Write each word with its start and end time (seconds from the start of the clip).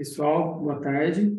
Pessoal, 0.00 0.58
boa 0.58 0.80
tarde. 0.80 1.38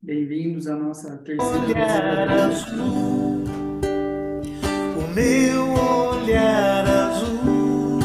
Bem-vindos 0.00 0.66
à 0.66 0.74
nossa 0.74 1.18
terceira 1.18 1.66
olhar 1.66 2.30
azul, 2.30 3.44
o 4.96 5.14
meu 5.14 5.74
olhar 5.74 6.88
azul. 6.88 7.98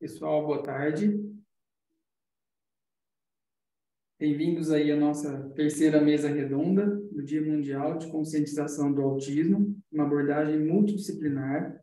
Pessoal, 0.00 0.44
boa 0.44 0.60
tarde. 0.64 1.31
Bem-vindos 4.22 4.70
aí 4.70 4.92
à 4.92 4.96
nossa 4.96 5.50
terceira 5.56 6.00
mesa 6.00 6.28
redonda 6.28 6.86
do 7.10 7.24
Dia 7.24 7.42
Mundial 7.42 7.98
de 7.98 8.06
Conscientização 8.06 8.92
do 8.92 9.02
Autismo, 9.02 9.76
uma 9.90 10.04
abordagem 10.04 10.64
multidisciplinar. 10.64 11.76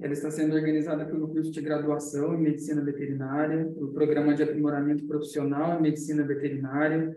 Ela 0.00 0.14
está 0.14 0.30
sendo 0.30 0.54
organizada 0.54 1.04
pelo 1.04 1.28
curso 1.28 1.50
de 1.50 1.60
graduação 1.60 2.34
em 2.34 2.40
Medicina 2.40 2.82
Veterinária, 2.82 3.66
pelo 3.74 3.92
Programa 3.92 4.34
de 4.34 4.42
Aprimoramento 4.42 5.06
Profissional 5.06 5.78
em 5.78 5.82
Medicina 5.82 6.26
Veterinária, 6.26 7.14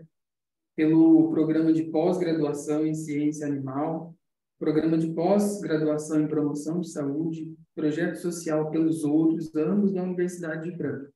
pelo 0.76 1.30
Programa 1.30 1.72
de 1.72 1.84
Pós-Graduação 1.84 2.84
em 2.84 2.92
Ciência 2.92 3.46
Animal, 3.46 4.14
Programa 4.58 4.98
de 4.98 5.10
Pós-Graduação 5.14 6.20
em 6.20 6.28
Promoção 6.28 6.82
de 6.82 6.90
Saúde, 6.90 7.50
Projeto 7.74 8.16
Social 8.16 8.70
pelos 8.70 9.04
Outros, 9.04 9.54
ambos 9.56 9.94
da 9.94 10.02
Universidade 10.02 10.70
de 10.70 10.76
Franca. 10.76 11.10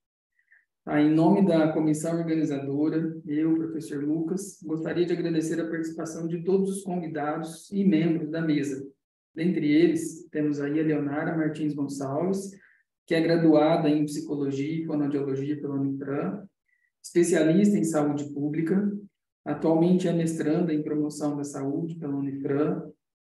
Ah, 0.87 1.01
em 1.01 1.11
nome 1.11 1.47
da 1.47 1.73
comissão 1.73 2.19
organizadora, 2.19 3.19
eu, 3.27 3.55
professor 3.57 4.05
Lucas, 4.05 4.63
gostaria 4.63 5.07
de 5.07 5.15
agradecer 5.15 5.59
a 5.59 5.67
participação 5.67 6.29
de 6.29 6.45
todos 6.45 6.77
os 6.77 6.83
convidados 6.83 7.71
e 7.73 7.83
membros 7.83 8.31
da 8.31 8.43
mesa. 8.43 8.87
Dentre 9.35 9.67
eles, 9.67 10.29
temos 10.31 10.61
aí 10.61 10.79
a 10.79 10.83
Leonara 10.83 11.35
Martins 11.35 11.75
Gonçalves, 11.75 12.51
que 13.07 13.15
é 13.15 13.21
graduada 13.23 13.89
em 13.89 14.05
Psicologia 14.05 14.83
e 14.83 14.85
Fonoaudiologia 14.85 15.59
pela 15.59 15.75
Unifran, 15.75 16.45
especialista 17.03 17.79
em 17.79 17.85
saúde 17.85 18.31
pública, 18.35 18.93
atualmente 19.43 20.07
é 20.07 20.13
mestranda 20.13 20.75
em 20.75 20.83
promoção 20.83 21.35
da 21.35 21.45
saúde 21.45 21.95
pela 21.95 22.15
Unifran, 22.15 22.83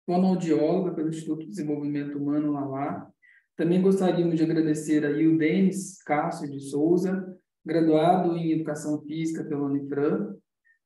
fonoaudióloga 0.06 0.94
pelo 0.94 1.08
Instituto 1.08 1.44
de 1.44 1.52
Desenvolvimento 1.52 2.18
Humano 2.18 2.52
Lalá. 2.52 3.10
Também 3.56 3.82
gostaríamos 3.82 4.36
de 4.36 4.44
agradecer 4.44 5.06
aí 5.06 5.26
o 5.26 5.38
Denis 5.38 6.04
Cássio 6.04 6.52
de 6.52 6.60
Souza, 6.60 7.35
graduado 7.66 8.38
em 8.38 8.52
Educação 8.52 9.02
Física 9.02 9.44
pela 9.44 9.66
Unifran, 9.66 10.36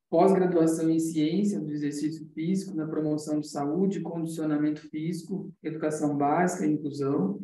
pós-graduação 0.08 0.90
em 0.90 0.98
Ciência 0.98 1.60
do 1.60 1.70
Exercício 1.70 2.26
Físico 2.34 2.74
na 2.74 2.86
Promoção 2.86 3.38
de 3.38 3.48
Saúde, 3.48 4.00
Condicionamento 4.00 4.80
Físico, 4.88 5.52
Educação 5.62 6.16
Básica 6.16 6.66
e 6.66 6.72
Inclusão, 6.72 7.38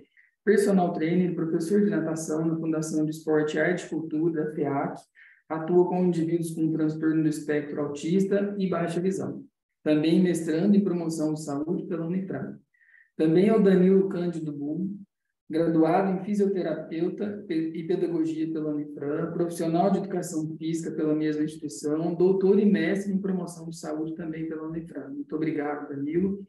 personal 0.44 0.92
trainer 0.92 1.34
professor 1.34 1.84
de 1.84 1.90
natação 1.90 2.44
na 2.46 2.56
Fundação 2.56 3.04
de 3.04 3.10
Esporte 3.10 3.58
Arte 3.58 3.86
e 3.86 3.88
Cultura, 3.90 4.44
da 4.44 4.54
FEAC, 4.54 5.00
atua 5.48 5.88
com 5.88 6.04
indivíduos 6.04 6.52
com 6.52 6.72
transtorno 6.72 7.22
do 7.22 7.28
espectro 7.28 7.80
autista 7.80 8.54
e 8.58 8.68
baixa 8.68 9.00
visão. 9.00 9.44
Também 9.84 10.20
mestrando 10.20 10.76
em 10.76 10.82
promoção 10.82 11.34
de 11.34 11.44
saúde 11.44 11.86
pela 11.86 12.06
Unifran. 12.06 12.58
Também 13.16 13.48
é 13.48 13.56
o 13.56 13.62
Danilo 13.62 14.08
Cândido 14.08 14.52
Bull, 14.52 14.90
graduado 15.48 16.10
em 16.10 16.24
fisioterapeuta 16.24 17.44
e 17.48 17.84
pedagogia 17.84 18.52
pela 18.52 18.74
Unifran, 18.74 19.32
profissional 19.32 19.90
de 19.90 19.98
educação 19.98 20.56
física 20.56 20.90
pela 20.90 21.14
mesma 21.14 21.44
instituição, 21.44 22.14
doutor 22.14 22.58
e 22.58 22.64
mestre 22.64 23.12
em 23.12 23.20
promoção 23.20 23.68
de 23.68 23.78
saúde 23.78 24.14
também 24.16 24.48
pela 24.48 24.68
Unifran. 24.68 25.08
Muito 25.08 25.36
obrigado, 25.36 25.88
Danilo. 25.88 26.44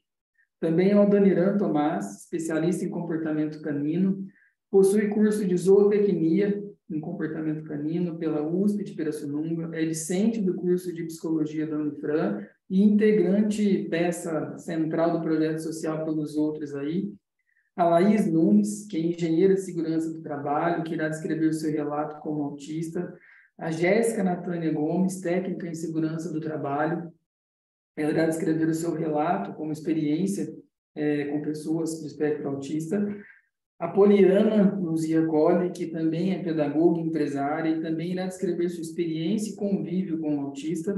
Também 0.60 0.92
é 0.92 1.00
o 1.00 1.08
Daniran 1.08 1.58
Tomás, 1.58 2.24
especialista 2.24 2.84
em 2.84 2.90
comportamento 2.90 3.62
canino, 3.62 4.26
possui 4.72 5.10
curso 5.10 5.46
de 5.46 5.56
zootecnia 5.56 6.64
em 6.90 7.00
comportamento 7.00 7.64
canino 7.64 8.18
pela 8.18 8.42
USP 8.42 8.84
de 8.84 8.94
Pirassununga, 8.94 9.78
é 9.78 9.86
discente 9.86 10.42
do 10.42 10.56
curso 10.56 10.94
de 10.94 11.04
psicologia 11.04 11.68
da 11.68 11.78
Unifran 11.78 12.44
e 12.70 12.82
integrante 12.82 13.88
peça 13.90 14.58
central 14.58 15.12
do 15.12 15.22
projeto 15.22 15.60
social 15.60 16.06
pelos 16.06 16.36
outros 16.36 16.74
aí, 16.74 17.12
a 17.78 17.86
Laís 17.86 18.26
Nunes, 18.26 18.88
que 18.88 18.98
é 18.98 19.02
engenheira 19.02 19.54
de 19.54 19.62
segurança 19.62 20.12
do 20.12 20.24
trabalho, 20.24 20.84
que 20.84 20.96
irá 20.96 21.08
descrever 21.08 21.48
o 21.48 21.54
seu 21.54 21.72
relato 21.72 22.20
como 22.22 22.42
autista, 22.42 23.16
a 23.56 23.70
Jéssica 23.70 24.24
Natânia 24.24 24.74
Gomes, 24.74 25.22
técnica 25.22 25.68
em 25.68 25.76
segurança 25.76 26.34
do 26.34 26.42
trabalho, 26.42 27.14
ela 27.96 28.12
irá 28.12 28.26
descrever 28.26 28.68
o 28.68 28.74
seu 28.74 28.94
relato 28.94 29.54
como 29.54 29.72
experiência 29.72 30.48
é, 30.96 31.26
com 31.26 31.42
pessoas 31.44 32.02
do 32.02 32.08
espectro 32.08 32.50
autista, 32.50 33.00
a 33.80 33.88
Poliana 33.88 34.76
Luzia 34.76 35.24
Colli, 35.28 35.72
que 35.72 35.86
também 35.86 36.34
é 36.34 36.42
pedagoga 36.42 37.00
e 37.00 37.04
empresária, 37.04 37.70
e 37.70 37.82
também 37.82 38.14
irá 38.14 38.26
descrever 38.26 38.70
sua 38.70 38.82
experiência 38.82 39.54
e 39.54 39.56
convívio 39.56 40.20
com 40.20 40.36
o 40.36 40.42
autista, 40.42 40.96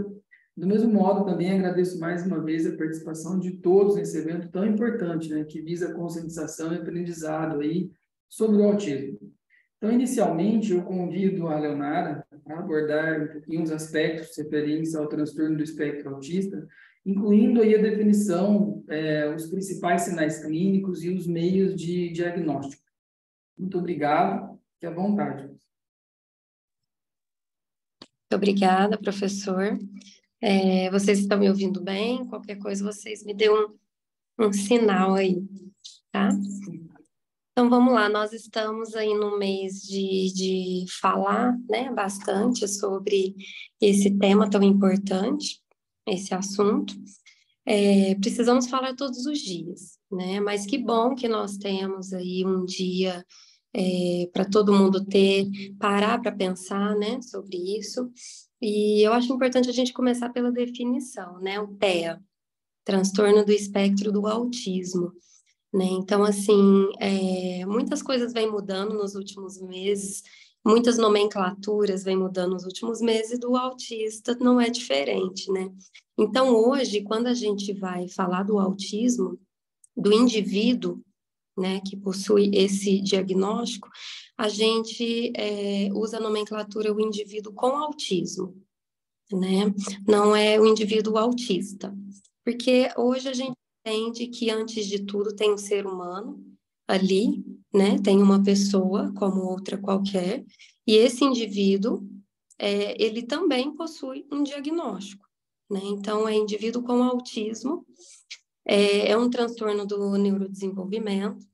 do 0.59 0.67
mesmo 0.67 0.91
modo, 0.91 1.23
também 1.23 1.51
agradeço 1.51 1.97
mais 1.97 2.25
uma 2.25 2.43
vez 2.43 2.67
a 2.67 2.75
participação 2.75 3.39
de 3.39 3.51
todos 3.51 3.95
nesse 3.95 4.17
evento 4.17 4.49
tão 4.49 4.65
importante, 4.65 5.29
né, 5.29 5.45
que 5.45 5.61
visa 5.61 5.93
conscientização 5.93 6.73
e 6.73 6.77
aprendizado 6.77 7.61
aí 7.61 7.89
sobre 8.27 8.57
o 8.57 8.65
autismo. 8.65 9.17
Então, 9.77 9.89
inicialmente, 9.89 10.73
eu 10.73 10.83
convido 10.83 11.47
a 11.47 11.57
Leonara 11.57 12.27
a 12.45 12.59
abordar 12.59 13.21
um 13.21 13.27
pouquinho 13.27 13.63
os 13.63 13.71
aspectos 13.71 14.37
referentes 14.37 14.95
ao 14.95 15.07
transtorno 15.07 15.55
do 15.55 15.63
espectro 15.63 16.13
autista, 16.13 16.67
incluindo 17.05 17.61
aí 17.61 17.75
a 17.75 17.81
definição, 17.81 18.83
é, 18.89 19.33
os 19.33 19.47
principais 19.47 20.01
sinais 20.01 20.43
clínicos 20.43 21.05
e 21.05 21.09
os 21.09 21.25
meios 21.25 21.73
de 21.73 22.11
diagnóstico. 22.11 22.83
Muito 23.57 23.77
obrigado, 23.77 24.59
fique 24.73 24.85
à 24.85 24.91
vontade. 24.91 25.43
Muito 25.43 25.61
obrigada, 28.33 28.97
professor. 28.97 29.79
É, 30.41 30.89
vocês 30.89 31.19
estão 31.19 31.37
me 31.37 31.49
ouvindo 31.49 31.81
bem? 31.81 32.25
Qualquer 32.27 32.57
coisa, 32.57 32.83
vocês 32.83 33.25
me 33.25 33.33
dêem 33.33 33.51
um, 33.51 33.75
um 34.45 34.53
sinal 34.53 35.15
aí, 35.15 35.43
tá? 36.11 36.29
Então 37.51 37.69
vamos 37.69 37.93
lá, 37.93 38.07
nós 38.07 38.31
estamos 38.31 38.95
aí 38.95 39.13
no 39.13 39.37
mês 39.37 39.81
de, 39.81 40.31
de 40.33 40.85
falar 41.01 41.57
né, 41.69 41.91
bastante 41.91 42.65
sobre 42.69 43.35
esse 43.81 44.17
tema 44.17 44.49
tão 44.49 44.63
importante, 44.63 45.61
esse 46.07 46.33
assunto. 46.33 46.95
É, 47.65 48.15
precisamos 48.15 48.67
falar 48.67 48.95
todos 48.95 49.25
os 49.25 49.39
dias, 49.39 49.99
né? 50.09 50.39
Mas 50.39 50.65
que 50.65 50.77
bom 50.77 51.13
que 51.15 51.27
nós 51.27 51.57
temos 51.57 52.13
aí 52.13 52.45
um 52.45 52.63
dia 52.63 53.25
é, 53.75 54.29
para 54.31 54.45
todo 54.45 54.73
mundo 54.73 55.05
ter, 55.05 55.45
parar 55.77 56.19
para 56.21 56.31
pensar 56.31 56.95
né, 56.95 57.21
sobre 57.21 57.57
isso 57.77 58.09
e 58.61 59.01
eu 59.05 59.13
acho 59.13 59.31
importante 59.31 59.69
a 59.69 59.73
gente 59.73 59.93
começar 59.93 60.29
pela 60.29 60.51
definição, 60.51 61.39
né? 61.39 61.59
O 61.59 61.67
TEA, 61.67 62.21
transtorno 62.83 63.45
do 63.45 63.51
espectro 63.51 64.11
do 64.11 64.27
autismo. 64.27 65.13
Né? 65.71 65.85
Então, 65.85 66.23
assim, 66.23 66.89
é, 66.99 67.63
muitas 67.65 68.01
coisas 68.01 68.33
vêm 68.33 68.49
mudando 68.49 68.95
nos 68.95 69.13
últimos 69.13 69.61
meses, 69.61 70.23
muitas 70.65 70.97
nomenclaturas 70.97 72.03
vêm 72.03 72.17
mudando 72.17 72.53
nos 72.53 72.63
últimos 72.63 72.99
meses, 72.99 73.33
e 73.33 73.39
do 73.39 73.55
autista 73.55 74.35
não 74.39 74.59
é 74.59 74.69
diferente, 74.69 75.51
né? 75.51 75.71
Então, 76.17 76.55
hoje, 76.55 77.01
quando 77.01 77.27
a 77.27 77.33
gente 77.33 77.71
vai 77.73 78.07
falar 78.09 78.43
do 78.43 78.59
autismo, 78.59 79.39
do 79.95 80.11
indivíduo, 80.11 81.01
né, 81.57 81.81
que 81.81 81.95
possui 81.95 82.49
esse 82.53 83.01
diagnóstico, 83.01 83.89
a 84.39 84.47
gente 84.47 85.33
é, 85.35 85.89
usa 85.91 86.15
a 86.15 86.21
nomenclatura 86.21 86.93
o 86.93 87.01
indivíduo 87.01 87.51
com 87.51 87.77
autismo, 87.77 88.55
né? 89.29 89.65
Não 90.07 90.33
é 90.33 90.57
o 90.57 90.65
indivíduo 90.65 91.17
autista, 91.17 91.93
porque 92.41 92.89
hoje 92.95 93.27
a 93.27 93.33
gente 93.33 93.57
entende 93.85 94.27
que 94.27 94.49
antes 94.49 94.87
de 94.87 95.03
tudo 95.03 95.35
tem 95.35 95.53
um 95.53 95.57
ser 95.57 95.85
humano 95.85 96.41
ali, 96.87 97.43
né? 97.73 97.99
Tem 98.01 98.21
uma 98.21 98.41
pessoa 98.41 99.13
como 99.13 99.41
outra 99.41 99.77
qualquer, 99.77 100.45
e 100.87 100.95
esse 100.95 101.25
indivíduo 101.25 102.09
é, 102.57 102.95
ele 103.03 103.23
também 103.23 103.75
possui 103.75 104.25
um 104.31 104.41
diagnóstico, 104.41 105.27
né? 105.69 105.81
Então 105.83 106.25
é 106.25 106.33
indivíduo 106.33 106.81
com 106.81 107.03
autismo, 107.03 107.85
é, 108.65 109.11
é 109.11 109.17
um 109.17 109.29
transtorno 109.29 109.85
do 109.85 110.17
neurodesenvolvimento 110.17 111.48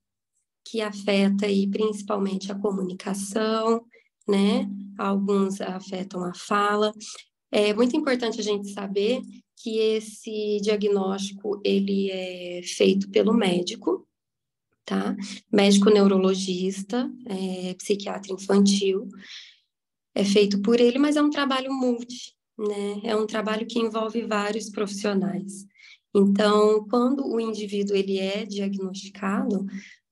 que 0.65 0.81
afeta 0.81 1.45
aí 1.45 1.67
principalmente 1.67 2.51
a 2.51 2.55
comunicação, 2.55 3.85
né? 4.27 4.67
Alguns 4.97 5.61
afetam 5.61 6.23
a 6.23 6.33
fala. 6.33 6.91
É 7.51 7.73
muito 7.73 7.95
importante 7.95 8.39
a 8.39 8.43
gente 8.43 8.71
saber 8.71 9.21
que 9.55 9.77
esse 9.77 10.59
diagnóstico 10.61 11.61
ele 11.63 12.09
é 12.11 12.61
feito 12.63 13.09
pelo 13.09 13.33
médico, 13.33 14.07
tá? 14.83 15.15
Médico 15.51 15.89
neurologista, 15.89 17.09
é, 17.27 17.73
psiquiatra 17.75 18.33
infantil. 18.33 19.07
é 20.15 20.23
feito 20.23 20.61
por 20.61 20.79
ele, 20.79 20.97
mas 20.97 21.17
é 21.17 21.21
um 21.21 21.29
trabalho 21.29 21.71
multi, 21.73 22.33
né? 22.57 23.01
É 23.03 23.15
um 23.15 23.27
trabalho 23.27 23.67
que 23.67 23.79
envolve 23.79 24.21
vários 24.23 24.69
profissionais. 24.69 25.65
Então, 26.15 26.87
quando 26.89 27.27
o 27.27 27.39
indivíduo 27.41 27.95
ele 27.95 28.17
é 28.17 28.45
diagnosticado 28.45 29.65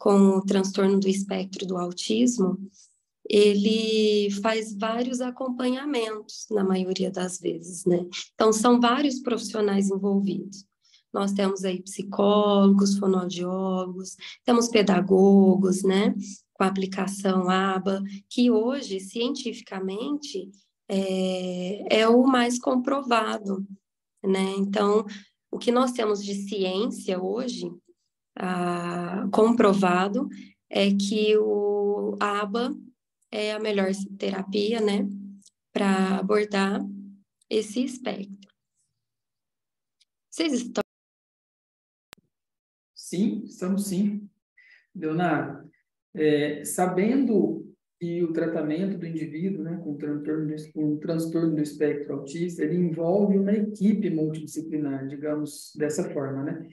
com 0.03 0.35
o 0.35 0.41
transtorno 0.41 1.00
do 1.00 1.07
espectro 1.07 1.65
do 1.65 1.77
autismo, 1.77 2.59
ele 3.29 4.29
faz 4.41 4.77
vários 4.77 5.21
acompanhamentos, 5.21 6.45
na 6.51 6.61
maioria 6.61 7.09
das 7.09 7.39
vezes, 7.39 7.85
né? 7.85 8.05
Então, 8.33 8.51
são 8.51 8.81
vários 8.81 9.21
profissionais 9.21 9.89
envolvidos. 9.89 10.65
Nós 11.13 11.31
temos 11.31 11.63
aí 11.63 11.81
psicólogos, 11.81 12.97
fonoaudiólogos, 12.97 14.17
temos 14.44 14.67
pedagogos, 14.67 15.83
né? 15.83 16.13
Com 16.51 16.65
a 16.65 16.67
aplicação 16.67 17.50
ABA, 17.50 18.03
que 18.29 18.51
hoje, 18.51 19.00
cientificamente, 19.00 20.51
é, 20.89 22.01
é 22.01 22.09
o 22.09 22.27
mais 22.27 22.59
comprovado, 22.59 23.65
né? 24.21 24.53
Então, 24.57 25.05
o 25.50 25.57
que 25.57 25.71
nós 25.71 25.94
temos 25.94 26.21
de 26.21 26.35
ciência 26.35 27.23
hoje, 27.23 27.71
ah, 28.35 29.27
comprovado, 29.31 30.27
é 30.69 30.89
que 30.89 31.38
o 31.38 32.15
ABA 32.19 32.75
é 33.31 33.53
a 33.53 33.59
melhor 33.59 33.91
terapia, 34.18 34.80
né, 34.80 35.07
para 35.71 36.19
abordar 36.19 36.81
esse 37.50 37.83
espectro. 37.83 38.51
Vocês 40.30 40.53
estão. 40.53 40.83
Sim, 42.95 43.44
estamos 43.45 43.88
sim. 43.88 44.30
Leonardo, 44.95 45.69
é, 46.13 46.63
sabendo 46.65 47.63
que 48.00 48.24
o 48.24 48.33
tratamento 48.33 48.97
do 48.97 49.06
indivíduo 49.07 49.63
né, 49.63 49.79
com, 49.83 49.95
transtorno, 49.95 50.56
com 50.74 50.97
transtorno 50.97 51.56
do 51.56 51.62
espectro 51.62 52.15
autista, 52.15 52.63
ele 52.63 52.75
envolve 52.75 53.38
uma 53.38 53.53
equipe 53.53 54.09
multidisciplinar, 54.09 55.07
digamos 55.07 55.74
dessa 55.77 56.09
forma, 56.12 56.44
né? 56.44 56.68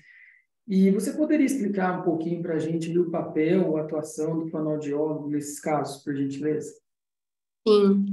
E 0.70 0.88
você 0.93 1.12
poderia 1.12 1.46
explicar 1.46 1.99
um 1.99 2.05
pouquinho 2.05 2.40
para 2.40 2.55
a 2.55 2.58
gente 2.61 2.96
o 2.96 3.11
papel, 3.11 3.76
a 3.76 3.81
atuação 3.81 4.38
do 4.38 4.46
fonoaudiólogo 4.46 5.28
nesses 5.28 5.58
casos, 5.58 6.00
por 6.05 6.14
gentileza? 6.14 6.72
Sim. 7.67 8.06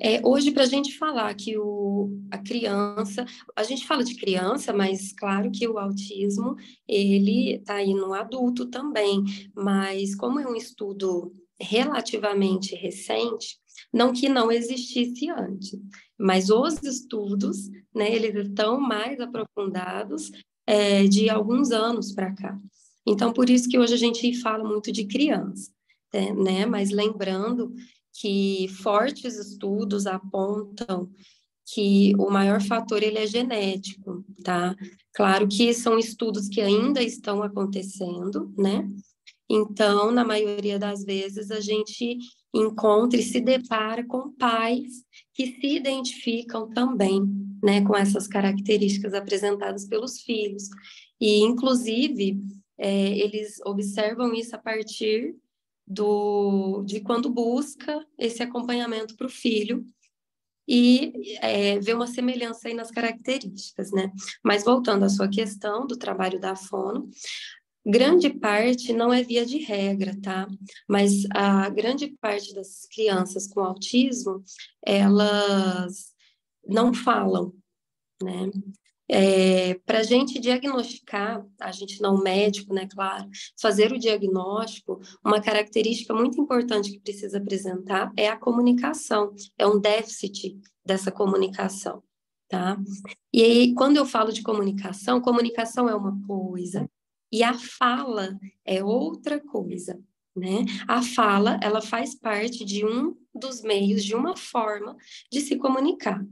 É, 0.00 0.24
hoje, 0.24 0.52
para 0.52 0.62
a 0.62 0.66
gente 0.66 0.96
falar 0.96 1.34
que 1.34 1.58
o, 1.58 2.16
a 2.30 2.38
criança, 2.38 3.26
a 3.56 3.64
gente 3.64 3.84
fala 3.84 4.04
de 4.04 4.14
criança, 4.14 4.72
mas 4.72 5.12
claro 5.12 5.50
que 5.50 5.66
o 5.66 5.76
autismo, 5.76 6.54
ele 6.86 7.56
está 7.56 7.74
aí 7.74 7.92
no 7.92 8.14
adulto 8.14 8.66
também, 8.66 9.24
mas 9.52 10.14
como 10.14 10.38
é 10.38 10.46
um 10.46 10.54
estudo 10.54 11.34
relativamente 11.60 12.76
recente, 12.76 13.58
não 13.92 14.12
que 14.12 14.28
não 14.28 14.52
existisse 14.52 15.28
antes, 15.30 15.80
mas 16.16 16.48
os 16.48 16.80
estudos, 16.84 17.68
né, 17.92 18.14
eles 18.14 18.36
estão 18.36 18.80
mais 18.80 19.18
aprofundados 19.18 20.30
é, 20.66 21.04
de 21.04 21.28
alguns 21.28 21.70
anos 21.70 22.12
para 22.12 22.34
cá. 22.34 22.58
Então, 23.06 23.32
por 23.32 23.50
isso 23.50 23.68
que 23.68 23.78
hoje 23.78 23.94
a 23.94 23.98
gente 23.98 24.40
fala 24.40 24.64
muito 24.64 24.90
de 24.90 25.04
criança, 25.06 25.70
né? 26.12 26.32
né? 26.32 26.66
Mas 26.66 26.90
lembrando 26.90 27.74
que 28.12 28.68
fortes 28.82 29.36
estudos 29.36 30.06
apontam 30.06 31.10
que 31.66 32.12
o 32.18 32.30
maior 32.30 32.60
fator 32.62 33.02
ele 33.02 33.18
é 33.18 33.26
genético, 33.26 34.24
tá? 34.42 34.74
Claro 35.14 35.48
que 35.48 35.72
são 35.72 35.98
estudos 35.98 36.48
que 36.48 36.60
ainda 36.60 37.02
estão 37.02 37.42
acontecendo, 37.42 38.52
né? 38.56 38.88
Então, 39.48 40.10
na 40.10 40.24
maioria 40.24 40.78
das 40.78 41.04
vezes, 41.04 41.50
a 41.50 41.60
gente 41.60 42.18
encontra 42.54 43.18
e 43.18 43.22
se 43.22 43.40
depara 43.40 44.04
com 44.04 44.32
pais 44.32 45.04
que 45.32 45.46
se 45.46 45.76
identificam 45.76 46.70
também 46.70 47.22
né, 47.62 47.82
com 47.82 47.96
essas 47.96 48.28
características 48.28 49.14
apresentadas 49.14 49.86
pelos 49.86 50.20
filhos. 50.20 50.68
E, 51.20 51.40
inclusive, 51.40 52.38
é, 52.78 53.18
eles 53.18 53.60
observam 53.64 54.34
isso 54.34 54.54
a 54.54 54.58
partir 54.58 55.34
do, 55.86 56.82
de 56.86 57.00
quando 57.00 57.30
busca 57.30 58.06
esse 58.18 58.42
acompanhamento 58.42 59.16
para 59.16 59.26
o 59.26 59.30
filho 59.30 59.84
e 60.66 61.36
é, 61.40 61.78
vê 61.78 61.92
uma 61.92 62.06
semelhança 62.06 62.68
aí 62.68 62.74
nas 62.74 62.90
características, 62.90 63.90
né? 63.90 64.10
Mas 64.42 64.64
voltando 64.64 65.04
à 65.04 65.08
sua 65.08 65.28
questão 65.28 65.86
do 65.86 65.96
trabalho 65.96 66.40
da 66.40 66.56
fono, 66.56 67.08
Grande 67.86 68.30
parte 68.30 68.92
não 68.92 69.12
é 69.12 69.22
via 69.22 69.44
de 69.44 69.58
regra, 69.58 70.16
tá? 70.22 70.48
Mas 70.88 71.24
a 71.30 71.68
grande 71.68 72.16
parte 72.20 72.54
das 72.54 72.86
crianças 72.86 73.46
com 73.46 73.60
autismo, 73.60 74.42
elas 74.82 76.14
não 76.66 76.94
falam, 76.94 77.52
né? 78.22 78.50
É, 79.06 79.74
para 79.84 79.98
a 79.98 80.02
gente 80.02 80.40
diagnosticar, 80.40 81.44
a 81.60 81.70
gente 81.70 82.00
não 82.00 82.22
médico, 82.22 82.72
né, 82.72 82.88
claro, 82.90 83.28
fazer 83.60 83.92
o 83.92 83.98
diagnóstico, 83.98 84.98
uma 85.22 85.42
característica 85.42 86.14
muito 86.14 86.40
importante 86.40 86.90
que 86.90 87.00
precisa 87.00 87.36
apresentar 87.36 88.10
é 88.16 88.28
a 88.28 88.36
comunicação, 88.36 89.34
é 89.58 89.66
um 89.66 89.78
déficit 89.78 90.58
dessa 90.82 91.12
comunicação, 91.12 92.02
tá? 92.48 92.78
E 93.30 93.42
aí, 93.42 93.74
quando 93.74 93.98
eu 93.98 94.06
falo 94.06 94.32
de 94.32 94.42
comunicação, 94.42 95.20
comunicação 95.20 95.86
é 95.86 95.94
uma 95.94 96.18
coisa, 96.26 96.88
e 97.32 97.42
a 97.42 97.54
fala 97.54 98.38
é 98.64 98.82
outra 98.82 99.40
coisa, 99.40 100.00
né? 100.36 100.64
A 100.86 101.02
fala, 101.02 101.58
ela 101.62 101.80
faz 101.80 102.14
parte 102.14 102.64
de 102.64 102.84
um 102.84 103.16
dos 103.34 103.62
meios, 103.62 104.04
de 104.04 104.14
uma 104.14 104.36
forma 104.36 104.96
de 105.30 105.40
se 105.40 105.56
comunicar, 105.56 106.24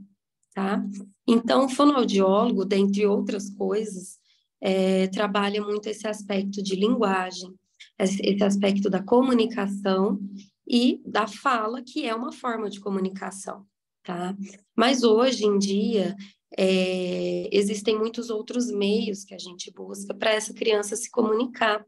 tá? 0.53 0.83
Então, 1.27 1.65
o 1.65 1.69
fonoaudiólogo, 1.69 2.65
dentre 2.65 3.05
outras 3.05 3.49
coisas, 3.49 4.17
é, 4.61 5.07
trabalha 5.07 5.61
muito 5.61 5.87
esse 5.87 6.07
aspecto 6.07 6.63
de 6.63 6.75
linguagem, 6.75 7.53
esse 7.99 8.43
aspecto 8.43 8.89
da 8.89 9.03
comunicação 9.03 10.19
e 10.67 11.01
da 11.05 11.27
fala, 11.27 11.81
que 11.81 12.05
é 12.05 12.15
uma 12.15 12.31
forma 12.31 12.69
de 12.69 12.79
comunicação, 12.79 13.65
tá? 14.03 14.35
Mas 14.75 15.03
hoje 15.03 15.45
em 15.45 15.57
dia, 15.57 16.15
é, 16.57 17.49
existem 17.51 17.97
muitos 17.97 18.29
outros 18.29 18.71
meios 18.71 19.23
que 19.23 19.33
a 19.33 19.39
gente 19.39 19.71
busca 19.71 20.13
para 20.13 20.31
essa 20.31 20.53
criança 20.53 20.95
se 20.95 21.09
comunicar. 21.09 21.85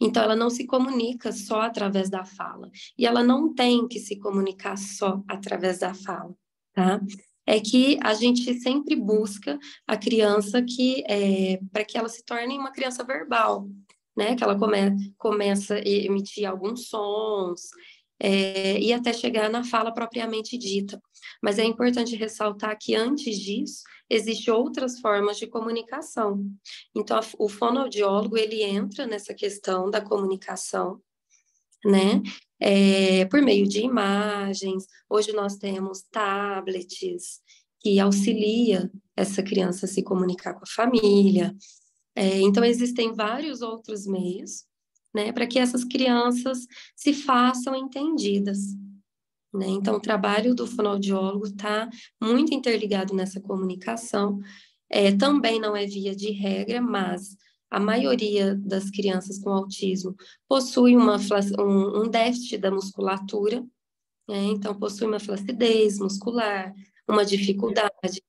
Então, 0.00 0.22
ela 0.22 0.36
não 0.36 0.50
se 0.50 0.66
comunica 0.66 1.32
só 1.32 1.62
através 1.62 2.08
da 2.08 2.24
fala. 2.24 2.70
E 2.98 3.06
ela 3.06 3.22
não 3.22 3.54
tem 3.54 3.86
que 3.86 3.98
se 3.98 4.18
comunicar 4.18 4.76
só 4.76 5.22
através 5.28 5.78
da 5.78 5.94
fala, 5.94 6.34
tá? 6.72 7.00
É 7.46 7.60
que 7.60 7.98
a 8.02 8.12
gente 8.14 8.54
sempre 8.54 8.96
busca 8.96 9.58
a 9.86 9.96
criança 9.96 10.62
que, 10.62 11.04
é, 11.06 11.60
para 11.72 11.84
que 11.84 11.96
ela 11.96 12.08
se 12.08 12.24
torne 12.24 12.58
uma 12.58 12.72
criança 12.72 13.04
verbal, 13.04 13.68
né? 14.16 14.34
Que 14.34 14.42
ela 14.42 14.58
come, 14.58 15.12
começa 15.16 15.74
a 15.74 15.80
emitir 15.80 16.48
alguns 16.48 16.88
sons, 16.88 17.60
é, 18.18 18.78
e 18.80 18.92
até 18.92 19.12
chegar 19.12 19.50
na 19.50 19.62
fala 19.64 19.92
propriamente 19.92 20.56
dita. 20.56 21.00
Mas 21.42 21.58
é 21.58 21.64
importante 21.64 22.16
ressaltar 22.16 22.76
que 22.80 22.94
antes 22.94 23.38
disso, 23.38 23.82
existem 24.08 24.52
outras 24.52 25.00
formas 25.00 25.38
de 25.38 25.46
comunicação. 25.46 26.44
Então, 26.94 27.20
o 27.38 27.48
fonoaudiólogo, 27.48 28.36
ele 28.36 28.62
entra 28.62 29.06
nessa 29.06 29.34
questão 29.34 29.90
da 29.90 30.00
comunicação, 30.00 31.00
né? 31.84 32.22
É, 32.58 33.26
por 33.26 33.42
meio 33.42 33.68
de 33.68 33.80
imagens, 33.80 34.86
hoje 35.10 35.32
nós 35.32 35.56
temos 35.56 36.02
tablets 36.10 37.40
que 37.80 38.00
auxilia 38.00 38.90
essa 39.14 39.42
criança 39.42 39.84
a 39.84 39.88
se 39.88 40.02
comunicar 40.02 40.54
com 40.54 40.64
a 40.64 40.74
família. 40.74 41.54
É, 42.14 42.40
então, 42.40 42.64
existem 42.64 43.12
vários 43.12 43.60
outros 43.60 44.06
meios 44.06 44.64
né, 45.16 45.32
para 45.32 45.46
que 45.46 45.58
essas 45.58 45.82
crianças 45.82 46.66
se 46.94 47.14
façam 47.14 47.74
entendidas. 47.74 48.58
Né? 49.52 49.66
Então, 49.68 49.96
o 49.96 50.00
trabalho 50.00 50.54
do 50.54 50.66
fonoaudiólogo 50.66 51.46
está 51.46 51.88
muito 52.22 52.52
interligado 52.52 53.14
nessa 53.14 53.40
comunicação. 53.40 54.38
É, 54.90 55.16
também 55.16 55.58
não 55.58 55.74
é 55.74 55.86
via 55.86 56.14
de 56.14 56.30
regra, 56.32 56.82
mas 56.82 57.34
a 57.70 57.80
maioria 57.80 58.54
das 58.56 58.90
crianças 58.90 59.38
com 59.38 59.48
autismo 59.50 60.14
possui 60.46 60.94
uma, 60.94 61.16
um, 61.58 62.02
um 62.02 62.08
déficit 62.10 62.58
da 62.58 62.70
musculatura, 62.70 63.64
né? 64.28 64.44
então 64.44 64.78
possui 64.78 65.06
uma 65.06 65.18
flacidez 65.18 65.98
muscular, 65.98 66.74
uma 67.08 67.24
dificuldade 67.24 68.22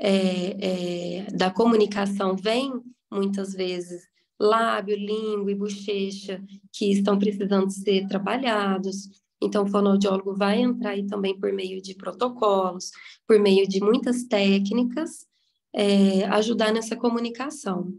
é, 0.00 1.20
é, 1.20 1.26
da 1.30 1.48
comunicação 1.48 2.34
vem 2.34 2.72
muitas 3.10 3.54
vezes 3.54 4.08
lábio, 4.38 4.96
língua 4.96 5.50
e 5.50 5.54
bochecha 5.54 6.42
que 6.72 6.92
estão 6.92 7.18
precisando 7.18 7.70
ser 7.70 8.06
trabalhados. 8.06 9.08
Então, 9.40 9.64
o 9.64 9.68
fonoaudiólogo 9.68 10.34
vai 10.34 10.60
entrar 10.60 10.90
aí 10.90 11.06
também 11.06 11.38
por 11.38 11.52
meio 11.52 11.80
de 11.80 11.94
protocolos, 11.94 12.90
por 13.26 13.38
meio 13.38 13.66
de 13.68 13.80
muitas 13.80 14.24
técnicas, 14.24 15.26
é, 15.72 16.24
ajudar 16.26 16.72
nessa 16.72 16.96
comunicação. 16.96 17.92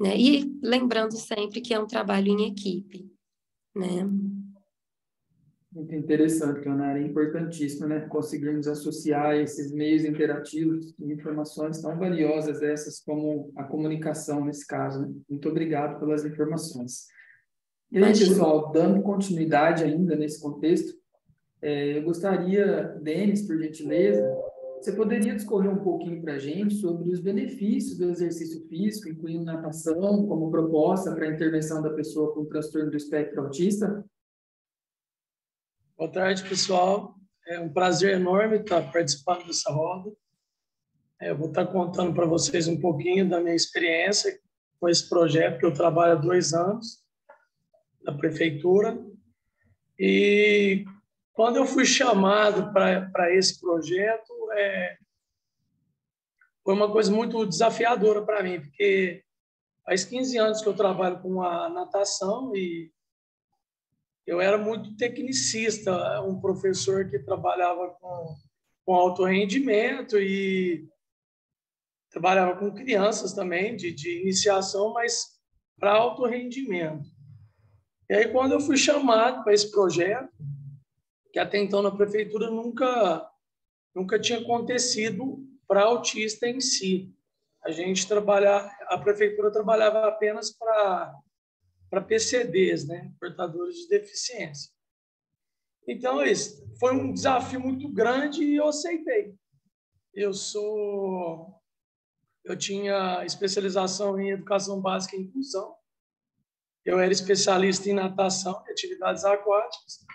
Né? 0.00 0.18
E 0.18 0.58
lembrando 0.62 1.16
sempre 1.16 1.60
que 1.60 1.74
é 1.74 1.80
um 1.80 1.86
trabalho 1.86 2.28
em 2.28 2.46
equipe. 2.46 3.10
Né? 3.74 4.08
Muito 5.70 5.94
interessante, 5.94 6.60
Leonardo. 6.60 6.98
É 6.98 7.02
importantíssimo, 7.02 7.86
né? 7.86 8.00
Conseguirmos 8.08 8.66
associar 8.66 9.36
esses 9.36 9.70
meios 9.70 10.04
interativos 10.04 10.94
e 10.98 11.12
informações 11.12 11.80
tão 11.82 11.96
valiosas 11.98 12.62
essas 12.62 13.00
como 13.00 13.52
a 13.54 13.64
comunicação, 13.64 14.44
nesse 14.44 14.66
caso. 14.66 15.02
Né? 15.02 15.12
Muito 15.28 15.48
obrigado 15.48 16.00
pelas 16.00 16.24
informações. 16.24 17.06
E 17.92 17.98
aí, 17.98 18.12
pessoal, 18.12 18.72
dando 18.72 19.02
continuidade 19.02 19.84
ainda 19.84 20.16
nesse 20.16 20.40
contexto, 20.40 20.96
é, 21.60 21.98
eu 21.98 22.02
gostaria, 22.02 22.96
Denis, 23.02 23.46
por 23.46 23.58
gentileza, 23.58 24.22
você 24.80 24.92
poderia 24.92 25.34
discorrer 25.34 25.70
um 25.70 25.82
pouquinho 25.82 26.22
para 26.22 26.34
a 26.34 26.38
gente 26.38 26.76
sobre 26.76 27.10
os 27.10 27.20
benefícios 27.20 27.98
do 27.98 28.10
exercício 28.10 28.66
físico, 28.68 29.08
incluindo 29.08 29.44
natação, 29.44 30.26
como 30.26 30.50
proposta 30.50 31.14
para 31.14 31.26
a 31.26 31.32
intervenção 31.32 31.82
da 31.82 31.90
pessoa 31.90 32.32
com 32.32 32.44
transtorno 32.44 32.90
do 32.90 32.96
espectro 32.96 33.42
autista? 33.42 34.04
Boa 35.98 36.08
tarde, 36.12 36.48
pessoal. 36.48 37.16
É 37.44 37.58
um 37.58 37.72
prazer 37.72 38.14
enorme 38.14 38.58
estar 38.58 38.92
participando 38.92 39.44
dessa 39.48 39.72
roda. 39.72 40.12
É, 41.20 41.30
eu 41.30 41.36
vou 41.36 41.48
estar 41.48 41.66
contando 41.66 42.14
para 42.14 42.24
vocês 42.24 42.68
um 42.68 42.80
pouquinho 42.80 43.28
da 43.28 43.40
minha 43.40 43.56
experiência 43.56 44.38
com 44.78 44.88
esse 44.88 45.08
projeto 45.08 45.58
que 45.58 45.66
eu 45.66 45.74
trabalho 45.74 46.12
há 46.12 46.14
dois 46.14 46.54
anos 46.54 47.04
na 48.04 48.16
prefeitura. 48.16 48.96
E 49.98 50.84
quando 51.32 51.56
eu 51.56 51.66
fui 51.66 51.84
chamado 51.84 52.72
para 52.72 53.34
esse 53.34 53.60
projeto, 53.60 54.32
é, 54.52 54.98
foi 56.62 56.74
uma 56.74 56.92
coisa 56.92 57.10
muito 57.10 57.44
desafiadora 57.44 58.24
para 58.24 58.40
mim, 58.40 58.60
porque 58.60 59.24
faz 59.84 60.04
15 60.04 60.38
anos 60.38 60.62
que 60.62 60.68
eu 60.68 60.76
trabalho 60.76 61.20
com 61.20 61.42
a 61.42 61.68
natação 61.68 62.54
e 62.54 62.88
eu 64.28 64.42
era 64.42 64.58
muito 64.58 64.94
tecnicista, 64.94 66.20
um 66.20 66.38
professor 66.38 67.08
que 67.08 67.18
trabalhava 67.18 67.88
com, 67.98 68.36
com 68.84 68.94
alto 68.94 69.24
rendimento 69.24 70.18
e 70.18 70.86
trabalhava 72.10 72.58
com 72.58 72.74
crianças 72.74 73.32
também, 73.32 73.74
de, 73.74 73.90
de 73.90 74.20
iniciação, 74.20 74.92
mas 74.92 75.40
para 75.80 75.94
alto 75.94 76.26
rendimento. 76.26 77.08
E 78.10 78.14
aí, 78.14 78.28
quando 78.30 78.52
eu 78.52 78.60
fui 78.60 78.76
chamado 78.76 79.42
para 79.42 79.54
esse 79.54 79.70
projeto, 79.70 80.30
que 81.32 81.38
até 81.38 81.56
então 81.56 81.80
na 81.80 81.90
prefeitura 81.90 82.50
nunca, 82.50 83.26
nunca 83.94 84.20
tinha 84.20 84.40
acontecido 84.40 85.38
para 85.66 85.84
autista 85.84 86.46
em 86.46 86.60
si. 86.60 87.14
A 87.64 87.70
gente 87.70 88.06
trabalha, 88.06 88.70
a 88.88 88.98
prefeitura 88.98 89.50
trabalhava 89.50 90.06
apenas 90.06 90.52
para 90.52 91.18
para 91.90 92.02
PCDs, 92.02 92.86
né, 92.86 93.12
portadores 93.20 93.76
de 93.76 93.88
deficiência. 93.88 94.70
Então, 95.86 96.22
isso 96.22 96.66
foi 96.78 96.94
um 96.94 97.12
desafio 97.12 97.60
muito 97.60 97.88
grande 97.88 98.44
e 98.44 98.56
eu 98.56 98.68
aceitei. 98.68 99.34
Eu 100.12 100.34
sou 100.34 101.58
eu 102.48 102.56
tinha 102.56 103.24
especialização 103.26 104.18
em 104.18 104.30
educação 104.30 104.80
básica 104.80 105.16
e 105.16 105.20
inclusão. 105.20 105.76
Eu 106.82 106.98
era 106.98 107.12
especialista 107.12 107.90
em 107.90 107.92
natação 107.92 108.64
e 108.66 108.72
atividades 108.72 109.22
aquáticas. 109.24 110.06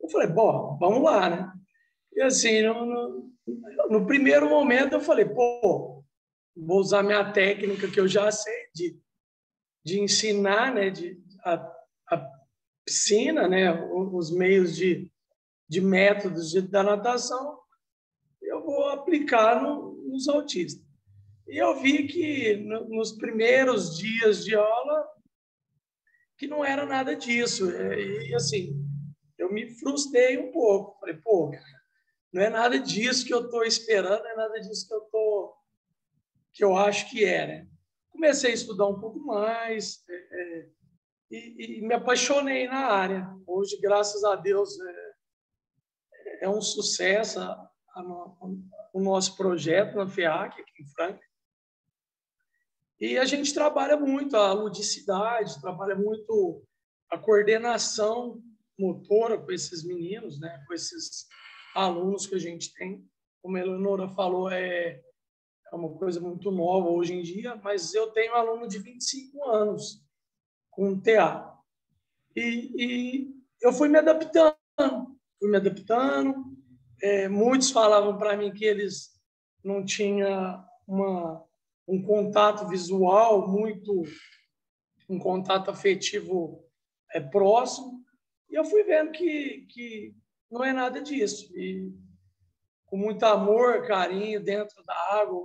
Eu 0.00 0.08
falei, 0.08 0.28
bom, 0.28 0.76
vamos 0.78 1.02
lá, 1.02 1.28
né? 1.28 1.52
E 2.12 2.22
assim, 2.22 2.62
no, 2.62 2.86
no, 2.86 3.32
no 3.90 4.06
primeiro 4.06 4.48
momento 4.48 4.92
eu 4.92 5.00
falei, 5.00 5.24
pô, 5.24 6.04
vou 6.56 6.78
usar 6.78 7.02
minha 7.02 7.32
técnica 7.32 7.90
que 7.90 7.98
eu 7.98 8.06
já 8.06 8.30
sei 8.30 8.68
de 8.72 8.96
de 9.86 10.00
ensinar 10.00 10.74
né, 10.74 10.90
de, 10.90 11.16
a, 11.44 11.54
a 12.10 12.30
piscina, 12.84 13.46
né, 13.46 13.72
os 13.72 14.32
meios 14.32 14.74
de, 14.74 15.08
de 15.68 15.80
métodos 15.80 16.50
de, 16.50 16.60
da 16.60 16.82
natação, 16.82 17.60
eu 18.42 18.64
vou 18.64 18.88
aplicar 18.88 19.62
no, 19.62 19.92
nos 20.08 20.26
autistas. 20.26 20.84
E 21.46 21.56
eu 21.56 21.80
vi 21.80 22.04
que 22.08 22.56
no, 22.56 22.88
nos 22.88 23.12
primeiros 23.12 23.96
dias 23.96 24.44
de 24.44 24.56
aula 24.56 25.08
que 26.36 26.48
não 26.48 26.64
era 26.64 26.84
nada 26.84 27.14
disso. 27.14 27.70
E, 27.70 28.30
e 28.30 28.34
assim, 28.34 28.84
eu 29.38 29.52
me 29.52 29.70
frustrei 29.78 30.36
um 30.36 30.50
pouco. 30.50 30.98
Falei, 30.98 31.14
pô, 31.14 31.52
não 32.32 32.42
é 32.42 32.50
nada 32.50 32.76
disso 32.76 33.24
que 33.24 33.32
eu 33.32 33.44
estou 33.44 33.62
esperando, 33.62 34.20
não 34.24 34.30
é 34.32 34.36
nada 34.36 34.60
disso 34.60 34.88
que 34.88 34.94
eu 34.94 35.00
tô, 35.02 35.56
que 36.52 36.64
eu 36.64 36.76
acho 36.76 37.08
que 37.08 37.24
é, 37.24 37.46
né? 37.46 37.68
Comecei 38.16 38.50
a 38.50 38.54
estudar 38.54 38.86
um 38.86 38.98
pouco 38.98 39.20
mais 39.20 40.02
é, 40.08 40.14
é, 40.14 40.68
e, 41.30 41.78
e, 41.78 41.86
me 41.86 41.94
apaixonei 41.94 42.66
na 42.66 42.86
área. 42.86 43.28
Hoje, 43.46 43.78
graças 43.80 44.24
a 44.24 44.34
Deus, 44.34 44.78
é, 44.80 45.14
é 46.42 46.48
um 46.48 46.60
sucesso 46.60 47.38
a, 47.38 47.70
a, 47.94 48.02
o 48.92 49.00
nosso 49.00 49.36
projeto 49.36 49.96
na 49.96 50.08
FEAC, 50.08 50.60
aqui 50.60 50.82
em 50.82 50.86
Franca. 50.86 51.20
E 52.98 53.18
a 53.18 53.26
gente 53.26 53.52
trabalha 53.52 53.96
muito 53.96 54.34
a 54.36 54.52
ludicidade, 54.52 55.60
trabalha 55.60 55.94
muito 55.94 56.64
a 57.10 57.18
coordenação 57.18 58.42
motora 58.78 59.38
com 59.38 59.52
esses 59.52 59.84
meninos, 59.84 60.40
né, 60.40 60.64
com 60.66 60.74
esses 60.74 61.26
alunos 61.74 62.26
que 62.26 62.34
a 62.34 62.38
gente 62.38 62.72
tem. 62.74 63.06
Como 63.42 63.56
a 63.56 63.60
Eleonora 63.60 64.08
falou, 64.08 64.50
é, 64.50 65.00
é 65.72 65.76
uma 65.76 65.90
coisa 65.96 66.20
muito 66.20 66.50
nova 66.50 66.88
hoje 66.88 67.14
em 67.14 67.22
dia, 67.22 67.56
mas 67.56 67.94
eu 67.94 68.08
tenho 68.08 68.32
um 68.32 68.36
aluno 68.36 68.68
de 68.68 68.78
25 68.78 69.44
anos 69.44 70.02
com 70.70 71.00
TA. 71.00 71.54
E, 72.34 72.72
e 72.76 73.34
eu 73.60 73.72
fui 73.72 73.88
me 73.88 73.98
adaptando, 73.98 74.56
fui 75.38 75.50
me 75.50 75.56
adaptando. 75.56 76.34
É, 77.02 77.28
muitos 77.28 77.70
falavam 77.70 78.16
para 78.16 78.36
mim 78.36 78.52
que 78.52 78.64
eles 78.64 79.20
não 79.62 79.84
tinham 79.84 80.64
uma, 80.86 81.44
um 81.88 82.02
contato 82.02 82.68
visual 82.68 83.48
muito, 83.48 84.02
um 85.08 85.18
contato 85.18 85.70
afetivo 85.70 86.64
é, 87.12 87.20
próximo. 87.20 88.04
E 88.48 88.54
eu 88.54 88.64
fui 88.64 88.84
vendo 88.84 89.10
que, 89.12 89.66
que 89.70 90.14
não 90.50 90.62
é 90.62 90.72
nada 90.72 91.00
disso. 91.00 91.52
E 91.56 91.92
com 92.86 92.96
muito 92.96 93.24
amor, 93.24 93.86
carinho 93.86 94.42
dentro 94.42 94.82
da 94.84 94.94
água, 95.20 95.40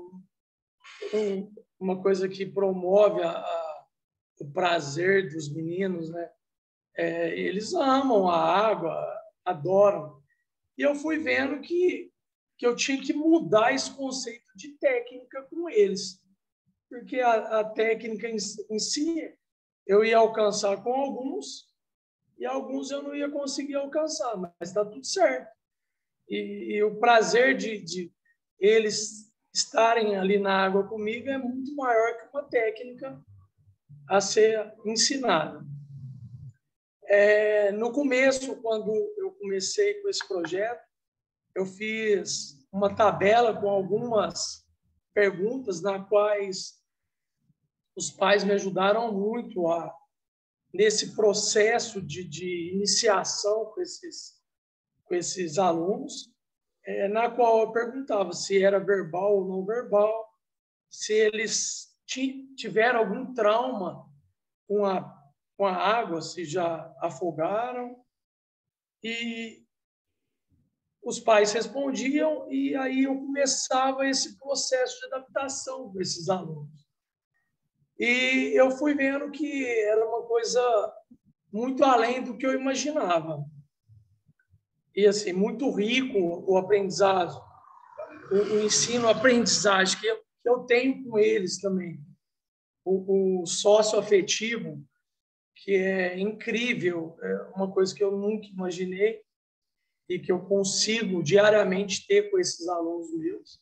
um, 1.13 1.53
uma 1.79 2.01
coisa 2.01 2.29
que 2.29 2.45
promove 2.45 3.21
a, 3.21 3.31
a, 3.31 3.85
o 4.39 4.51
prazer 4.51 5.29
dos 5.31 5.49
meninos, 5.49 6.09
né? 6.09 6.29
É, 6.95 7.37
eles 7.37 7.73
amam 7.73 8.29
a 8.29 8.37
água, 8.37 8.95
adoram. 9.43 10.21
E 10.77 10.83
eu 10.83 10.93
fui 10.93 11.17
vendo 11.17 11.61
que, 11.61 12.11
que 12.57 12.65
eu 12.65 12.75
tinha 12.75 13.01
que 13.01 13.13
mudar 13.13 13.73
esse 13.73 13.91
conceito 13.91 14.55
de 14.55 14.77
técnica 14.77 15.41
com 15.43 15.69
eles, 15.69 16.21
porque 16.89 17.19
a, 17.21 17.59
a 17.59 17.63
técnica 17.63 18.27
em, 18.27 18.37
em 18.69 18.79
si 18.79 19.35
eu 19.87 20.05
ia 20.05 20.17
alcançar 20.17 20.83
com 20.83 20.93
alguns 20.93 21.71
e 22.37 22.45
alguns 22.45 22.91
eu 22.91 23.01
não 23.01 23.15
ia 23.15 23.29
conseguir 23.29 23.75
alcançar, 23.75 24.35
mas 24.37 24.53
está 24.61 24.85
tudo 24.85 25.05
certo 25.05 25.60
e, 26.31 26.75
e 26.75 26.83
o 26.83 26.95
prazer 26.95 27.57
de, 27.57 27.77
de 27.77 28.13
eles 28.57 29.29
estarem 29.53 30.15
ali 30.15 30.39
na 30.39 30.63
água 30.63 30.87
comigo 30.87 31.29
é 31.29 31.37
muito 31.37 31.75
maior 31.75 32.17
que 32.17 32.29
uma 32.33 32.43
técnica 32.43 33.21
a 34.07 34.21
ser 34.21 34.73
ensinada. 34.85 35.65
É, 37.03 37.73
no 37.73 37.91
começo, 37.91 38.55
quando 38.61 38.95
eu 39.17 39.31
comecei 39.31 39.95
com 39.95 40.07
esse 40.07 40.25
projeto, 40.25 40.81
eu 41.53 41.65
fiz 41.65 42.65
uma 42.71 42.95
tabela 42.95 43.53
com 43.59 43.69
algumas 43.69 44.65
perguntas 45.13 45.81
na 45.81 46.01
quais 46.01 46.81
os 47.93 48.09
pais 48.09 48.45
me 48.45 48.53
ajudaram 48.53 49.11
muito 49.11 49.67
a 49.67 49.93
nesse 50.73 51.13
processo 51.13 52.01
de, 52.01 52.23
de 52.23 52.71
iniciação 52.73 53.65
com 53.65 53.81
esses 53.81 54.40
com 55.11 55.15
esses 55.15 55.57
alunos, 55.57 56.31
é, 56.85 57.09
na 57.09 57.29
qual 57.29 57.59
eu 57.59 57.71
perguntava 57.73 58.31
se 58.31 58.63
era 58.63 58.79
verbal 58.79 59.39
ou 59.39 59.45
não 59.45 59.65
verbal, 59.65 60.33
se 60.89 61.11
eles 61.11 61.93
tiveram 62.55 62.99
algum 62.99 63.33
trauma 63.33 64.09
com 64.65 64.85
a, 64.85 65.13
com 65.57 65.65
a 65.65 65.75
água, 65.75 66.21
se 66.21 66.45
já 66.45 66.95
afogaram. 67.01 68.01
E 69.03 69.65
os 71.03 71.19
pais 71.19 71.51
respondiam, 71.51 72.49
e 72.49 72.73
aí 72.75 73.03
eu 73.03 73.15
começava 73.17 74.07
esse 74.07 74.37
processo 74.37 74.97
de 74.97 75.07
adaptação 75.07 75.91
com 75.91 75.99
esses 75.99 76.29
alunos. 76.29 76.87
E 77.99 78.57
eu 78.57 78.71
fui 78.71 78.95
vendo 78.95 79.29
que 79.29 79.65
era 79.65 80.07
uma 80.07 80.25
coisa 80.25 80.61
muito 81.51 81.83
além 81.83 82.23
do 82.23 82.37
que 82.37 82.45
eu 82.45 82.53
imaginava 82.53 83.45
e 84.95 85.07
assim 85.07 85.33
muito 85.33 85.71
rico 85.71 86.17
o 86.19 86.57
aprendizado, 86.57 87.41
o, 88.31 88.35
o 88.35 88.63
ensino, 88.63 89.07
a 89.07 89.11
aprendizagem 89.11 89.99
que 89.99 90.07
eu, 90.07 90.17
que 90.17 90.49
eu 90.49 90.59
tenho 90.59 91.03
com 91.03 91.17
eles 91.17 91.59
também. 91.59 91.99
O, 92.83 93.41
o 93.41 93.45
sócio 93.45 93.99
afetivo, 93.99 94.83
que 95.55 95.75
é 95.75 96.19
incrível, 96.19 97.17
é 97.21 97.35
uma 97.55 97.71
coisa 97.71 97.93
que 97.93 98.03
eu 98.03 98.11
nunca 98.11 98.47
imaginei. 98.47 99.21
e 100.09 100.19
que 100.19 100.31
eu 100.31 100.41
consigo 100.41 101.23
diariamente 101.23 102.05
ter 102.05 102.29
com 102.29 102.37
esses 102.37 102.67
alunos 102.67 103.13
meus. 103.13 103.61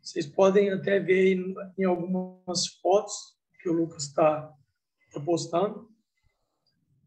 Vocês 0.00 0.26
podem 0.26 0.70
até 0.70 0.98
ver 0.98 1.36
em 1.78 1.84
algumas 1.84 2.66
fotos 2.80 3.36
que 3.60 3.68
o 3.68 3.72
Lucas 3.72 4.04
está 4.04 4.52
tá 5.12 5.20
postando. 5.20 5.88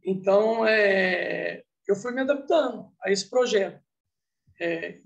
Então, 0.03 0.65
é, 0.67 1.64
eu 1.87 1.95
fui 1.95 2.11
me 2.11 2.21
adaptando 2.21 2.91
a 3.01 3.11
esse 3.11 3.29
projeto. 3.29 3.83
É, 4.59 5.01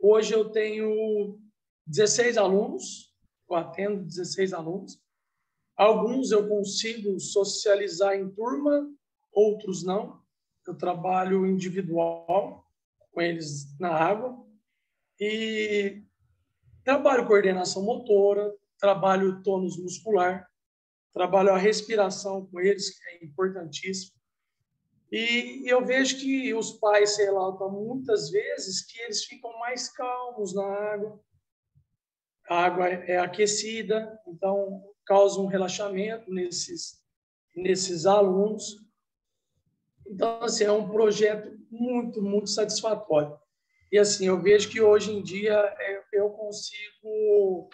hoje 0.00 0.32
eu 0.34 0.50
tenho 0.50 1.40
16 1.86 2.36
alunos, 2.36 3.14
eu 3.48 3.56
atendo 3.56 4.04
16 4.04 4.52
alunos. 4.52 5.00
Alguns 5.76 6.32
eu 6.32 6.48
consigo 6.48 7.20
socializar 7.20 8.14
em 8.14 8.30
turma, 8.30 8.90
outros 9.32 9.84
não. 9.84 10.20
Eu 10.66 10.74
trabalho 10.74 11.46
individual 11.46 12.66
com 13.12 13.20
eles 13.20 13.78
na 13.78 13.90
água 13.90 14.44
e 15.20 16.02
trabalho 16.82 17.26
coordenação 17.26 17.82
motora, 17.82 18.52
trabalho 18.78 19.42
tônus 19.42 19.76
muscular, 19.76 20.50
trabalho 21.12 21.52
a 21.52 21.58
respiração 21.58 22.46
com 22.46 22.60
eles, 22.60 22.90
que 22.90 23.08
é 23.10 23.24
importantíssimo. 23.24 24.15
E 25.10 25.62
eu 25.66 25.84
vejo 25.84 26.18
que 26.18 26.52
os 26.54 26.72
pais 26.72 27.16
relatam 27.16 27.70
muitas 27.70 28.30
vezes 28.30 28.84
que 28.84 29.00
eles 29.02 29.24
ficam 29.24 29.56
mais 29.58 29.88
calmos 29.88 30.54
na 30.54 30.64
água. 30.64 31.20
A 32.48 32.64
água 32.64 32.88
é 32.88 33.18
aquecida, 33.18 34.20
então 34.26 34.82
causa 35.04 35.40
um 35.40 35.46
relaxamento 35.46 36.32
nesses 36.32 37.04
nesses 37.56 38.04
alunos. 38.04 38.76
Então, 40.06 40.42
assim, 40.42 40.64
é 40.64 40.70
um 40.72 40.88
projeto 40.88 41.58
muito, 41.70 42.22
muito 42.22 42.50
satisfatório. 42.50 43.36
E, 43.90 43.98
assim, 43.98 44.26
eu 44.26 44.40
vejo 44.40 44.68
que 44.68 44.80
hoje 44.80 45.12
em 45.12 45.22
dia 45.22 45.54
é, 45.54 46.02
eu 46.12 46.30
consigo 46.30 47.70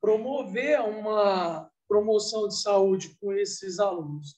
promover 0.00 0.80
uma 0.80 1.70
promoção 1.88 2.46
de 2.46 2.60
saúde 2.60 3.16
com 3.20 3.32
esses 3.32 3.78
alunos. 3.78 4.36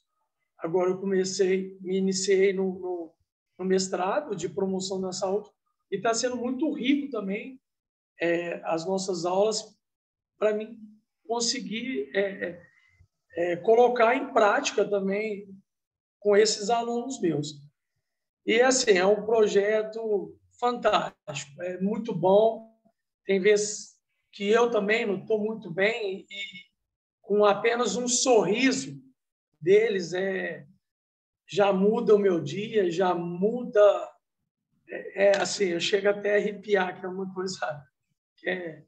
Agora 0.62 0.90
eu 0.90 0.99
comecei, 0.99 1.79
me 1.81 1.97
iniciei 1.97 2.52
no, 2.52 2.79
no, 2.79 3.14
no 3.59 3.64
mestrado 3.64 4.37
de 4.37 4.49
promoção 4.49 5.00
da 5.00 5.12
saúde 5.12 5.50
e 5.90 5.97
está 5.97 6.12
sendo 6.14 6.37
muito 6.37 6.71
rico 6.73 7.11
também 7.11 7.61
é, 8.21 8.61
as 8.64 8.87
nossas 8.87 9.25
aulas 9.25 9.76
para 10.38 10.55
mim 10.55 10.79
conseguir 11.26 12.11
é, 12.14 12.21
é, 12.21 12.62
é, 13.37 13.57
colocar 13.57 14.14
em 14.14 14.33
prática 14.33 14.85
também 14.85 15.49
com 16.18 16.37
esses 16.37 16.68
alunos 16.68 17.20
meus. 17.20 17.55
E 18.44 18.61
assim 18.61 18.92
é 18.92 19.07
um 19.07 19.25
projeto 19.25 20.37
fantástico, 20.59 21.62
é 21.62 21.81
muito 21.81 22.14
bom. 22.14 22.68
Tem 23.25 23.40
vezes 23.40 23.96
que 24.33 24.49
eu 24.49 24.70
também 24.70 25.07
não 25.07 25.18
estou 25.18 25.38
muito 25.38 25.70
bem 25.70 26.27
e 26.31 26.70
com 27.23 27.44
apenas 27.44 27.96
um 27.96 28.09
sorriso 28.09 29.01
deles 29.61 30.12
é 30.12 30.66
já 31.49 31.73
muda 31.73 32.14
o 32.14 32.18
meu 32.18 32.40
dia, 32.40 32.90
já 32.90 33.12
muda 33.12 33.81
é, 34.88 35.27
é 35.27 35.37
assim, 35.38 35.66
eu 35.66 35.81
chego 35.81 36.09
até 36.09 36.35
a 36.35 36.37
arrepiar, 36.37 36.99
que 36.99 37.05
é 37.05 37.09
uma 37.09 37.33
coisa 37.35 37.59
que 38.37 38.49
é, 38.49 38.85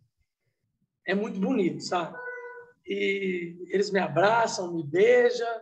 é 1.07 1.15
muito 1.15 1.41
bonito, 1.41 1.83
sabe? 1.83 2.17
E 2.87 3.57
eles 3.69 3.91
me 3.91 4.01
abraçam, 4.01 4.75
me 4.75 4.85
beijam 4.85 5.61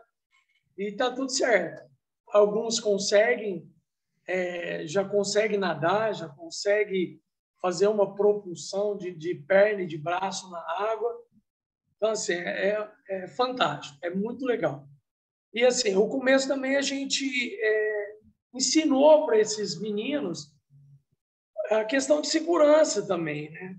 e 0.77 0.93
tá 0.93 1.11
tudo 1.11 1.31
certo. 1.31 1.89
Alguns 2.29 2.81
conseguem, 2.81 3.71
é, 4.27 4.87
já 4.87 5.05
conseguem 5.05 5.59
nadar, 5.59 6.15
já 6.15 6.29
conseguem 6.29 7.21
fazer 7.61 7.89
uma 7.89 8.15
propulsão 8.15 8.97
de, 8.97 9.13
de 9.13 9.35
perna 9.35 9.83
e 9.83 9.87
de 9.87 9.99
braço 9.99 10.51
na 10.51 10.61
água. 10.61 11.15
Então, 11.97 12.11
assim, 12.11 12.33
é, 12.33 12.91
é 13.09 13.27
fantástico, 13.29 13.99
é 14.03 14.09
muito 14.09 14.47
legal. 14.47 14.89
E 15.53 15.65
assim, 15.65 15.97
o 15.97 16.09
começo 16.09 16.47
também 16.47 16.77
a 16.77 16.83
gente 16.83 17.25
é, 17.61 18.17
ensinou 18.55 19.27
para 19.27 19.39
esses 19.39 19.81
meninos 19.81 20.53
a 21.71 21.85
questão 21.85 22.21
de 22.21 22.29
segurança 22.29 23.07
também, 23.07 23.51
né? 23.51 23.77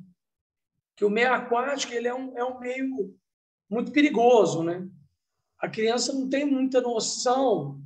Que 0.95 1.05
o 1.05 1.09
meio 1.09 1.33
aquático 1.33 1.93
ele 1.93 2.07
é 2.07 2.13
um, 2.13 2.37
é 2.37 2.43
um 2.43 2.59
meio 2.59 3.15
muito 3.69 3.91
perigoso, 3.91 4.63
né? 4.63 4.87
A 5.59 5.69
criança 5.69 6.11
não 6.13 6.29
tem 6.29 6.45
muita 6.45 6.81
noção 6.81 7.81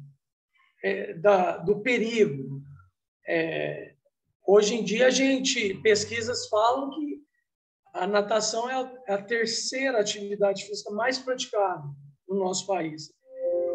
é, 0.84 1.14
da, 1.14 1.58
do 1.58 1.82
perigo. 1.82 2.62
É, 3.28 3.96
hoje 4.46 4.76
em 4.76 4.84
dia 4.84 5.08
a 5.08 5.12
gente 5.12 5.76
pesquisas 5.82 6.48
falam 6.48 6.90
que 6.92 7.24
a 7.94 8.06
natação 8.06 8.70
é 8.70 8.74
a, 8.74 8.94
é 9.08 9.14
a 9.14 9.22
terceira 9.22 10.00
atividade 10.00 10.66
física 10.66 10.92
mais 10.92 11.18
praticada 11.18 11.84
no 12.28 12.40
nosso 12.40 12.68
país. 12.68 13.12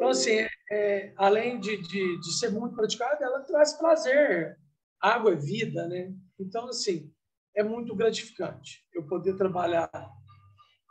Então, 0.00 0.08
assim, 0.08 0.46
é, 0.72 1.12
além 1.14 1.60
de, 1.60 1.76
de, 1.76 2.20
de, 2.20 2.38
ser 2.38 2.48
muito 2.48 2.74
praticada, 2.74 3.22
ela 3.22 3.40
traz 3.40 3.74
prazer. 3.74 4.58
Água 4.98 5.32
é 5.32 5.36
vida, 5.36 5.86
né? 5.86 6.10
Então, 6.38 6.68
assim, 6.68 7.12
é 7.54 7.62
muito 7.62 7.94
gratificante 7.94 8.82
eu 8.94 9.06
poder 9.06 9.36
trabalhar 9.36 9.90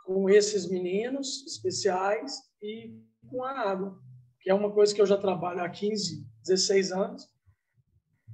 com 0.06 0.30
esses 0.30 0.69
meninos 0.69 1.43
especiais 1.48 2.36
e 2.62 2.95
com 3.28 3.43
a 3.43 3.50
água, 3.50 4.00
que 4.41 4.52
é 4.52 4.54
uma 4.54 4.72
coisa 4.72 4.93
que 4.93 5.02
eu 5.02 5.08
já 5.08 5.17
trabalho 5.17 5.63
há 5.63 5.69
15, 5.69 6.24
16 6.45 6.91
anos. 6.91 7.28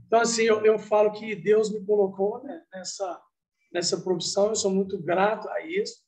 Então, 0.08 0.20
assim, 0.20 0.44
eu, 0.44 0.66
eu 0.66 0.78
falo 0.78 1.14
que 1.14 1.38
Deus 1.38 1.72
me 1.72 1.86
colocou 1.86 2.44
né, 2.44 2.62
nessa, 2.74 3.22
nessa 3.72 4.02
profissão, 4.02 4.50
eu 4.50 4.56
sou 4.58 4.72
muito 4.72 5.02
grato 5.02 5.48
a 5.48 5.66
isso. 5.66 6.04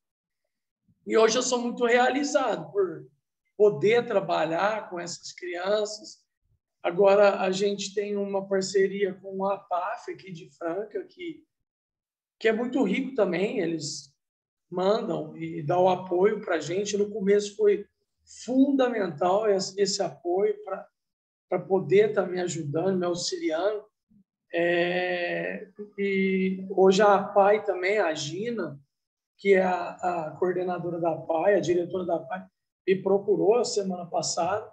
E 1.06 1.18
hoje 1.18 1.38
eu 1.38 1.44
sou 1.44 1.58
muito 1.62 1.86
realizado 1.86 2.70
por 2.70 3.08
poder 3.58 4.06
trabalhar 4.06 4.90
com 4.90 5.00
essas 5.00 5.34
crianças. 5.34 6.24
Agora, 6.84 7.42
a 7.42 7.52
gente 7.52 7.94
tem 7.94 8.16
uma 8.16 8.48
parceria 8.48 9.14
com 9.16 9.44
a 9.46 9.58
PAF 9.58 10.12
aqui 10.12 10.32
de 10.32 10.50
Franca, 10.56 11.04
que, 11.04 11.44
que 12.40 12.48
é 12.48 12.54
muito 12.54 12.84
rico 12.84 13.16
também. 13.16 13.60
Eles 13.60 14.14
mandam 14.70 15.36
e 15.36 15.64
dão 15.64 15.84
o 15.84 15.90
apoio 15.90 16.40
para 16.40 16.56
a 16.56 16.60
gente. 16.60 16.96
No 16.96 17.10
começo 17.10 17.56
foi 17.56 17.86
fundamental 18.46 19.50
esse, 19.50 19.82
esse 19.82 20.04
apoio 20.04 20.56
para 21.50 21.60
poder 21.60 22.10
estar 22.10 22.24
tá 22.24 22.30
me 22.30 22.40
ajudando, 22.40 23.00
me 23.00 23.06
auxiliando. 23.06 23.84
É, 24.54 25.68
e 25.98 26.66
hoje 26.70 27.02
a 27.02 27.22
PAI 27.22 27.66
também, 27.66 27.98
a 27.98 28.14
Gina, 28.14 28.80
que 29.38 29.56
é 29.56 29.64
a, 29.64 29.90
a 30.28 30.32
coordenadora 30.32 31.00
da 31.00 31.16
PAI, 31.16 31.56
a 31.56 31.60
diretora 31.60 32.06
da 32.06 32.20
PAI, 32.20 32.48
me 32.88 32.96
procurou 33.04 33.64
semana 33.66 34.06
passada, 34.06 34.72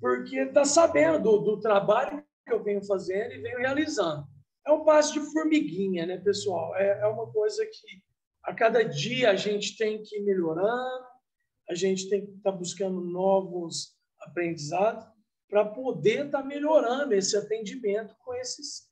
porque 0.00 0.36
está 0.40 0.64
sabendo 0.64 1.22
do, 1.22 1.38
do 1.38 1.60
trabalho 1.60 2.22
que 2.44 2.52
eu 2.52 2.62
venho 2.62 2.84
fazendo 2.84 3.32
e 3.32 3.40
venho 3.40 3.58
realizando. 3.58 4.26
É 4.66 4.72
um 4.72 4.84
passo 4.84 5.12
de 5.12 5.20
formiguinha, 5.32 6.06
né, 6.06 6.18
pessoal? 6.18 6.74
É, 6.76 7.00
é 7.02 7.06
uma 7.06 7.30
coisa 7.30 7.64
que 7.64 8.02
a 8.42 8.52
cada 8.52 8.82
dia 8.82 9.30
a 9.30 9.36
gente 9.36 9.76
tem 9.76 10.02
que 10.02 10.18
ir 10.18 10.24
melhorando, 10.24 11.06
a 11.70 11.74
gente 11.74 12.08
tem 12.08 12.26
que 12.26 12.32
estar 12.32 12.50
tá 12.50 12.56
buscando 12.56 13.00
novos 13.00 13.96
aprendizados 14.20 15.06
para 15.48 15.64
poder 15.64 16.26
estar 16.26 16.42
tá 16.42 16.44
melhorando 16.44 17.14
esse 17.14 17.36
atendimento 17.36 18.14
com 18.24 18.34
esses, 18.34 18.88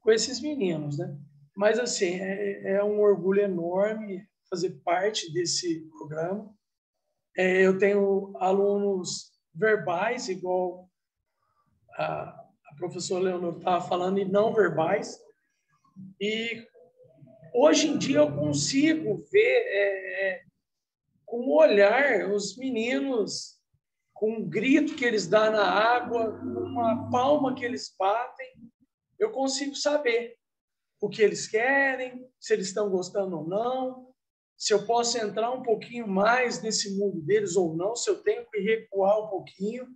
com 0.00 0.10
esses 0.10 0.40
meninos, 0.40 0.98
né? 0.98 1.18
Mas, 1.54 1.78
assim, 1.78 2.18
é, 2.18 2.76
é 2.76 2.84
um 2.84 3.00
orgulho 3.00 3.42
enorme 3.42 4.26
fazer 4.48 4.70
parte 4.82 5.32
desse 5.32 5.86
programa. 5.90 6.50
É, 7.36 7.62
eu 7.62 7.78
tenho 7.78 8.34
alunos 8.38 9.32
verbais, 9.54 10.28
igual 10.28 10.88
a, 11.96 12.04
a 12.66 12.74
professora 12.76 13.24
Leonor 13.24 13.58
estava 13.58 13.86
falando, 13.86 14.18
e 14.18 14.24
não 14.24 14.52
verbais. 14.52 15.18
E 16.20 16.66
hoje 17.54 17.88
em 17.88 17.98
dia 17.98 18.18
eu 18.18 18.34
consigo 18.34 19.24
ver 19.30 19.62
é, 19.66 20.30
é 20.30 20.42
com 21.24 21.38
o 21.38 21.56
olhar 21.56 22.30
os 22.30 22.56
meninos, 22.58 23.58
com 24.12 24.32
um 24.32 24.48
grito 24.48 24.94
que 24.94 25.04
eles 25.04 25.26
dão 25.26 25.50
na 25.50 25.64
água, 25.64 26.38
com 26.38 26.46
uma 26.46 27.10
palma 27.10 27.54
que 27.54 27.64
eles 27.64 27.94
batem, 27.98 28.52
eu 29.18 29.30
consigo 29.30 29.74
saber 29.74 30.36
o 31.00 31.08
que 31.08 31.22
eles 31.22 31.46
querem, 31.46 32.28
se 32.38 32.52
eles 32.52 32.68
estão 32.68 32.90
gostando 32.90 33.38
ou 33.38 33.48
não, 33.48 34.11
se 34.62 34.72
eu 34.72 34.86
posso 34.86 35.18
entrar 35.18 35.50
um 35.50 35.60
pouquinho 35.60 36.06
mais 36.06 36.62
nesse 36.62 36.96
mundo 36.96 37.20
deles 37.20 37.56
ou 37.56 37.74
não, 37.74 37.96
se 37.96 38.08
eu 38.08 38.22
tenho 38.22 38.48
que 38.48 38.60
recuar 38.60 39.24
um 39.24 39.26
pouquinho. 39.26 39.88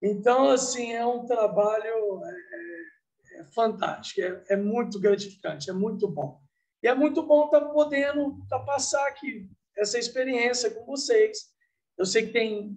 Então, 0.00 0.50
assim, 0.50 0.92
é 0.92 1.04
um 1.04 1.26
trabalho 1.26 2.22
é, 2.24 2.30
é, 2.30 3.40
é 3.40 3.44
fantástico, 3.46 4.20
é, 4.20 4.44
é, 4.50 4.56
muito 4.56 5.00
gratificante, 5.00 5.68
é 5.68 5.72
muito 5.72 6.06
bom. 6.06 6.40
E 6.80 6.86
é 6.86 6.94
muito 6.94 7.24
bom 7.24 7.46
estar 7.46 7.60
tá 7.60 7.66
podendo 7.70 8.38
tá 8.48 8.60
passar 8.60 9.04
aqui 9.08 9.50
essa 9.76 9.98
experiência 9.98 10.70
com 10.70 10.86
vocês. 10.86 11.46
Eu 11.98 12.06
sei 12.06 12.24
que 12.28 12.32
tem 12.32 12.76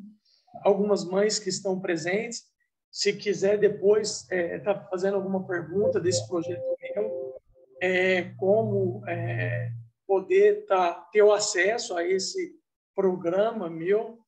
algumas 0.64 1.06
mães 1.06 1.38
que 1.38 1.50
estão 1.50 1.80
presentes 1.80 2.46
se 2.92 3.14
quiser 3.14 3.60
depois 3.60 4.24
estar 4.24 4.36
é, 4.36 4.58
tá 4.58 4.88
fazendo 4.90 5.18
alguma 5.18 5.46
pergunta 5.46 6.00
desse 6.00 6.28
projeto 6.28 6.64
meu, 6.96 7.40
é, 7.80 8.24
como 8.40 9.08
é, 9.08 9.72
poder 10.12 10.66
tá, 10.66 10.94
ter 11.10 11.22
o 11.22 11.32
acesso 11.32 11.96
a 11.96 12.06
esse 12.06 12.54
programa 12.94 13.70
meu. 13.70 14.20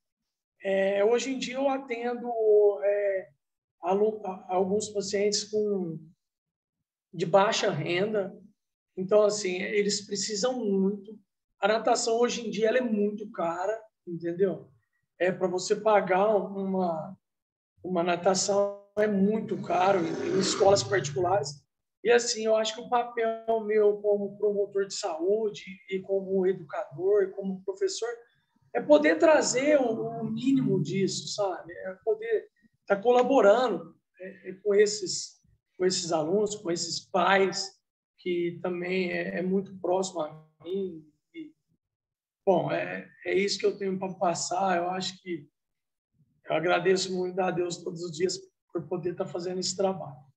É, 0.63 1.03
hoje 1.03 1.33
em 1.33 1.37
dia 1.37 1.55
eu 1.55 1.67
atendo 1.67 2.31
é, 2.81 3.29
alguns 4.47 4.87
pacientes 4.87 5.43
com 5.43 5.99
de 7.13 7.25
baixa 7.25 7.69
renda, 7.69 8.33
então 8.95 9.23
assim 9.23 9.61
eles 9.61 9.99
precisam 9.99 10.53
muito. 10.63 11.19
A 11.59 11.67
natação 11.67 12.17
hoje 12.17 12.47
em 12.47 12.49
dia 12.49 12.69
ela 12.69 12.77
é 12.77 12.81
muito 12.81 13.29
cara, 13.31 13.77
entendeu? 14.07 14.71
É 15.19 15.33
para 15.33 15.49
você 15.49 15.75
pagar 15.75 16.33
uma 16.33 17.13
uma 17.83 18.03
natação 18.03 18.81
é 18.95 19.05
muito 19.05 19.61
caro 19.61 19.99
em, 19.99 20.37
em 20.37 20.39
escolas 20.39 20.81
particulares. 20.81 21.61
E 22.03 22.11
assim, 22.11 22.45
eu 22.45 22.55
acho 22.55 22.75
que 22.75 22.81
o 22.81 22.89
papel 22.89 23.61
meu 23.61 23.97
como 23.97 24.37
promotor 24.37 24.85
de 24.85 24.93
saúde 24.93 25.63
e 25.89 25.99
como 25.99 26.45
educador, 26.45 27.31
como 27.31 27.63
professor, 27.63 28.09
é 28.73 28.81
poder 28.81 29.17
trazer 29.17 29.79
o, 29.79 30.19
o 30.19 30.23
mínimo 30.23 30.81
disso, 30.81 31.29
sabe? 31.29 31.71
É 31.71 31.93
poder 32.03 32.49
estar 32.81 32.97
tá 32.97 33.01
colaborando 33.01 33.95
é, 34.19 34.49
é, 34.49 34.53
com 34.53 34.75
esses 34.75 35.41
com 35.77 35.85
esses 35.85 36.11
alunos, 36.11 36.55
com 36.55 36.69
esses 36.69 36.99
pais 36.99 37.71
que 38.19 38.59
também 38.61 39.11
é, 39.11 39.39
é 39.39 39.41
muito 39.41 39.75
próximo 39.79 40.21
a 40.21 40.47
mim. 40.63 41.03
E, 41.33 41.51
bom, 42.45 42.71
é, 42.71 43.09
é 43.25 43.33
isso 43.33 43.57
que 43.57 43.65
eu 43.65 43.77
tenho 43.77 43.97
para 43.97 44.13
passar. 44.13 44.77
Eu 44.77 44.89
acho 44.91 45.21
que 45.21 45.47
eu 46.45 46.55
agradeço 46.55 47.13
muito 47.13 47.39
a 47.39 47.49
Deus 47.49 47.77
todos 47.77 48.03
os 48.03 48.15
dias 48.15 48.39
por 48.71 48.87
poder 48.87 49.11
estar 49.11 49.25
fazendo 49.25 49.59
esse 49.59 49.75
trabalho. 49.75 50.32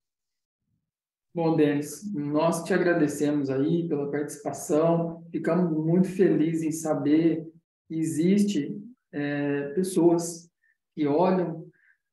Bom, 1.36 1.54
Denis, 1.54 2.10
nós 2.14 2.64
te 2.64 2.72
agradecemos 2.72 3.50
aí 3.50 3.86
pela 3.86 4.10
participação. 4.10 5.22
Ficamos 5.30 5.70
muito 5.70 6.08
felizes 6.08 6.62
em 6.62 6.72
saber 6.72 7.46
que 7.86 7.94
existe 7.94 8.74
é, 9.12 9.68
pessoas 9.74 10.50
que 10.94 11.06
olham, 11.06 11.66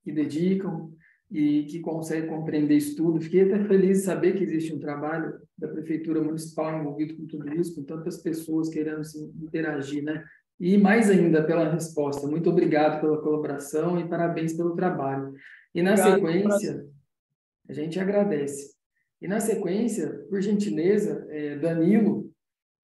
que 0.04 0.12
dedicam 0.12 0.92
e 1.32 1.64
que 1.68 1.80
conseguem 1.80 2.30
compreender 2.30 2.76
isso 2.76 2.98
tudo. 2.98 3.22
Fiquei 3.22 3.44
até 3.44 3.64
feliz 3.64 4.00
de 4.00 4.04
saber 4.04 4.36
que 4.36 4.44
existe 4.44 4.76
um 4.76 4.80
trabalho 4.80 5.40
da 5.58 5.70
Prefeitura 5.70 6.22
Municipal 6.22 6.78
envolvido 6.78 7.16
com 7.16 7.26
tudo 7.26 7.48
isso, 7.54 7.76
com 7.76 7.84
tantas 7.86 8.18
pessoas 8.18 8.68
querendo 8.68 9.06
se 9.06 9.18
interagir, 9.42 10.04
né? 10.04 10.22
E 10.60 10.78
mais 10.78 11.10
ainda 11.10 11.42
pela 11.42 11.72
resposta. 11.72 12.28
Muito 12.28 12.50
obrigado 12.50 13.00
pela 13.00 13.22
colaboração 13.22 13.98
e 13.98 14.06
parabéns 14.06 14.52
pelo 14.52 14.76
trabalho. 14.76 15.32
E 15.74 15.82
na 15.82 15.94
obrigado, 15.94 16.14
sequência, 16.14 16.86
a 17.70 17.72
gente 17.72 17.98
agradece. 18.02 18.83
E 19.24 19.28
na 19.28 19.40
sequência, 19.40 20.26
por 20.30 20.42
gentileza, 20.42 21.26
é, 21.30 21.56
Danilo, 21.56 22.30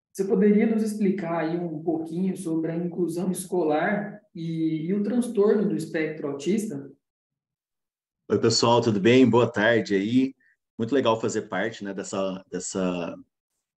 você 0.09 0.23
poderia 0.23 0.65
nos 0.65 0.81
explicar 0.81 1.39
aí 1.39 1.57
um 1.57 1.83
pouquinho 1.83 2.37
sobre 2.37 2.71
a 2.71 2.77
inclusão 2.77 3.29
escolar 3.29 4.21
e, 4.33 4.85
e 4.85 4.93
o 4.93 5.03
transtorno 5.03 5.67
do 5.67 5.75
espectro 5.75 6.29
autista? 6.29 6.89
Oi, 8.29 8.39
pessoal, 8.39 8.79
tudo 8.79 9.01
bem? 9.01 9.29
Boa 9.29 9.51
tarde 9.51 9.95
aí. 9.95 10.33
Muito 10.77 10.95
legal 10.95 11.19
fazer 11.19 11.49
parte 11.49 11.83
né, 11.83 11.93
dessa, 11.93 12.41
dessa 12.49 13.17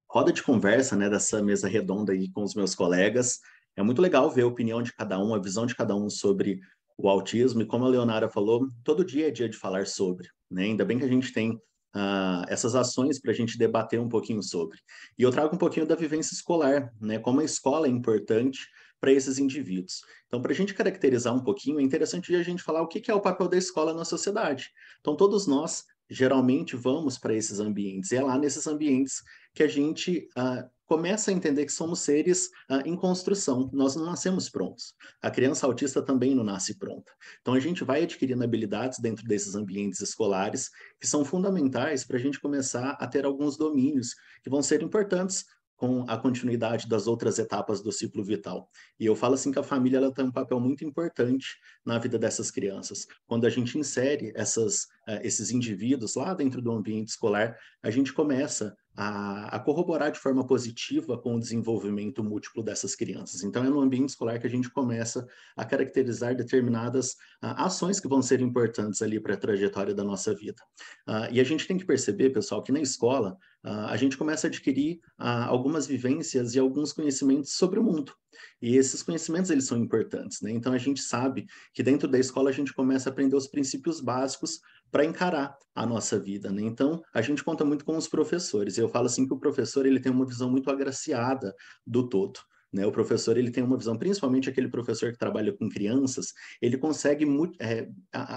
roda 0.08 0.32
de 0.32 0.40
conversa, 0.40 0.94
né, 0.94 1.10
dessa 1.10 1.42
mesa 1.42 1.66
redonda 1.66 2.12
aí 2.12 2.30
com 2.30 2.44
os 2.44 2.54
meus 2.54 2.76
colegas. 2.76 3.40
É 3.74 3.82
muito 3.82 4.00
legal 4.00 4.30
ver 4.30 4.42
a 4.42 4.46
opinião 4.46 4.84
de 4.84 4.94
cada 4.94 5.18
um, 5.18 5.34
a 5.34 5.42
visão 5.42 5.66
de 5.66 5.74
cada 5.74 5.96
um 5.96 6.08
sobre 6.08 6.60
o 6.96 7.08
autismo, 7.08 7.60
e 7.60 7.66
como 7.66 7.86
a 7.86 7.88
Leonara 7.88 8.28
falou, 8.28 8.68
todo 8.84 9.04
dia 9.04 9.26
é 9.26 9.30
dia 9.32 9.48
de 9.48 9.56
falar 9.56 9.88
sobre, 9.88 10.28
né? 10.48 10.62
Ainda 10.62 10.84
bem 10.84 10.96
que 10.96 11.04
a 11.04 11.08
gente 11.08 11.32
tem 11.32 11.58
uh, 11.94 12.44
essas 12.48 12.74
ações 12.74 13.20
para 13.20 13.30
a 13.30 13.34
gente 13.34 13.58
debater 13.58 14.00
um 14.00 14.08
pouquinho 14.08 14.42
sobre. 14.42 14.78
E 15.18 15.22
eu 15.22 15.30
trago 15.30 15.54
um 15.54 15.58
pouquinho 15.58 15.86
da 15.86 15.94
vivência 15.94 16.34
escolar, 16.34 16.92
né? 17.00 17.18
Como 17.18 17.40
a 17.40 17.44
escola 17.44 17.86
é 17.86 17.90
importante 17.90 18.66
para 19.00 19.12
esses 19.12 19.38
indivíduos. 19.38 20.02
Então, 20.26 20.40
para 20.40 20.52
a 20.52 20.54
gente 20.54 20.74
caracterizar 20.74 21.34
um 21.34 21.42
pouquinho, 21.42 21.80
é 21.80 21.82
interessante 21.82 22.34
a 22.36 22.42
gente 22.42 22.62
falar 22.62 22.82
o 22.82 22.86
que 22.86 23.10
é 23.10 23.14
o 23.14 23.20
papel 23.20 23.48
da 23.48 23.58
escola 23.58 23.92
na 23.92 24.04
sociedade. 24.04 24.70
Então, 25.00 25.16
todos 25.16 25.46
nós 25.46 25.84
geralmente 26.08 26.76
vamos 26.76 27.18
para 27.18 27.34
esses 27.34 27.58
ambientes, 27.58 28.12
e 28.12 28.16
é 28.16 28.22
lá 28.22 28.38
nesses 28.38 28.66
ambientes 28.66 29.22
que 29.54 29.62
a 29.62 29.68
gente 29.68 30.28
uh, 30.36 30.68
começa 30.92 31.30
a 31.30 31.34
entender 31.34 31.64
que 31.64 31.72
somos 31.72 32.00
seres 32.00 32.50
uh, 32.70 32.86
em 32.86 32.94
construção, 32.94 33.70
nós 33.72 33.96
não 33.96 34.04
nascemos 34.04 34.50
prontos. 34.50 34.94
A 35.22 35.30
criança 35.30 35.64
autista 35.64 36.02
também 36.02 36.34
não 36.34 36.44
nasce 36.44 36.78
pronta. 36.78 37.10
Então, 37.40 37.54
a 37.54 37.60
gente 37.60 37.82
vai 37.82 38.02
adquirindo 38.02 38.44
habilidades 38.44 38.98
dentro 38.98 39.26
desses 39.26 39.54
ambientes 39.54 40.02
escolares 40.02 40.68
que 41.00 41.06
são 41.06 41.24
fundamentais 41.24 42.04
para 42.04 42.18
a 42.18 42.20
gente 42.20 42.38
começar 42.38 42.90
a 43.00 43.06
ter 43.06 43.24
alguns 43.24 43.56
domínios 43.56 44.14
que 44.42 44.50
vão 44.50 44.62
ser 44.62 44.82
importantes 44.82 45.46
com 45.78 46.04
a 46.06 46.18
continuidade 46.18 46.86
das 46.86 47.06
outras 47.06 47.38
etapas 47.38 47.80
do 47.80 47.90
ciclo 47.90 48.22
vital. 48.22 48.68
E 49.00 49.06
eu 49.06 49.16
falo 49.16 49.32
assim 49.32 49.50
que 49.50 49.58
a 49.58 49.64
família 49.64 49.96
ela 49.96 50.12
tem 50.12 50.26
um 50.26 50.30
papel 50.30 50.60
muito 50.60 50.84
importante 50.84 51.56
na 51.86 51.98
vida 51.98 52.18
dessas 52.18 52.50
crianças. 52.50 53.06
Quando 53.26 53.46
a 53.46 53.50
gente 53.50 53.78
insere 53.78 54.30
essas, 54.36 54.82
uh, 55.08 55.22
esses 55.22 55.50
indivíduos 55.50 56.16
lá 56.16 56.34
dentro 56.34 56.60
do 56.60 56.70
ambiente 56.70 57.08
escolar, 57.08 57.56
a 57.82 57.90
gente 57.90 58.12
começa 58.12 58.76
a, 58.96 59.56
a, 59.56 59.60
corroborar 59.60 60.12
de 60.12 60.18
forma 60.18 60.46
positiva 60.46 61.16
com 61.18 61.34
o 61.34 61.40
desenvolvimento 61.40 62.22
múltiplo 62.22 62.62
dessas 62.62 62.94
crianças. 62.94 63.42
Então, 63.42 63.64
é 63.64 63.70
no 63.70 63.80
ambiente 63.80 64.10
escolar 64.10 64.38
que 64.38 64.46
a 64.46 64.50
gente 64.50 64.70
começa 64.70 65.26
a 65.56 65.64
caracterizar 65.64 66.34
determinadas 66.36 67.12
uh, 67.42 67.56
ações 67.56 67.98
que 67.98 68.08
vão 68.08 68.20
ser 68.20 68.40
importantes 68.40 69.00
ali 69.02 69.18
para 69.18 69.34
a 69.34 69.38
trajetória 69.38 69.94
da 69.94 70.04
nossa 70.04 70.34
vida. 70.34 70.62
Uh, 71.08 71.32
e 71.32 71.40
a 71.40 71.44
gente 71.44 71.66
tem 71.66 71.78
que 71.78 71.86
perceber, 71.86 72.30
pessoal, 72.30 72.62
que 72.62 72.72
na 72.72 72.80
escola 72.80 73.36
a 73.64 73.96
gente 73.96 74.16
começa 74.16 74.46
a 74.46 74.48
adquirir 74.48 74.98
algumas 75.16 75.86
vivências 75.86 76.56
e 76.56 76.58
alguns 76.58 76.92
conhecimentos 76.92 77.52
sobre 77.52 77.78
o 77.78 77.82
mundo. 77.84 78.12
E 78.60 78.76
esses 78.76 79.02
conhecimentos, 79.02 79.50
eles 79.50 79.66
são 79.66 79.78
importantes, 79.78 80.40
né? 80.40 80.50
Então, 80.50 80.72
a 80.72 80.78
gente 80.78 81.00
sabe 81.00 81.46
que 81.72 81.82
dentro 81.82 82.08
da 82.08 82.18
escola 82.18 82.50
a 82.50 82.52
gente 82.52 82.72
começa 82.72 83.08
a 83.08 83.12
aprender 83.12 83.36
os 83.36 83.46
princípios 83.46 84.00
básicos 84.00 84.60
para 84.92 85.04
encarar 85.04 85.56
a 85.74 85.86
nossa 85.86 86.20
vida, 86.20 86.52
né? 86.52 86.62
Então, 86.62 87.02
a 87.14 87.22
gente 87.22 87.42
conta 87.42 87.64
muito 87.64 87.84
com 87.84 87.96
os 87.96 88.06
professores. 88.06 88.76
Eu 88.76 88.88
falo 88.88 89.06
assim 89.06 89.26
que 89.26 89.32
o 89.32 89.38
professor, 89.38 89.86
ele 89.86 89.98
tem 89.98 90.12
uma 90.12 90.26
visão 90.26 90.50
muito 90.50 90.70
agraciada 90.70 91.54
do 91.86 92.08
todo. 92.08 92.38
Né? 92.72 92.86
O 92.86 92.92
professor 92.92 93.36
ele 93.36 93.50
tem 93.50 93.62
uma 93.62 93.76
visão, 93.76 93.98
principalmente 93.98 94.48
aquele 94.48 94.68
professor 94.68 95.12
que 95.12 95.18
trabalha 95.18 95.52
com 95.52 95.68
crianças, 95.68 96.32
ele 96.60 96.78
consegue 96.78 97.26
é, 97.60 97.88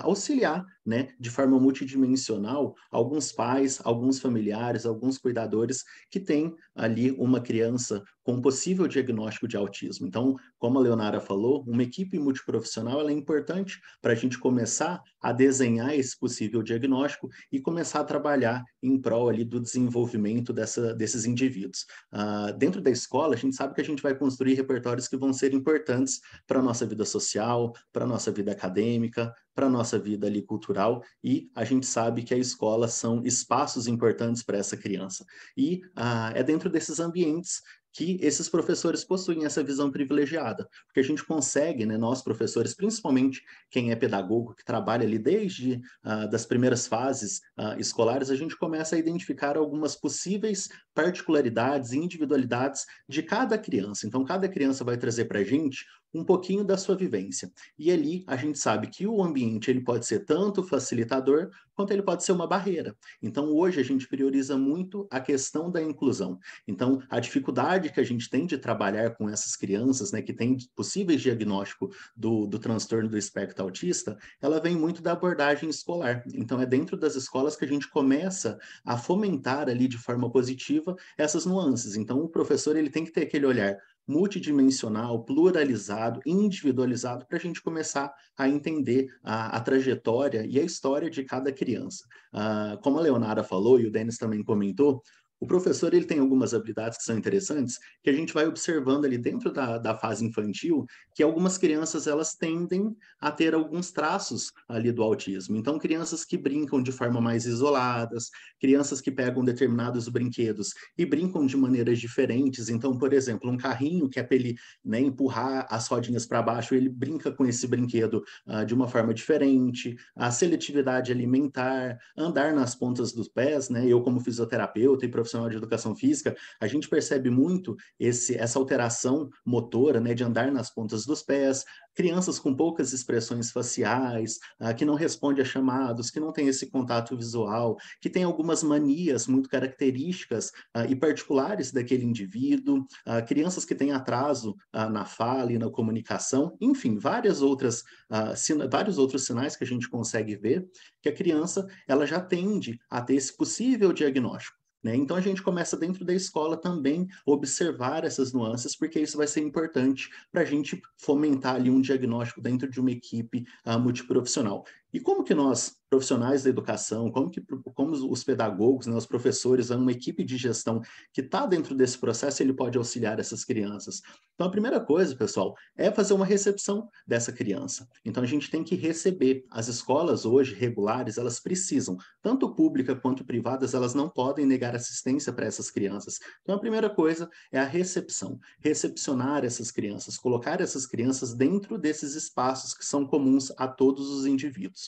auxiliar 0.04 0.66
né, 0.86 1.08
de 1.20 1.30
forma 1.30 1.58
multidimensional 1.58 2.76
alguns 2.92 3.32
pais, 3.32 3.80
alguns 3.84 4.20
familiares, 4.20 4.86
alguns 4.86 5.18
cuidadores 5.18 5.84
que 6.10 6.20
têm 6.20 6.54
ali 6.76 7.12
uma 7.12 7.40
criança 7.40 8.04
com 8.26 8.42
possível 8.42 8.88
diagnóstico 8.88 9.48
de 9.48 9.56
autismo. 9.56 10.08
Então, 10.08 10.36
como 10.58 10.80
a 10.80 10.82
Leonara 10.82 11.22
falou, 11.22 11.64
uma 11.68 11.84
equipe 11.84 12.18
multiprofissional 12.18 13.08
é 13.08 13.14
importante 13.14 13.80
para 14.02 14.14
a 14.14 14.16
gente 14.16 14.40
começar 14.40 15.00
a 15.22 15.32
desenhar 15.32 15.94
esse 15.94 16.18
possível 16.18 16.64
diagnóstico 16.64 17.30
e 17.52 17.62
começar 17.62 18.00
a 18.00 18.04
trabalhar 18.04 18.64
em 18.82 19.00
prol 19.00 19.30
ali 19.30 19.46
do 19.46 19.60
desenvolvimento 19.60 20.52
dessa, 20.52 20.96
desses 20.96 21.26
indivíduos. 21.26 21.86
Uh, 22.12 22.58
dentro 22.58 22.82
da 22.82 22.90
escola, 22.90 23.36
a 23.36 23.38
gente 23.38 23.56
sabe 23.56 23.76
que 23.76 23.82
a 23.82 23.86
gente 23.86 24.02
vai 24.02 24.16
construir 24.16 24.56
repertórios 24.56 25.08
que 25.08 25.16
vão 25.16 25.32
ser 25.32 25.54
importantes 25.54 26.20
para 26.48 26.60
a 26.60 26.64
nossa 26.64 26.84
vida 26.84 27.06
social, 27.06 27.74
para 27.94 28.06
a 28.06 28.08
nossa 28.08 28.32
vida 28.32 28.52
acadêmica, 28.52 29.32
para 29.54 29.68
a 29.68 29.70
nossa 29.70 29.98
vida 29.98 30.28
ali 30.28 30.42
cultural 30.42 31.02
e 31.24 31.50
a 31.56 31.64
gente 31.64 31.86
sabe 31.86 32.24
que 32.24 32.34
a 32.34 32.38
escola 32.38 32.88
são 32.90 33.24
espaços 33.24 33.88
importantes 33.88 34.44
para 34.44 34.58
essa 34.58 34.76
criança. 34.76 35.26
E 35.56 35.82
uh, 35.98 36.36
é 36.36 36.44
dentro 36.44 36.70
desses 36.70 37.00
ambientes 37.00 37.62
que 37.96 38.18
esses 38.22 38.50
professores 38.50 39.06
possuem 39.06 39.46
essa 39.46 39.64
visão 39.64 39.90
privilegiada, 39.90 40.68
porque 40.86 41.00
a 41.00 41.04
gente 41.04 41.24
consegue, 41.24 41.86
né, 41.86 41.98
nós 41.98 42.22
professores, 42.22 42.76
principalmente 42.76 43.42
quem 43.72 43.90
é 43.90 43.96
pedagogo, 43.96 44.54
que 44.54 44.66
trabalha 44.66 45.06
ali 45.08 45.18
desde 45.18 45.82
uh, 46.04 46.30
das 46.30 46.46
primeiras 46.46 46.86
fases 46.88 47.40
uh, 47.58 47.80
escolares, 47.80 48.30
a 48.30 48.36
gente 48.36 48.58
começa 48.58 48.98
a 48.98 49.00
identificar 49.00 49.56
algumas 49.56 49.96
possíveis 49.96 50.68
particularidades 50.94 51.94
e 51.94 51.98
individualidades 51.98 52.86
de 53.08 53.24
cada 53.24 53.58
criança. 53.58 54.06
Então, 54.06 54.26
cada 54.26 54.50
criança 54.50 54.84
vai 54.84 54.98
trazer 54.98 55.26
para 55.26 55.40
a 55.40 55.44
gente 55.46 55.86
um 56.16 56.24
pouquinho 56.24 56.64
da 56.64 56.78
sua 56.78 56.96
vivência. 56.96 57.52
E 57.78 57.92
ali 57.92 58.24
a 58.26 58.36
gente 58.38 58.58
sabe 58.58 58.88
que 58.88 59.06
o 59.06 59.22
ambiente 59.22 59.70
ele 59.70 59.82
pode 59.82 60.06
ser 60.06 60.20
tanto 60.20 60.64
facilitador 60.64 61.50
quanto 61.76 61.92
ele 61.92 62.02
pode 62.02 62.24
ser 62.24 62.32
uma 62.32 62.48
barreira. 62.48 62.96
Então 63.22 63.54
hoje 63.54 63.82
a 63.82 63.84
gente 63.84 64.08
prioriza 64.08 64.58
muito 64.58 65.06
a 65.12 65.20
questão 65.20 65.70
da 65.70 65.82
inclusão. 65.82 66.40
Então 66.66 67.02
a 67.10 67.20
dificuldade 67.20 67.92
que 67.92 68.00
a 68.00 68.04
gente 68.04 68.30
tem 68.30 68.46
de 68.46 68.58
trabalhar 68.58 69.16
com 69.16 69.30
essas 69.30 69.58
crianças, 69.58 70.14
né, 70.14 70.22
que 70.22 70.34
têm 70.34 70.58
possíveis 70.74 71.22
diagnóstico 71.22 71.92
do, 72.16 72.48
do 72.48 72.58
transtorno 72.58 73.10
do 73.10 73.18
espectro 73.18 73.64
autista, 73.64 74.18
ela 74.42 74.62
vem 74.62 74.76
muito 74.76 75.02
da 75.02 75.12
abordagem 75.12 75.70
escolar. 75.70 76.24
Então 76.34 76.62
é 76.62 76.66
dentro 76.66 76.96
das 76.96 77.16
escolas 77.16 77.58
que 77.58 77.66
a 77.66 77.68
gente 77.68 77.90
começa 77.90 78.58
a 78.86 78.98
fomentar 78.98 79.68
ali 79.68 79.88
de 79.88 79.98
forma 79.98 80.32
positiva 80.32 80.96
essas 81.18 81.46
nuances. 81.46 81.98
Então 81.98 82.20
o 82.20 82.30
professor 82.30 82.78
ele 82.78 82.90
tem 82.90 83.04
que 83.04 83.12
ter 83.12 83.24
aquele 83.24 83.46
olhar 83.46 83.78
multidimensional, 84.08 85.24
pluralizado, 85.24 86.22
individualizado, 86.26 87.26
para 87.26 87.38
a 87.38 87.42
gente 87.42 87.62
começar 87.62 88.14
a 88.38 88.48
entender 88.48 89.08
a, 89.24 89.58
a, 89.58 89.60
trajetória 89.62 90.46
e 90.46 90.60
a 90.60 90.64
história 90.64 91.10
de 91.10 91.24
cada 91.24 91.52
criança. 91.52 92.06
Uh, 92.34 92.80
como 92.82 93.00
a 93.00 93.02
Leonara 93.02 93.44
falou, 93.44 93.80
e 93.80 93.88
o 93.88 93.92
Denis 93.92 94.18
também 94.18 94.44
comentou, 94.44 95.02
o 95.40 95.48
professor 95.48 95.94
ele 95.94 96.06
tem 96.06 96.20
algumas 96.20 96.54
habilidades 96.54 96.98
que 96.98 97.04
são 97.04 97.18
interessantes, 97.18 97.78
que 98.04 98.10
a 98.10 98.14
gente 98.14 98.34
vai 98.34 98.48
observando 98.48 99.06
ali 99.06 99.18
dentro 99.18 99.52
da, 99.52 99.78
da 99.78 99.96
fase 99.96 100.26
infantil, 100.26 100.86
que 101.14 101.22
algumas 101.22 101.58
crianças 101.58 102.08
elas 102.08 102.36
tendem 102.36 102.96
a 103.20 103.32
ter 103.32 103.54
alguns 103.54 103.92
traços 103.92 104.52
ali 104.68 104.92
do 104.92 105.04
autismo. 105.04 105.56
Então, 105.56 105.78
crianças 105.78 106.24
que 106.24 106.38
brincam 106.38 106.82
de 106.82 106.92
forma 106.92 107.20
mais 107.20 107.46
isoladas, 107.46 108.30
crianças 108.60 109.02
que 109.02 109.12
pegam 109.12 109.44
determinados 109.44 110.08
brinquedos 110.08 110.74
e 110.98 111.06
brincam 111.06 111.46
de 111.46 111.58
maneiras 111.58 112.00
diferentes. 112.00 112.70
Então, 112.70 112.98
por 112.98 113.14
exemplo, 113.14 113.50
um 113.50 113.58
carrinho 113.58 114.10
que 114.10 114.20
é 114.20 114.24
para 114.24 114.36
ele 114.36 114.56
né, 114.84 115.00
empurrar 115.00 115.68
as 115.70 115.88
rodinhas 115.88 116.26
para 116.26 116.42
baixo, 116.42 116.76
ele 116.76 116.90
brinca 116.90 117.32
com 117.32 117.46
esse 117.46 117.68
brinquedo 117.68 118.24
uh, 118.48 118.66
de 118.66 118.74
uma 118.74 118.88
forma 118.88 119.14
diferente. 119.14 119.96
A 120.16 120.32
seletividade 120.32 121.12
alimentar, 121.12 121.98
andar 122.18 122.54
nas 122.54 122.76
pontas 122.76 123.12
dos 123.12 123.28
pés, 123.28 123.70
né? 123.70 123.86
Eu 123.88 124.02
como 124.02 124.20
fisioterapeuta 124.20 125.06
e 125.06 125.10
profissional 125.26 125.50
de 125.50 125.58
educação 125.58 125.96
física, 125.96 126.36
a 126.62 126.68
gente 126.68 126.88
percebe 126.88 127.30
muito 127.30 127.76
esse, 128.00 128.36
essa 128.38 128.60
alteração 128.60 129.30
motora, 129.44 130.00
né, 130.00 130.14
de 130.14 130.24
andar 130.24 130.52
nas 130.52 130.70
pontas 130.70 131.06
dos 131.06 131.22
pés, 131.22 131.66
crianças 131.96 132.38
com 132.38 132.54
poucas 132.54 132.94
expressões 132.94 133.52
faciais, 133.52 134.38
ah, 134.60 134.74
que 134.74 134.86
não 134.86 134.96
respondem 134.96 135.42
a 135.42 135.46
chamados, 135.46 136.12
que 136.12 136.20
não 136.20 136.32
tem 136.32 136.48
esse 136.48 136.70
contato 136.70 137.16
visual, 137.18 137.78
que 138.02 138.10
tem 138.10 138.24
algumas 138.24 138.62
manias 138.62 139.28
muito 139.28 139.50
características 139.50 140.52
ah, 140.74 140.86
e 140.86 140.96
particulares 140.96 141.72
daquele 141.72 142.06
indivíduo, 142.06 142.86
ah, 143.06 143.22
crianças 143.22 143.66
que 143.66 143.74
têm 143.74 143.92
atraso 143.92 144.56
ah, 144.72 144.90
na 144.90 145.06
fala 145.06 145.52
e 145.52 145.58
na 145.58 145.70
comunicação, 145.70 146.56
enfim, 146.62 146.98
várias 146.98 147.42
outras, 147.42 147.84
ah, 148.10 148.34
vários 148.70 148.98
outros 148.98 149.26
sinais 149.26 149.56
que 149.56 149.64
a 149.64 149.68
gente 149.68 149.90
consegue 149.90 150.36
ver 150.36 150.68
que 151.02 151.10
a 151.10 151.16
criança 151.16 151.66
ela 151.88 152.06
já 152.06 152.20
tende 152.20 152.80
a 152.90 153.02
ter 153.02 153.16
esse 153.16 153.36
possível 153.36 153.94
diagnóstico. 153.94 154.65
Né? 154.86 154.96
Então 154.96 155.18
a 155.18 155.22
gente 155.22 155.42
começa 155.42 155.76
dentro 155.76 156.06
da 156.06 156.14
escola 156.14 156.56
também 156.56 157.08
observar 157.26 158.04
essas 158.04 158.32
nuances, 158.32 158.76
porque 158.76 159.00
isso 159.00 159.18
vai 159.18 159.26
ser 159.26 159.42
importante 159.42 160.12
para 160.32 160.42
a 160.42 160.46
gente 160.46 160.80
fomentar 160.96 161.56
ali 161.56 161.72
um 161.72 161.82
diagnóstico 161.82 162.40
dentro 162.40 162.70
de 162.70 162.80
uma 162.80 162.92
equipe 162.92 163.48
uh, 163.66 163.80
multiprofissional. 163.80 164.64
E 164.96 165.00
como 165.02 165.26
que 165.26 165.34
nós 165.34 165.76
profissionais 165.90 166.44
da 166.44 166.50
educação, 166.50 167.12
como 167.12 167.30
que 167.30 167.42
como 167.74 167.92
os 167.92 168.24
pedagogos, 168.24 168.88
né, 168.88 168.96
os 168.96 169.06
professores, 169.06 169.70
uma 169.70 169.92
equipe 169.92 170.24
de 170.24 170.38
gestão 170.38 170.82
que 171.14 171.22
está 171.22 171.46
dentro 171.46 171.76
desse 171.76 171.98
processo, 171.98 172.42
ele 172.42 172.54
pode 172.54 172.78
auxiliar 172.78 173.20
essas 173.20 173.46
crianças. 173.46 174.02
Então, 174.34 174.48
a 174.48 174.52
primeira 174.52 174.80
coisa, 174.80 175.16
pessoal, 175.16 175.56
é 175.78 175.90
fazer 175.92 176.14
uma 176.14 176.26
recepção 176.26 176.90
dessa 177.08 177.32
criança. 177.32 177.88
Então, 178.04 178.22
a 178.22 178.26
gente 178.26 178.50
tem 178.50 178.64
que 178.64 178.76
receber. 178.76 179.46
As 179.50 179.68
escolas 179.68 180.26
hoje 180.26 180.54
regulares, 180.54 181.18
elas 181.18 181.40
precisam, 181.40 181.98
tanto 182.22 182.54
pública 182.54 182.96
quanto 182.96 183.24
privadas, 183.24 183.74
elas 183.74 183.94
não 183.94 184.10
podem 184.10 184.46
negar 184.46 184.76
assistência 184.76 185.32
para 185.32 185.46
essas 185.46 185.72
crianças. 185.72 186.20
Então, 186.42 186.56
a 186.56 186.60
primeira 186.60 186.90
coisa 186.90 187.30
é 187.52 187.60
a 187.60 187.66
recepção, 187.66 188.38
recepcionar 188.60 189.46
essas 189.46 189.72
crianças, 189.72 190.18
colocar 190.18 190.60
essas 190.60 190.86
crianças 190.86 191.34
dentro 191.34 191.78
desses 191.78 192.16
espaços 192.16 192.74
que 192.74 192.86
são 192.86 193.06
comuns 193.06 193.54
a 193.58 193.68
todos 193.68 194.10
os 194.10 194.26
indivíduos. 194.26 194.85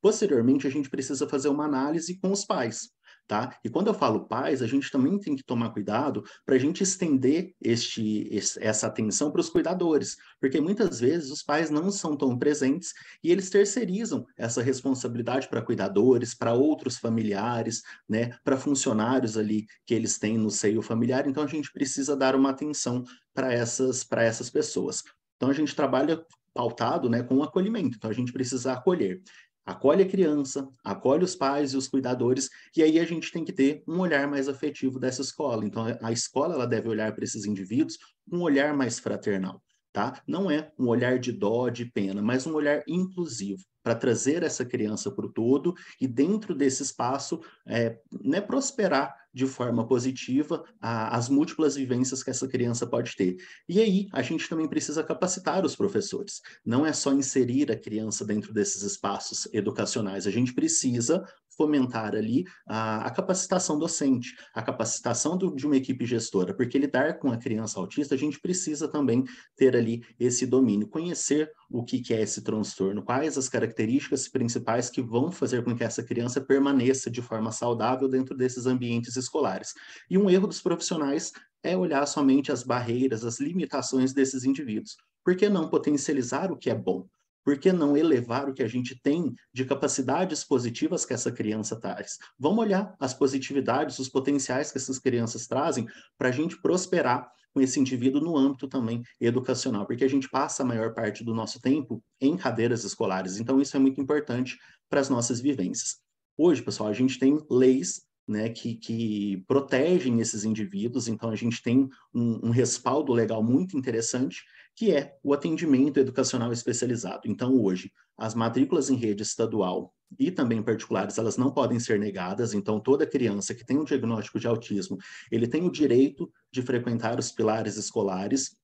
Posteriormente, 0.00 0.66
a 0.66 0.70
gente 0.70 0.88
precisa 0.88 1.28
fazer 1.28 1.48
uma 1.48 1.66
análise 1.66 2.18
com 2.18 2.32
os 2.32 2.44
pais. 2.44 2.90
Tá? 3.30 3.56
E 3.64 3.70
quando 3.70 3.86
eu 3.86 3.94
falo 3.94 4.26
pais, 4.26 4.60
a 4.60 4.66
gente 4.66 4.90
também 4.90 5.16
tem 5.16 5.36
que 5.36 5.44
tomar 5.44 5.70
cuidado 5.70 6.24
para 6.44 6.56
a 6.56 6.58
gente 6.58 6.82
estender 6.82 7.54
este, 7.62 8.28
essa 8.58 8.88
atenção 8.88 9.30
para 9.30 9.40
os 9.40 9.48
cuidadores, 9.48 10.16
porque 10.40 10.60
muitas 10.60 10.98
vezes 10.98 11.30
os 11.30 11.40
pais 11.40 11.70
não 11.70 11.92
são 11.92 12.16
tão 12.16 12.36
presentes 12.36 12.92
e 13.22 13.30
eles 13.30 13.48
terceirizam 13.48 14.26
essa 14.36 14.60
responsabilidade 14.60 15.48
para 15.48 15.62
cuidadores, 15.62 16.34
para 16.34 16.54
outros 16.54 16.98
familiares, 16.98 17.82
né, 18.08 18.36
para 18.42 18.56
funcionários 18.56 19.36
ali 19.36 19.64
que 19.86 19.94
eles 19.94 20.18
têm 20.18 20.36
no 20.36 20.50
seio 20.50 20.82
familiar. 20.82 21.28
Então 21.28 21.44
a 21.44 21.46
gente 21.46 21.70
precisa 21.72 22.16
dar 22.16 22.34
uma 22.34 22.50
atenção 22.50 23.04
para 23.32 23.52
essas 23.52 24.02
para 24.02 24.24
essas 24.24 24.50
pessoas. 24.50 25.04
Então 25.36 25.50
a 25.50 25.54
gente 25.54 25.76
trabalha 25.76 26.20
pautado, 26.54 27.08
né, 27.08 27.22
com 27.22 27.36
o 27.36 27.42
acolhimento. 27.42 27.96
Então 27.96 28.10
a 28.10 28.14
gente 28.14 28.32
precisa 28.32 28.72
acolher 28.72 29.22
acolhe 29.70 30.02
a 30.02 30.08
criança, 30.08 30.68
acolhe 30.84 31.24
os 31.24 31.34
pais 31.34 31.72
e 31.72 31.76
os 31.76 31.88
cuidadores, 31.88 32.48
e 32.76 32.82
aí 32.82 32.98
a 32.98 33.04
gente 33.04 33.30
tem 33.30 33.44
que 33.44 33.52
ter 33.52 33.82
um 33.86 34.00
olhar 34.00 34.26
mais 34.28 34.48
afetivo 34.48 34.98
dessa 34.98 35.22
escola. 35.22 35.64
Então, 35.64 35.84
a 36.02 36.12
escola 36.12 36.54
ela 36.54 36.66
deve 36.66 36.88
olhar 36.88 37.14
para 37.14 37.24
esses 37.24 37.44
indivíduos 37.44 37.98
com 38.28 38.38
um 38.38 38.42
olhar 38.42 38.74
mais 38.74 38.98
fraternal, 38.98 39.62
tá? 39.92 40.20
Não 40.26 40.50
é 40.50 40.72
um 40.78 40.88
olhar 40.88 41.18
de 41.18 41.32
dó, 41.32 41.68
de 41.68 41.84
pena, 41.84 42.22
mas 42.22 42.46
um 42.46 42.54
olhar 42.54 42.82
inclusivo 42.86 43.62
para 43.82 43.94
trazer 43.94 44.42
essa 44.42 44.64
criança 44.64 45.10
para 45.10 45.24
o 45.24 45.32
todo 45.32 45.74
e 45.98 46.06
dentro 46.06 46.54
desse 46.54 46.82
espaço 46.82 47.40
é, 47.66 47.98
né, 48.22 48.40
prosperar 48.40 49.14
de 49.32 49.46
forma 49.46 49.86
positiva 49.86 50.64
a, 50.80 51.16
as 51.16 51.28
múltiplas 51.28 51.76
vivências 51.76 52.22
que 52.22 52.30
essa 52.30 52.48
criança 52.48 52.86
pode 52.86 53.14
ter. 53.16 53.36
E 53.68 53.80
aí 53.80 54.08
a 54.12 54.22
gente 54.22 54.48
também 54.48 54.68
precisa 54.68 55.04
capacitar 55.04 55.64
os 55.64 55.76
professores. 55.76 56.40
Não 56.64 56.84
é 56.84 56.92
só 56.92 57.12
inserir 57.12 57.70
a 57.70 57.78
criança 57.78 58.24
dentro 58.24 58.52
desses 58.52 58.82
espaços 58.82 59.48
educacionais, 59.52 60.26
a 60.26 60.30
gente 60.30 60.54
precisa 60.54 61.24
fomentar 61.60 62.14
ali 62.14 62.46
a, 62.66 63.06
a 63.06 63.10
capacitação 63.10 63.78
docente, 63.78 64.34
a 64.54 64.62
capacitação 64.62 65.36
do, 65.36 65.54
de 65.54 65.66
uma 65.66 65.76
equipe 65.76 66.06
gestora, 66.06 66.54
porque 66.54 66.78
lidar 66.78 67.18
com 67.18 67.30
a 67.30 67.36
criança 67.36 67.78
autista, 67.78 68.14
a 68.14 68.18
gente 68.18 68.40
precisa 68.40 68.88
também 68.88 69.24
ter 69.56 69.76
ali 69.76 70.02
esse 70.18 70.46
domínio, 70.46 70.88
conhecer 70.88 71.52
o 71.70 71.84
que, 71.84 72.00
que 72.00 72.12
é 72.12 72.20
esse 72.20 72.42
transtorno, 72.42 73.02
quais 73.02 73.38
as 73.38 73.48
características 73.48 74.28
principais 74.28 74.90
que 74.90 75.00
vão 75.00 75.30
fazer 75.30 75.62
com 75.62 75.74
que 75.76 75.84
essa 75.84 76.02
criança 76.02 76.40
permaneça 76.40 77.08
de 77.08 77.22
forma 77.22 77.52
saudável 77.52 78.08
dentro 78.08 78.36
desses 78.36 78.66
ambientes 78.66 79.16
escolares. 79.16 79.72
E 80.10 80.18
um 80.18 80.28
erro 80.28 80.48
dos 80.48 80.60
profissionais 80.60 81.32
é 81.62 81.76
olhar 81.76 82.04
somente 82.06 82.50
as 82.50 82.64
barreiras, 82.64 83.24
as 83.24 83.38
limitações 83.38 84.12
desses 84.12 84.44
indivíduos. 84.44 84.96
Por 85.24 85.36
que 85.36 85.48
não 85.48 85.68
potencializar 85.68 86.50
o 86.50 86.56
que 86.56 86.70
é 86.70 86.74
bom? 86.74 87.06
Por 87.44 87.58
que 87.58 87.72
não 87.72 87.96
elevar 87.96 88.48
o 88.48 88.54
que 88.54 88.62
a 88.62 88.68
gente 88.68 89.00
tem 89.00 89.34
de 89.52 89.64
capacidades 89.64 90.44
positivas 90.44 91.06
que 91.06 91.14
essa 91.14 91.32
criança 91.32 91.78
traz? 91.78 92.18
Vamos 92.38 92.58
olhar 92.58 92.94
as 92.98 93.14
positividades, 93.14 93.98
os 93.98 94.08
potenciais 94.08 94.70
que 94.70 94.78
essas 94.78 94.98
crianças 94.98 95.46
trazem 95.46 95.86
para 96.18 96.28
a 96.28 96.32
gente 96.32 96.60
prosperar 96.60 97.30
com 97.52 97.60
esse 97.60 97.80
indivíduo 97.80 98.20
no 98.20 98.36
âmbito 98.36 98.68
também 98.68 99.02
educacional, 99.20 99.86
porque 99.86 100.04
a 100.04 100.08
gente 100.08 100.28
passa 100.28 100.62
a 100.62 100.66
maior 100.66 100.94
parte 100.94 101.24
do 101.24 101.34
nosso 101.34 101.60
tempo 101.60 102.02
em 102.20 102.36
cadeiras 102.36 102.84
escolares, 102.84 103.38
então 103.38 103.60
isso 103.60 103.76
é 103.76 103.80
muito 103.80 104.00
importante 104.00 104.58
para 104.88 105.00
as 105.00 105.08
nossas 105.08 105.40
vivências. 105.40 105.98
Hoje, 106.36 106.62
pessoal, 106.62 106.88
a 106.88 106.94
gente 106.94 107.18
tem 107.18 107.38
leis 107.50 108.02
né, 108.26 108.48
que, 108.48 108.76
que 108.76 109.44
protegem 109.48 110.20
esses 110.20 110.44
indivíduos, 110.44 111.08
então 111.08 111.30
a 111.30 111.36
gente 111.36 111.60
tem 111.62 111.88
um, 112.14 112.48
um 112.48 112.50
respaldo 112.50 113.12
legal 113.12 113.42
muito 113.42 113.76
interessante, 113.76 114.44
que 114.80 114.92
é 114.92 115.14
o 115.22 115.34
atendimento 115.34 116.00
educacional 116.00 116.50
especializado. 116.54 117.20
Então, 117.26 117.54
hoje, 117.60 117.92
as 118.16 118.34
matrículas 118.34 118.88
em 118.88 118.96
rede 118.96 119.22
estadual 119.22 119.92
e 120.18 120.30
também 120.30 120.62
particulares, 120.62 121.18
elas 121.18 121.36
não 121.36 121.52
podem 121.52 121.78
ser 121.78 121.98
negadas, 121.98 122.54
então 122.54 122.80
toda 122.80 123.06
criança 123.06 123.54
que 123.54 123.62
tem 123.62 123.76
um 123.76 123.84
diagnóstico 123.84 124.40
de 124.40 124.46
autismo, 124.46 124.96
ele 125.30 125.46
tem 125.46 125.66
o 125.66 125.70
direito 125.70 126.32
de 126.50 126.62
frequentar 126.62 127.18
os 127.18 127.30
pilares 127.30 127.76
escolares, 127.76 128.56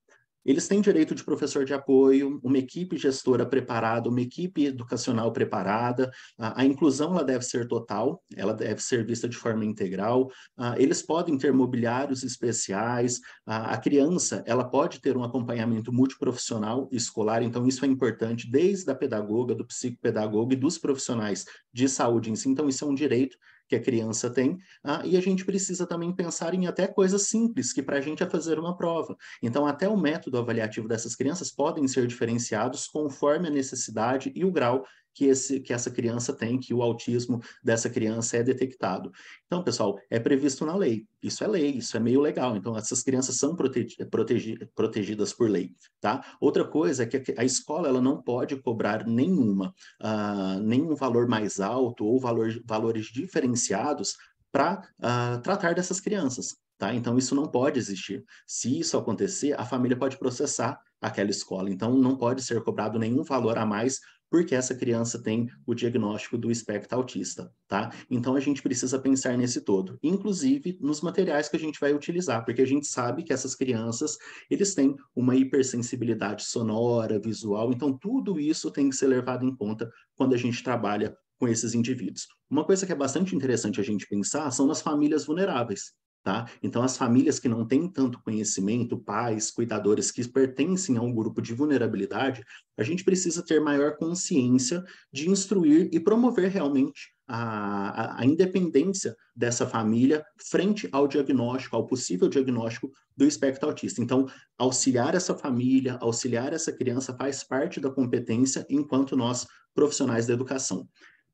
eles 0.47 0.69
têm 0.69 0.81
direito 0.81 1.15
de 1.15 1.25
professor 1.25 1.65
de 1.65 1.75
apoio, 1.75 2.41
uma 2.43 2.57
equipe 2.57 2.97
gestora 2.97 3.45
preparada, 3.45 4.09
uma 4.09 4.21
equipe 4.21 4.65
educacional 4.65 5.33
preparada. 5.33 6.11
A, 6.39 6.63
a 6.63 6.65
inclusão 6.65 7.13
ela 7.13 7.25
deve 7.25 7.45
ser 7.45 7.67
total, 7.67 8.23
ela 8.37 8.55
deve 8.55 8.81
ser 8.81 9.05
vista 9.05 9.29
de 9.29 9.37
forma 9.37 9.65
integral. 9.65 10.31
eles 10.79 11.03
podem 11.03 11.37
ter 11.37 11.53
mobiliários 11.53 12.23
especiais. 12.23 13.21
a 13.45 13.77
criança 13.77 14.45
ela 14.47 14.65
pode 14.65 15.01
ter 15.01 15.17
um 15.17 15.25
acompanhamento 15.25 15.93
multiprofissional 15.93 16.89
escolar, 16.93 17.43
então 17.43 17.67
isso 17.67 17.85
é 17.85 17.89
importante 17.89 18.49
desde 18.49 18.89
a 18.91 18.95
pedagoga, 18.95 19.55
do 19.55 19.67
psicopedagogo 19.67 20.53
e 20.53 20.57
dos 20.57 20.79
profissionais 20.79 21.45
de 21.73 21.89
saúde 21.89 22.31
em 22.31 22.37
si. 22.37 22.49
Então 22.49 22.69
isso 22.69 22.85
é 22.85 22.89
um 22.89 22.95
direito 22.95 23.37
que 23.69 23.77
a 23.77 23.81
criança 23.81 24.31
tem, 24.31 24.59
ah, 24.85 25.03
e 25.05 25.17
a 25.17 25.21
gente 25.21 25.45
precisa 25.45 25.87
também 25.87 26.15
pensar 26.15 26.55
em 26.55 26.67
até 26.67 26.87
coisas 26.87 27.29
simples, 27.29 27.73
que 27.73 27.83
para 27.83 27.99
a 27.99 28.01
gente 28.01 28.23
é 28.23 28.29
fazer 28.29 28.59
uma 28.59 28.77
prova. 28.77 29.17
Então, 29.43 29.67
até 29.67 29.89
o 29.89 29.97
método 29.97 30.39
avaliativo 30.39 30.89
dessas 30.89 31.15
crianças 31.15 31.51
podem 31.51 31.87
ser 31.89 32.07
diferenciados 32.07 32.87
conforme 32.87 33.49
a 33.49 33.51
necessidade 33.51 34.33
e 34.35 34.45
o 34.45 34.53
grau 34.53 34.85
que, 35.17 35.25
esse, 35.25 35.61
que 35.61 35.73
essa 35.73 35.91
criança 35.91 36.35
tem, 36.35 36.61
que 36.61 36.75
o 36.75 36.83
autismo 36.83 37.41
dessa 37.65 37.89
criança 37.89 38.37
é 38.37 38.43
detectado. 38.43 39.11
Então, 39.47 39.65
pessoal, 39.65 39.99
é 40.11 40.21
previsto 40.21 40.67
na 40.67 40.77
lei. 40.77 41.07
Isso 41.23 41.43
é 41.43 41.47
lei, 41.47 41.71
isso 41.71 41.97
é 41.97 42.01
meio 42.01 42.21
legal. 42.21 42.55
Então, 42.55 42.77
essas 42.77 43.03
crianças 43.03 43.37
são 43.39 43.57
protegi 43.57 43.97
protegi 44.11 44.59
protegidas 44.75 45.33
por 45.33 45.49
lei, 45.49 45.73
tá? 46.01 46.23
Outra 46.39 46.67
coisa 46.67 47.05
é 47.05 47.07
que 47.07 47.35
a 47.39 47.45
escola 47.45 47.89
ela 47.89 48.01
não 48.01 48.21
pode 48.23 48.57
cobrar 48.57 49.07
nenhuma, 49.07 49.75
uh, 50.03 50.61
nenhum 50.63 50.95
valor 50.95 51.27
mais 51.27 51.61
alto 51.61 52.05
ou 52.05 52.21
valor, 52.21 52.53
valores 52.67 53.07
diferenciados 53.07 54.17
para 54.53 54.81
uh, 54.81 54.83
ah, 55.03 55.41
tratar 55.43 55.75
dessas 55.75 55.99
crianças. 55.99 56.57
Tá? 56.79 56.95
Então, 56.95 57.17
isso 57.17 57.35
não 57.35 57.47
pode 57.47 57.79
existir. 57.79 58.23
Se 58.47 58.79
isso 58.79 58.99
acontecer, 58.99 59.59
a 59.59 59.65
família 59.65 59.97
pode 59.97 60.19
processar 60.19 60.79
aquela 61.01 61.31
escola. 61.31 61.71
Então, 61.71 61.97
não 61.97 62.17
pode 62.17 62.43
ser 62.43 62.63
cobrado 62.63 62.99
nenhum 62.99 63.23
valor 63.23 63.57
a 63.57 63.65
mais 63.65 63.99
porque 64.31 64.55
essa 64.55 64.75
criança 64.75 65.23
tem 65.23 65.49
o 65.67 65.75
diagnóstico 65.75 66.37
do 66.37 66.51
espectro 66.51 66.97
autista, 66.97 67.53
tá? 67.69 67.93
Então 68.11 68.35
a 68.35 68.41
gente 68.41 68.63
precisa 68.63 68.99
pensar 68.99 69.37
nesse 69.37 69.61
todo, 69.61 69.99
inclusive 70.03 70.79
nos 70.81 71.01
materiais 71.01 71.49
que 71.49 71.57
a 71.57 71.61
gente 71.61 71.81
vai 71.81 71.93
utilizar, 71.93 72.45
porque 72.45 72.63
a 72.63 72.67
gente 72.67 72.87
sabe 72.87 73.23
que 73.23 73.33
essas 73.33 73.55
crianças, 73.55 74.17
eles 74.51 74.75
têm 74.75 74.95
uma 75.15 75.37
hipersensibilidade 75.37 76.45
sonora, 76.45 77.21
visual, 77.21 77.73
então 77.73 77.97
tudo 77.97 78.39
isso 78.41 78.71
tem 78.71 78.91
que 78.91 78.97
ser 78.97 79.07
levado 79.07 79.45
em 79.45 79.55
conta 79.55 79.91
quando 80.15 80.35
a 80.35 80.39
gente 80.39 80.63
trabalha 80.63 81.17
com 81.39 81.47
esses 81.47 81.75
indivíduos. 81.75 82.27
Uma 82.51 82.65
coisa 82.65 82.87
que 82.87 82.93
é 82.93 82.97
bastante 82.97 83.37
interessante 83.37 83.81
a 83.81 83.85
gente 83.85 84.07
pensar 84.07 84.51
são 84.51 84.67
nas 84.67 84.81
famílias 84.81 85.27
vulneráveis. 85.27 85.93
Tá? 86.27 86.51
Então, 86.61 86.83
as 86.83 86.97
famílias 86.97 87.39
que 87.39 87.49
não 87.49 87.65
têm 87.65 87.89
tanto 87.89 88.21
conhecimento, 88.21 88.99
pais, 88.99 89.49
cuidadores 89.49 90.11
que 90.11 90.27
pertencem 90.27 90.97
a 90.97 91.01
um 91.01 91.15
grupo 91.15 91.41
de 91.41 91.55
vulnerabilidade, 91.55 92.43
a 92.77 92.83
gente 92.83 93.05
precisa 93.05 93.45
ter 93.45 93.61
maior 93.61 93.97
consciência 93.97 94.83
de 95.13 95.31
instruir 95.31 95.89
e 95.93 96.01
promover 96.01 96.51
realmente 96.51 97.13
a, 97.29 97.91
a, 97.91 98.23
a, 98.23 98.27
independência 98.27 99.15
dessa 99.37 99.69
família 99.69 100.27
frente 100.51 100.89
ao 100.91 101.07
diagnóstico, 101.07 101.77
ao 101.77 101.87
possível 101.87 102.29
diagnóstico 102.29 102.91
do 103.17 103.25
espectro 103.25 103.69
autista. 103.69 104.03
Então, 104.03 104.27
auxiliar 104.59 105.15
essa 105.15 105.33
família, 105.33 105.97
auxiliar 106.01 106.53
essa 106.53 106.73
criança 106.73 107.17
faz 107.17 107.45
parte 107.45 107.79
da 107.79 107.89
competência 107.89 108.67
enquanto 108.69 109.17
nós 109.17 109.47
profissionais 109.73 110.27
da 110.27 110.33
educação. 110.33 110.89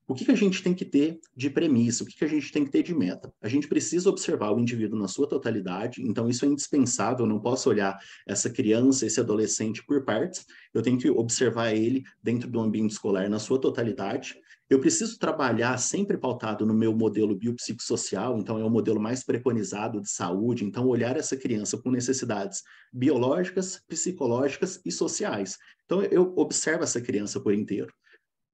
O 0.06 0.14
que, 0.14 0.24
que 0.24 0.32
a 0.32 0.36
gente 0.36 0.62
tem 0.62 0.74
que 0.74 0.84
ter 0.84 1.20
de 1.34 1.48
premissa? 1.48 2.02
O 2.02 2.06
que, 2.06 2.16
que 2.16 2.24
a 2.24 2.28
gente 2.28 2.50
tem 2.50 2.64
que 2.64 2.70
ter 2.70 2.82
de 2.82 2.92
meta? 2.92 3.32
A 3.40 3.48
gente 3.48 3.68
precisa 3.68 4.10
observar 4.10 4.50
o 4.50 4.58
indivíduo 4.58 4.98
na 4.98 5.06
sua 5.06 5.28
totalidade, 5.28 6.02
então 6.02 6.28
isso 6.28 6.44
é 6.44 6.48
indispensável, 6.48 7.24
eu 7.24 7.28
não 7.28 7.40
posso 7.40 7.70
olhar 7.70 7.96
essa 8.26 8.50
criança, 8.50 9.06
esse 9.06 9.20
adolescente 9.20 9.84
por 9.86 10.04
partes, 10.04 10.44
eu 10.74 10.82
tenho 10.82 10.98
que 10.98 11.08
observar 11.08 11.72
ele 11.72 12.02
dentro 12.22 12.50
do 12.50 12.60
ambiente 12.60 12.90
escolar 12.90 13.28
na 13.28 13.38
sua 13.38 13.60
totalidade. 13.60 14.34
Eu 14.68 14.80
preciso 14.80 15.18
trabalhar 15.18 15.78
sempre 15.78 16.18
pautado 16.18 16.66
no 16.66 16.74
meu 16.74 16.96
modelo 16.96 17.36
biopsicossocial, 17.36 18.38
então 18.38 18.58
é 18.58 18.64
o 18.64 18.70
modelo 18.70 18.98
mais 18.98 19.22
preconizado 19.22 20.00
de 20.00 20.10
saúde, 20.10 20.64
então 20.64 20.88
olhar 20.88 21.16
essa 21.16 21.36
criança 21.36 21.78
com 21.78 21.90
necessidades 21.90 22.62
biológicas, 22.92 23.80
psicológicas 23.86 24.80
e 24.84 24.90
sociais. 24.90 25.58
Então 25.84 26.02
eu 26.02 26.32
observo 26.36 26.82
essa 26.82 27.00
criança 27.00 27.38
por 27.38 27.54
inteiro. 27.54 27.92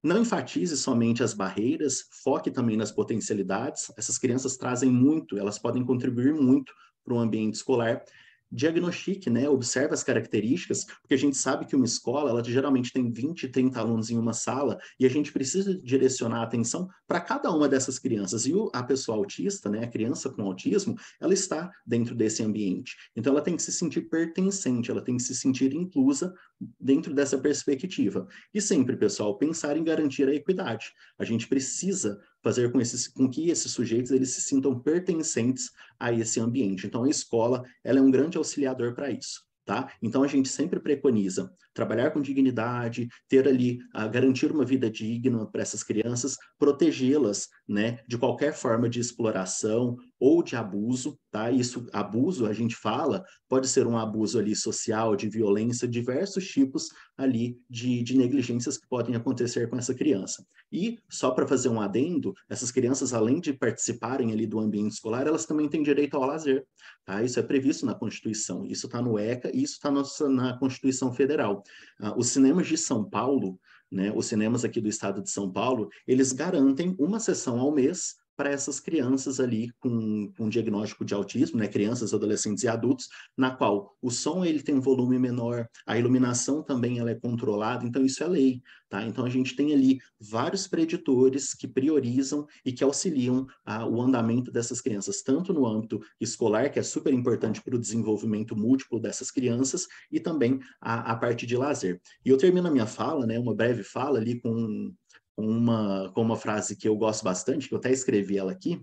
Não 0.03 0.21
enfatize 0.21 0.77
somente 0.77 1.23
as 1.23 1.35
barreiras, 1.35 2.05
foque 2.23 2.51
também 2.51 2.77
nas 2.77 2.93
potencialidades. 2.93 3.91
Essas 3.97 4.17
crianças 4.17 4.57
trazem 4.57 4.91
muito, 4.91 5.37
elas 5.37 5.59
podem 5.59 5.85
contribuir 5.85 6.35
muito 6.35 6.73
para 7.05 7.15
o 7.15 7.19
ambiente 7.19 7.55
escolar 7.55 8.03
diagnostique, 8.51 9.29
né? 9.29 9.49
Observe 9.49 9.93
as 9.93 10.03
características, 10.03 10.85
porque 11.01 11.15
a 11.15 11.19
gente 11.19 11.37
sabe 11.37 11.67
que 11.67 11.77
uma 11.77 11.85
escola, 11.85 12.31
ela 12.31 12.43
geralmente 12.43 12.93
tem 12.93 13.11
20, 13.11 13.49
30 13.49 13.79
alunos 13.79 14.11
em 14.11 14.19
uma 14.19 14.33
sala, 14.33 14.79
e 14.99 15.05
a 15.05 15.09
gente 15.09 15.33
precisa 15.33 15.79
direcionar 15.83 16.41
a 16.41 16.45
atenção 16.45 16.89
para 17.07 17.21
cada 17.21 17.51
uma 17.51 17.69
dessas 17.69 17.99
crianças. 17.99 18.47
E 18.47 18.55
o, 18.55 18.71
a 18.73 18.83
pessoa 18.83 19.19
autista, 19.19 19.69
né, 19.69 19.85
a 19.85 19.89
criança 19.89 20.31
com 20.31 20.43
autismo, 20.43 20.97
ela 21.21 21.35
está 21.35 21.71
dentro 21.87 22.15
desse 22.15 22.43
ambiente. 22.43 22.97
Então 23.15 23.33
ela 23.33 23.43
tem 23.43 23.57
que 23.57 23.63
se 23.63 23.73
sentir 23.73 24.03
pertencente, 24.09 24.91
ela 24.91 25.03
tem 25.03 25.17
que 25.17 25.23
se 25.23 25.35
sentir 25.35 25.75
inclusa 25.75 26.33
dentro 26.81 27.15
dessa 27.15 27.39
perspectiva. 27.39 28.27
E 28.53 28.61
sempre, 28.61 28.97
pessoal, 28.97 29.37
pensar 29.39 29.77
em 29.77 29.85
garantir 29.85 30.29
a 30.29 30.35
equidade. 30.35 30.93
A 31.19 31.25
gente 31.25 31.47
precisa 31.47 32.21
fazer 32.43 32.73
com, 32.73 32.81
esses, 32.81 33.09
com 33.09 33.29
que 33.29 33.51
esses 33.51 33.73
sujeitos 33.73 34.11
eles 34.11 34.31
se 34.31 34.41
sintam 34.41 34.79
pertencentes 34.79 35.71
a 35.99 36.13
esse 36.13 36.41
ambiente. 36.41 36.87
Então, 36.87 37.05
a 37.05 37.09
escola 37.11 37.65
ela 37.85 37.99
é 37.99 38.03
um 38.03 38.11
grande 38.11 38.39
auxiliador 38.39 38.95
para 38.95 39.11
isso. 39.11 39.47
Tá? 39.69 39.93
Então 40.01 40.23
a 40.23 40.27
gente 40.27 40.49
sempre 40.49 40.81
preconiza 40.81 41.53
trabalhar 41.75 42.11
com 42.11 42.23
dignidade, 42.23 43.07
ter 43.29 43.47
ali, 43.47 43.79
uh, 43.95 44.09
garantir 44.11 44.51
uma 44.51 44.65
vida 44.65 44.91
digna 44.91 45.45
para 45.45 45.61
essas 45.61 45.83
crianças, 45.83 46.39
protegê-las, 46.59 47.49
né, 47.69 47.99
de 48.09 48.17
qualquer 48.17 48.55
forma 48.55 48.89
de 48.89 48.99
exploração 48.99 49.99
ou 50.21 50.43
de 50.43 50.57
abuso, 50.57 51.19
tá? 51.31 51.51
Isso, 51.51 51.87
abuso, 51.93 52.47
a 52.47 52.53
gente 52.53 52.75
fala, 52.75 53.25
pode 53.49 53.69
ser 53.69 53.87
um 53.87 53.97
abuso 53.97 54.39
ali 54.39 54.55
social, 54.55 55.15
de 55.15 55.29
violência, 55.29 55.87
diversos 55.87 56.47
tipos 56.47 56.89
ali 57.17 57.59
de, 57.69 58.03
de 58.03 58.17
negligências 58.17 58.77
que 58.77 58.89
podem 58.89 59.15
acontecer 59.15 59.69
com 59.69 59.77
essa 59.77 59.95
criança. 59.95 60.45
E, 60.71 60.99
só 61.09 61.31
para 61.31 61.47
fazer 61.47 61.69
um 61.69 61.81
adendo, 61.81 62.35
essas 62.49 62.71
crianças, 62.71 63.15
além 63.15 63.41
de 63.41 63.53
participarem 63.53 64.33
ali 64.33 64.47
do 64.47 64.59
ambiente 64.59 64.93
escolar, 64.93 65.27
elas 65.27 65.47
também 65.47 65.69
têm 65.69 65.83
direito 65.83 66.17
ao 66.17 66.27
lazer, 66.27 66.67
tá? 67.05 67.23
Isso 67.23 67.39
é 67.39 67.43
previsto 67.43 67.87
na 67.87 67.95
Constituição, 67.95 68.67
isso 68.67 68.87
está 68.87 69.01
no 69.01 69.19
ECA 69.19 69.51
e 69.55 69.63
isso 69.63 69.75
está 69.75 69.91
na 70.29 70.59
Constituição 70.59 71.13
Federal. 71.13 71.63
Uh, 72.01 72.19
os 72.19 72.29
cinemas 72.29 72.67
de 72.67 72.77
São 72.77 73.09
Paulo, 73.09 73.59
né, 73.91 74.13
os 74.15 74.27
cinemas 74.27 74.65
aqui 74.65 74.81
do 74.81 74.89
estado 74.89 75.23
de 75.23 75.31
São 75.31 75.51
Paulo, 75.51 75.89
eles 76.07 76.33
garantem 76.33 76.95
uma 76.99 77.19
sessão 77.19 77.59
ao 77.59 77.73
mês 77.73 78.17
para 78.39 78.51
essas 78.51 78.79
crianças 78.79 79.41
ali 79.41 79.73
com, 79.81 80.33
com 80.39 80.49
diagnóstico 80.49 81.05
de 81.05 81.13
autismo, 81.13 81.59
né, 81.59 81.67
crianças, 81.67 82.15
adolescentes 82.15 82.63
e 82.63 82.69
adultos, 82.69 83.09
na 83.37 83.51
qual 83.51 83.97
o 84.01 84.13
som 84.13 84.45
ele 84.45 84.63
tem 84.63 84.77
um 84.77 84.81
volume 84.81 85.19
menor, 85.19 85.69
a 85.85 85.99
iluminação 85.99 86.63
também 86.63 87.01
ela 87.01 87.11
é 87.11 87.17
controlada, 87.17 87.85
então 87.85 88.05
isso 88.05 88.23
é 88.23 88.29
lei, 88.29 88.63
tá? 88.89 89.05
Então 89.05 89.25
a 89.25 89.29
gente 89.29 89.57
tem 89.57 89.73
ali 89.73 89.99
vários 90.21 90.69
preditores 90.69 91.53
que 91.53 91.67
priorizam 91.67 92.47
e 92.65 92.73
que 92.73 92.85
auxiliam 92.85 93.45
a, 93.65 93.85
o 93.85 94.01
andamento 94.01 94.53
dessas 94.53 94.81
crianças, 94.81 95.21
tanto 95.21 95.53
no 95.53 95.67
âmbito 95.67 96.01
escolar, 96.21 96.71
que 96.71 96.79
é 96.79 96.83
super 96.85 97.13
importante 97.13 97.61
para 97.61 97.75
o 97.75 97.79
desenvolvimento 97.79 98.55
múltiplo 98.55 99.01
dessas 99.01 99.33
crianças, 99.33 99.89
e 100.13 100.21
também 100.21 100.61
a, 100.81 101.11
a 101.11 101.17
parte 101.17 101.45
de 101.45 101.57
lazer. 101.57 102.01
E 102.25 102.29
eu 102.29 102.39
termino 102.39 102.69
a 102.69 102.71
minha 102.71 102.87
fala, 102.87 103.27
né, 103.27 103.37
uma 103.37 103.55
breve 103.55 103.83
fala 103.83 104.21
ali 104.21 104.41
com 104.41 104.95
uma, 105.39 106.11
com 106.13 106.23
uma 106.23 106.37
frase 106.37 106.77
que 106.77 106.89
eu 106.89 106.97
gosto 106.97 107.23
bastante, 107.23 107.69
que 107.69 107.75
eu 107.75 107.79
até 107.79 107.93
escrevi 107.93 108.37
ela 108.37 108.51
aqui, 108.51 108.83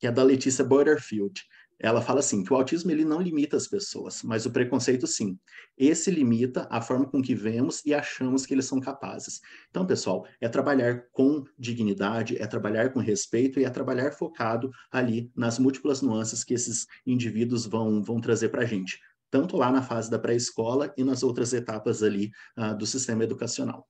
que 0.00 0.06
é 0.06 0.10
da 0.10 0.22
Letícia 0.22 0.64
Butterfield. 0.64 1.42
Ela 1.80 2.02
fala 2.02 2.18
assim, 2.18 2.42
que 2.42 2.52
o 2.52 2.56
autismo 2.56 2.90
ele 2.90 3.04
não 3.04 3.20
limita 3.20 3.56
as 3.56 3.68
pessoas, 3.68 4.24
mas 4.24 4.44
o 4.44 4.50
preconceito 4.50 5.06
sim. 5.06 5.38
Esse 5.76 6.10
limita 6.10 6.66
a 6.72 6.80
forma 6.80 7.08
com 7.08 7.22
que 7.22 7.36
vemos 7.36 7.84
e 7.86 7.94
achamos 7.94 8.44
que 8.44 8.52
eles 8.52 8.64
são 8.64 8.80
capazes. 8.80 9.40
Então, 9.70 9.86
pessoal, 9.86 10.26
é 10.40 10.48
trabalhar 10.48 11.04
com 11.12 11.44
dignidade, 11.56 12.36
é 12.36 12.48
trabalhar 12.48 12.92
com 12.92 12.98
respeito 12.98 13.60
e 13.60 13.64
é 13.64 13.70
trabalhar 13.70 14.10
focado 14.10 14.72
ali 14.90 15.30
nas 15.36 15.60
múltiplas 15.60 16.02
nuances 16.02 16.42
que 16.42 16.54
esses 16.54 16.84
indivíduos 17.06 17.64
vão, 17.64 18.02
vão 18.02 18.20
trazer 18.20 18.48
para 18.48 18.62
a 18.62 18.66
gente, 18.66 18.98
tanto 19.30 19.56
lá 19.56 19.70
na 19.70 19.82
fase 19.82 20.10
da 20.10 20.18
pré-escola 20.18 20.92
e 20.96 21.04
nas 21.04 21.22
outras 21.22 21.52
etapas 21.52 22.02
ali 22.02 22.32
uh, 22.58 22.76
do 22.76 22.86
sistema 22.86 23.22
educacional. 23.22 23.86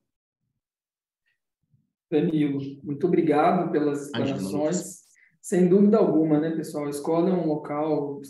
Danilo, 2.09 2.59
muito 2.83 3.07
obrigado 3.07 3.71
pelas 3.71 4.05
explanações. 4.05 4.99
Sem 5.41 5.67
dúvida 5.67 5.97
alguma, 5.97 6.39
né, 6.39 6.51
pessoal? 6.51 6.85
A 6.85 6.89
escola 6.89 7.29
é 7.29 7.33
um 7.33 7.47
local 7.47 8.21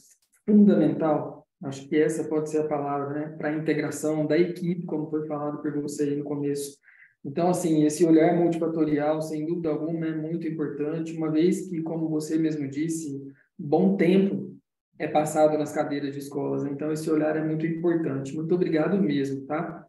fundamental. 0.45 1.47
Acho 1.63 1.88
que 1.88 1.97
essa 1.97 2.23
pode 2.23 2.49
ser 2.49 2.59
a 2.59 2.67
palavra, 2.67 3.13
né, 3.13 3.36
para 3.38 3.49
a 3.49 3.57
integração 3.57 4.25
da 4.25 4.38
equipe, 4.38 4.86
como 4.86 5.09
foi 5.09 5.25
falado 5.27 5.61
por 5.61 5.82
você 5.82 6.03
aí 6.03 6.15
no 6.15 6.23
começo. 6.23 6.77
Então, 7.23 7.49
assim, 7.49 7.84
esse 7.84 8.05
olhar 8.05 8.34
multifatorial, 8.36 9.21
sem 9.21 9.45
dúvida 9.45 9.69
alguma, 9.69 10.05
é 10.05 10.15
muito 10.15 10.47
importante, 10.47 11.15
uma 11.15 11.30
vez 11.30 11.67
que, 11.67 11.82
como 11.82 12.07
você 12.07 12.38
mesmo 12.38 12.69
disse, 12.69 13.21
bom 13.57 13.97
tempo 13.97 14.57
é 14.97 15.07
passado 15.07 15.57
nas 15.57 15.73
cadeiras 15.73 16.13
de 16.13 16.19
escolas. 16.19 16.63
Então, 16.63 16.91
esse 16.91 17.09
olhar 17.09 17.36
é 17.36 17.43
muito 17.43 17.65
importante. 17.65 18.36
Muito 18.36 18.55
obrigado 18.55 19.01
mesmo, 19.01 19.45
tá? 19.45 19.86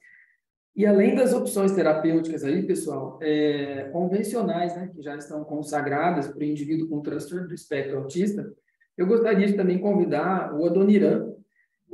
E 0.77 0.87
além 0.87 1.15
das 1.15 1.33
opções 1.33 1.73
terapêuticas 1.73 2.45
aí, 2.45 2.63
pessoal, 2.63 3.19
é, 3.21 3.89
convencionais, 3.93 4.75
né, 4.77 4.91
que 4.95 5.03
já 5.03 5.17
estão 5.17 5.45
consagradas 5.45 6.29
para 6.29 6.41
o 6.41 6.45
indivíduo 6.45 6.89
com 6.89 7.01
transtorno 7.01 7.49
do 7.49 7.55
espectro 7.55 7.99
autista, 7.99 8.51
eu 8.97 9.07
gostaria 9.07 9.47
de 9.47 9.55
também 9.55 9.79
convidar 9.79 10.55
o 10.55 10.65
Adoniran. 10.65 11.35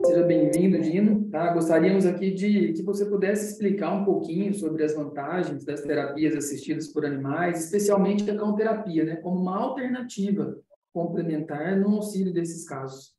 Seja 0.04 0.24
bem-vindo, 0.24 0.78
Dino. 0.78 1.28
Tá? 1.30 1.54
Gostaríamos 1.54 2.04
aqui 2.04 2.30
de 2.32 2.74
que 2.74 2.82
você 2.82 3.06
pudesse 3.06 3.52
explicar 3.52 3.92
um 3.92 4.04
pouquinho 4.04 4.52
sobre 4.52 4.84
as 4.84 4.94
vantagens 4.94 5.64
das 5.64 5.80
terapias 5.80 6.36
assistidas 6.36 6.88
por 6.88 7.06
animais, 7.06 7.64
especialmente 7.64 8.30
a 8.30 8.36
cão-terapia, 8.36 9.04
né, 9.04 9.16
como 9.16 9.40
uma 9.40 9.56
alternativa 9.56 10.60
complementar 10.92 11.78
no 11.78 11.96
auxílio 11.96 12.32
desses 12.32 12.68
casos. 12.68 13.14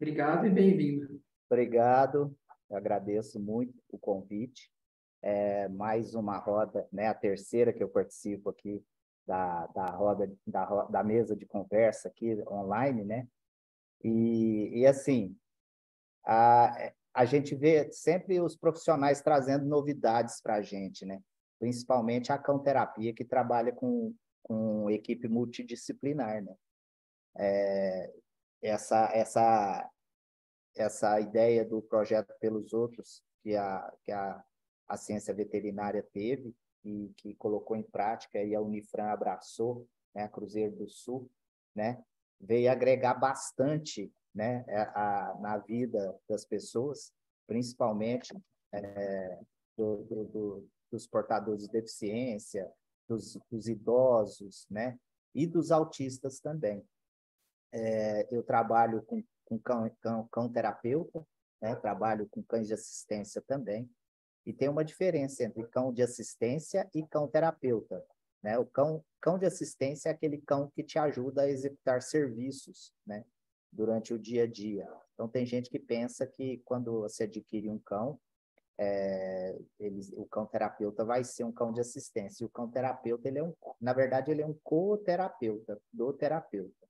Obrigado 0.00 0.46
e 0.46 0.50
bem-vindo. 0.50 1.20
Obrigado, 1.50 2.34
eu 2.70 2.76
agradeço 2.76 3.38
muito 3.38 3.74
o 3.90 3.98
convite 3.98 4.70
é, 5.22 5.68
mais 5.68 6.14
uma 6.14 6.38
roda, 6.38 6.86
né, 6.92 7.08
a 7.08 7.14
terceira 7.14 7.72
que 7.72 7.82
eu 7.82 7.88
participo 7.88 8.50
aqui 8.50 8.84
da, 9.26 9.66
da 9.68 9.86
roda 9.90 10.32
da, 10.46 10.84
da 10.84 11.02
mesa 11.02 11.34
de 11.34 11.44
conversa 11.44 12.08
aqui 12.08 12.42
online, 12.48 13.04
né? 13.04 13.28
E, 14.04 14.80
e 14.80 14.86
assim, 14.86 15.36
a, 16.24 16.92
a 17.12 17.24
gente 17.24 17.54
vê 17.54 17.90
sempre 17.90 18.40
os 18.40 18.56
profissionais 18.56 19.20
trazendo 19.20 19.66
novidades 19.66 20.40
para 20.40 20.56
a 20.56 20.62
gente, 20.62 21.04
né? 21.04 21.20
Principalmente 21.58 22.30
a 22.30 22.38
cão-terapia, 22.38 23.12
que 23.12 23.24
trabalha 23.24 23.72
com, 23.72 24.14
com 24.42 24.88
equipe 24.90 25.26
multidisciplinar, 25.26 26.42
né? 26.44 26.54
É, 27.38 28.12
essa 28.62 29.10
essa 29.12 29.90
essa 30.74 31.20
ideia 31.20 31.64
do 31.64 31.82
projeto 31.82 32.34
pelos 32.40 32.72
outros 32.72 33.22
que 33.42 33.56
a 33.56 33.92
que 34.04 34.12
a, 34.12 34.42
a 34.88 34.96
ciência 34.96 35.34
veterinária 35.34 36.02
teve 36.12 36.54
e 36.84 37.12
que 37.16 37.34
colocou 37.34 37.76
em 37.76 37.82
prática 37.82 38.42
e 38.42 38.54
a 38.54 38.60
Unifran 38.60 39.06
abraçou, 39.06 39.88
né, 40.14 40.28
Cruzeiro 40.28 40.76
do 40.76 40.88
Sul, 40.88 41.30
né, 41.74 42.02
veio 42.40 42.70
agregar 42.70 43.14
bastante, 43.14 44.12
né, 44.34 44.64
a, 44.68 45.30
a 45.30 45.40
na 45.40 45.58
vida 45.58 46.18
das 46.28 46.44
pessoas, 46.44 47.12
principalmente 47.46 48.34
é, 48.72 49.40
do, 49.76 50.04
do, 50.04 50.24
do, 50.24 50.68
dos 50.90 51.06
portadores 51.06 51.64
de 51.64 51.72
deficiência, 51.72 52.70
dos, 53.08 53.38
dos 53.50 53.68
idosos, 53.68 54.66
né, 54.70 54.98
e 55.34 55.46
dos 55.46 55.70
autistas 55.70 56.40
também. 56.40 56.82
É, 57.72 58.26
eu 58.34 58.42
trabalho 58.42 59.02
com, 59.02 59.22
com 59.44 59.58
cão, 59.58 59.90
cão, 60.00 60.28
cão 60.28 60.48
terapeuta, 60.50 61.26
né? 61.60 61.74
trabalho 61.76 62.26
com 62.30 62.42
cães 62.42 62.68
de 62.68 62.74
assistência 62.74 63.42
também, 63.42 63.90
e 64.46 64.52
tem 64.52 64.68
uma 64.68 64.84
diferença 64.84 65.42
entre 65.42 65.66
cão 65.66 65.92
de 65.92 66.02
assistência 66.02 66.88
e 66.94 67.04
cão 67.04 67.26
terapeuta. 67.26 68.02
Né? 68.42 68.56
O 68.58 68.64
cão, 68.64 69.04
cão 69.20 69.36
de 69.36 69.44
assistência 69.44 70.08
é 70.08 70.12
aquele 70.12 70.38
cão 70.38 70.70
que 70.70 70.84
te 70.84 70.98
ajuda 70.98 71.42
a 71.42 71.48
executar 71.48 72.00
serviços 72.00 72.94
né? 73.04 73.24
durante 73.72 74.14
o 74.14 74.18
dia 74.18 74.44
a 74.44 74.46
dia. 74.46 74.88
Então, 75.14 75.28
tem 75.28 75.44
gente 75.44 75.68
que 75.68 75.78
pensa 75.78 76.26
que 76.26 76.58
quando 76.64 77.00
você 77.00 77.24
adquire 77.24 77.68
um 77.68 77.78
cão, 77.78 78.20
é, 78.78 79.58
ele, 79.80 80.00
o 80.14 80.26
cão 80.26 80.46
terapeuta 80.46 81.04
vai 81.04 81.24
ser 81.24 81.44
um 81.44 81.52
cão 81.52 81.72
de 81.72 81.80
assistência. 81.80 82.44
E 82.44 82.46
o 82.46 82.50
cão 82.50 82.70
terapeuta, 82.70 83.26
ele 83.26 83.38
é 83.38 83.42
um, 83.42 83.54
na 83.80 83.92
verdade, 83.92 84.30
ele 84.30 84.42
é 84.42 84.46
um 84.46 84.54
co-terapeuta 84.62 85.80
do 85.92 86.12
terapeuta, 86.12 86.86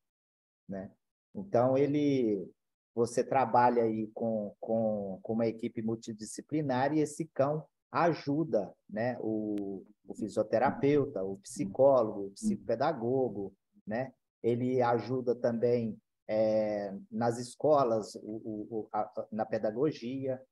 né? 0.68 0.90
Então, 1.34 1.76
ele, 1.78 2.50
você 2.96 3.22
trabalha 3.22 3.82
aí 3.82 4.10
com, 4.14 4.56
com, 4.58 5.20
com 5.22 5.32
uma 5.34 5.46
equipe 5.46 5.82
multidisciplinar 5.82 6.94
e 6.94 7.00
esse 7.00 7.26
cão 7.26 7.62
ajuda, 7.92 8.72
né? 8.88 9.18
O, 9.20 9.84
o 10.08 10.14
fisioterapeuta, 10.14 11.22
o 11.22 11.36
psicólogo, 11.36 12.28
o 12.28 12.30
psicopedagogo, 12.30 13.54
né? 13.86 14.14
Ele 14.42 14.80
ajuda 14.80 15.34
também 15.34 16.00
é, 16.26 16.94
nas 17.10 17.36
escolas, 17.38 18.14
o, 18.16 18.66
o, 18.70 18.88
a, 18.90 19.26
na 19.30 19.44
pedagogia, 19.44 20.42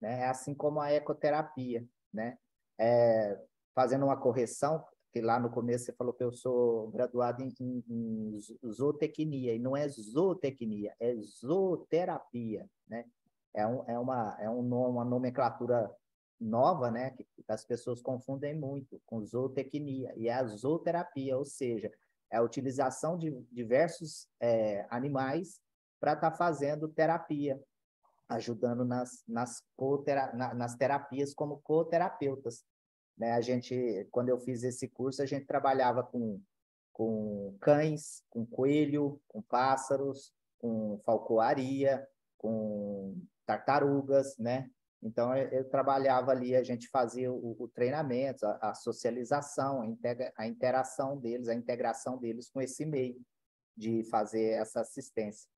né? 0.00 0.26
assim 0.26 0.54
como 0.54 0.80
a 0.80 0.92
ecoterapia. 0.92 1.86
Né? 2.12 2.36
É, 2.78 3.38
fazendo 3.74 4.04
uma 4.06 4.16
correção, 4.16 4.84
que 5.12 5.20
lá 5.20 5.38
no 5.38 5.50
começo 5.50 5.84
você 5.84 5.92
falou 5.92 6.14
que 6.14 6.24
eu 6.24 6.32
sou 6.32 6.88
graduado 6.90 7.42
em, 7.42 7.52
em, 7.60 7.84
em 7.88 8.38
zootecnia, 8.72 9.54
e 9.54 9.58
não 9.58 9.76
é 9.76 9.86
zootecnia, 9.86 10.94
é 10.98 11.14
zooterapia, 11.16 12.68
né? 12.88 13.04
É, 13.54 13.66
um, 13.66 13.84
é, 13.86 13.98
uma, 13.98 14.36
é 14.40 14.48
um, 14.48 14.60
uma 14.60 15.04
nomenclatura 15.04 15.94
nova, 16.40 16.90
né? 16.90 17.10
Que 17.10 17.26
as 17.46 17.64
pessoas 17.64 18.00
confundem 18.00 18.58
muito 18.58 19.00
com 19.04 19.22
zootecnia, 19.22 20.14
e 20.16 20.28
é 20.28 20.32
a 20.32 20.44
zooterapia, 20.44 21.36
ou 21.36 21.44
seja, 21.44 21.92
é 22.30 22.38
a 22.38 22.42
utilização 22.42 23.18
de 23.18 23.30
diversos 23.52 24.26
é, 24.40 24.86
animais 24.90 25.60
para 26.00 26.14
estar 26.14 26.30
tá 26.30 26.36
fazendo 26.36 26.88
terapia, 26.88 27.62
ajudando 28.30 28.82
nas, 28.82 29.22
nas, 29.28 29.62
nas 30.56 30.74
terapias 30.74 31.34
como 31.34 31.60
coterapeutas. 31.60 32.64
Né? 33.22 33.30
A 33.34 33.40
gente, 33.40 34.04
quando 34.10 34.30
eu 34.30 34.38
fiz 34.40 34.64
esse 34.64 34.88
curso, 34.88 35.22
a 35.22 35.26
gente 35.26 35.46
trabalhava 35.46 36.02
com, 36.02 36.42
com 36.92 37.56
cães, 37.60 38.24
com 38.28 38.44
coelho, 38.44 39.22
com 39.28 39.40
pássaros, 39.40 40.34
com 40.58 41.00
falcoaria, 41.04 42.04
com 42.36 43.16
tartarugas, 43.46 44.36
né? 44.38 44.68
Então, 45.00 45.36
eu, 45.36 45.68
trabalhava 45.68 46.32
ali, 46.32 46.56
a 46.56 46.64
gente 46.64 46.88
fazia 46.88 47.32
o, 47.32 47.56
o 47.62 47.68
treinamento, 47.68 48.44
a, 48.44 48.70
a, 48.70 48.74
socialização, 48.74 49.82
a, 49.82 49.86
integra, 49.86 50.32
a 50.36 50.44
interação 50.44 51.16
deles, 51.16 51.46
a 51.46 51.54
integração 51.54 52.18
deles 52.18 52.50
com 52.50 52.60
esse 52.60 52.84
meio 52.84 53.20
de 53.76 54.02
fazer 54.10 54.50
essa 54.54 54.80
assistência. 54.80 55.48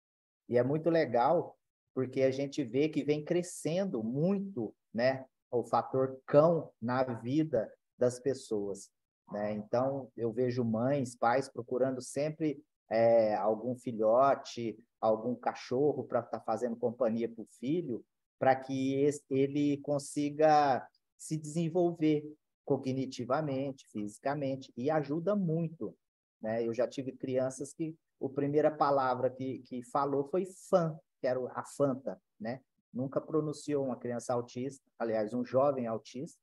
E 0.50 0.58
é 0.58 0.62
muito 0.62 0.90
legal 0.90 1.58
porque 1.94 2.22
a 2.22 2.30
gente 2.30 2.62
vê 2.62 2.90
que 2.90 3.02
vem 3.02 3.24
crescendo 3.24 4.02
muito, 4.02 4.74
né, 4.92 5.24
o 5.56 5.64
fator 5.64 6.20
cão 6.26 6.70
na 6.80 7.02
vida 7.02 7.72
das 7.98 8.18
pessoas, 8.18 8.90
né? 9.30 9.52
Então 9.52 10.10
eu 10.16 10.32
vejo 10.32 10.64
mães, 10.64 11.16
pais 11.16 11.48
procurando 11.48 12.00
sempre 12.02 12.62
é, 12.90 13.34
algum 13.36 13.76
filhote, 13.76 14.78
algum 15.00 15.34
cachorro 15.34 16.04
para 16.04 16.20
estar 16.20 16.38
tá 16.38 16.44
fazendo 16.44 16.76
companhia 16.76 17.28
para 17.28 17.42
o 17.42 17.48
filho, 17.58 18.04
para 18.38 18.54
que 18.56 19.08
ele 19.30 19.78
consiga 19.78 20.86
se 21.16 21.36
desenvolver 21.36 22.24
cognitivamente, 22.64 23.86
fisicamente, 23.90 24.72
e 24.76 24.90
ajuda 24.90 25.36
muito. 25.36 25.96
Né? 26.40 26.66
Eu 26.66 26.74
já 26.74 26.88
tive 26.88 27.12
crianças 27.12 27.72
que 27.72 27.94
a 28.22 28.28
primeira 28.28 28.70
palavra 28.70 29.30
que, 29.30 29.58
que 29.60 29.82
falou 29.82 30.24
foi 30.28 30.46
fã, 30.46 30.98
que 31.20 31.26
era 31.26 31.40
a 31.54 31.64
Fanta, 31.64 32.20
né? 32.40 32.60
Nunca 32.94 33.20
pronunciou 33.20 33.84
uma 33.84 33.96
criança 33.96 34.32
autista, 34.32 34.88
aliás, 34.98 35.34
um 35.34 35.44
jovem 35.44 35.86
autista, 35.86 36.40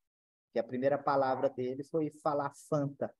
que 0.51 0.59
a 0.59 0.63
primeira 0.63 0.97
palavra 0.97 1.49
dele 1.49 1.83
foi 1.83 2.11
falar 2.21 2.51
Fanta, 2.67 3.13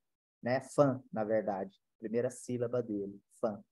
né? 0.44 0.60
Fã, 0.60 1.02
na 1.12 1.24
verdade, 1.24 1.80
primeira 1.98 2.30
sílaba 2.30 2.84
dele, 2.84 3.22
fã. 3.40 3.64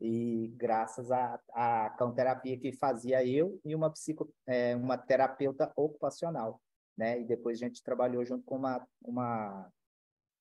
E 0.00 0.48
graças 0.56 1.10
à, 1.10 1.40
à 1.52 1.90
terapia 2.14 2.58
que 2.58 2.72
fazia 2.72 3.24
eu 3.24 3.60
e 3.64 3.74
uma 3.74 3.90
psico, 3.90 4.30
é, 4.46 4.74
uma 4.74 4.98
terapeuta 4.98 5.72
ocupacional, 5.76 6.60
né? 6.96 7.20
E 7.20 7.24
depois 7.24 7.58
a 7.58 7.64
gente 7.66 7.82
trabalhou 7.82 8.24
junto 8.24 8.44
com 8.44 8.56
uma 8.56 8.86
uma 9.02 9.72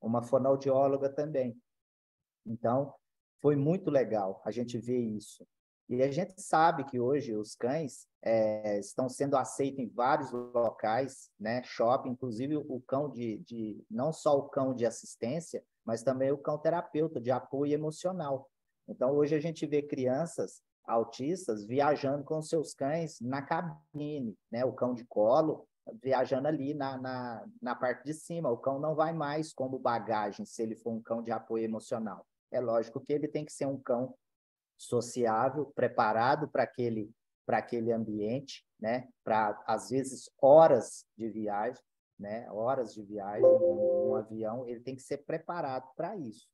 uma 0.02 0.22
fonoaudióloga 0.24 1.10
também. 1.10 1.60
Então, 2.46 2.94
foi 3.42 3.56
muito 3.56 3.90
legal 3.90 4.42
a 4.44 4.52
gente 4.52 4.78
ver 4.78 5.00
isso. 5.00 5.48
E 5.88 6.02
a 6.02 6.12
gente 6.12 6.42
sabe 6.42 6.84
que 6.84 7.00
hoje 7.00 7.36
os 7.36 7.56
cães 7.56 8.08
é, 8.24 8.80
estão 8.80 9.08
sendo 9.08 9.38
aceitos 9.38 9.80
em 9.80 9.88
vários 9.88 10.32
locais, 10.32 11.30
né? 11.40 11.62
Shopping, 11.64 12.10
inclusive 12.10 12.58
o 12.58 12.82
cão 12.88 13.10
de, 13.10 13.38
de, 13.40 13.84
não 13.90 14.12
só 14.12 14.36
o 14.38 14.50
cão 14.50 14.74
de 14.74 14.86
assistência, 14.86 15.64
mas 15.86 16.02
também 16.02 16.32
o 16.32 16.38
cão 16.38 16.58
terapeuta 16.58 17.22
de 17.22 17.30
apoio 17.30 17.74
emocional. 17.74 18.50
Então 18.88 19.12
hoje 19.12 19.36
a 19.36 19.40
gente 19.40 19.66
vê 19.68 19.84
crianças 19.84 20.64
autistas 20.84 21.66
viajando 21.66 22.24
com 22.24 22.42
seus 22.42 22.74
cães 22.74 23.20
na 23.22 23.42
cabine, 23.44 24.36
né? 24.52 24.66
O 24.66 24.74
cão 24.74 24.94
de 24.96 25.06
colo 25.06 25.68
viajando 26.02 26.48
ali 26.48 26.74
na, 26.74 26.98
na, 26.98 27.46
na 27.62 27.76
parte 27.76 28.04
de 28.06 28.14
cima. 28.14 28.50
O 28.50 28.58
cão 28.58 28.80
não 28.80 28.96
vai 28.96 29.14
mais 29.14 29.54
como 29.54 29.78
bagagem 29.78 30.46
se 30.46 30.64
ele 30.64 30.76
for 30.76 30.92
um 30.92 31.02
cão 31.02 31.22
de 31.22 31.32
apoio 31.32 31.64
emocional. 31.64 32.26
É 32.52 32.60
lógico 32.60 33.00
que 33.00 33.14
ele 33.14 33.28
tem 33.28 33.46
que 33.46 33.54
ser 33.54 33.68
um 33.68 33.78
cão 33.78 34.16
sociável, 34.78 35.72
preparado 35.76 36.48
para 36.48 36.64
aquele 36.64 37.12
para 37.46 37.60
aquele 37.60 37.92
ambiente, 37.92 38.66
né? 38.80 39.08
Para 39.24 39.62
às 39.68 39.90
vezes 39.90 40.30
horas 40.42 41.06
de 41.16 41.30
viagem, 41.30 41.82
né? 42.20 42.52
Horas 42.52 42.94
de 42.94 43.04
viagem 43.04 43.46
um, 43.46 44.10
um 44.10 44.16
avião, 44.16 44.68
ele 44.68 44.80
tem 44.80 44.96
que 44.96 45.04
ser 45.04 45.20
preparado 45.20 45.88
para 45.96 46.18
isso, 46.18 46.48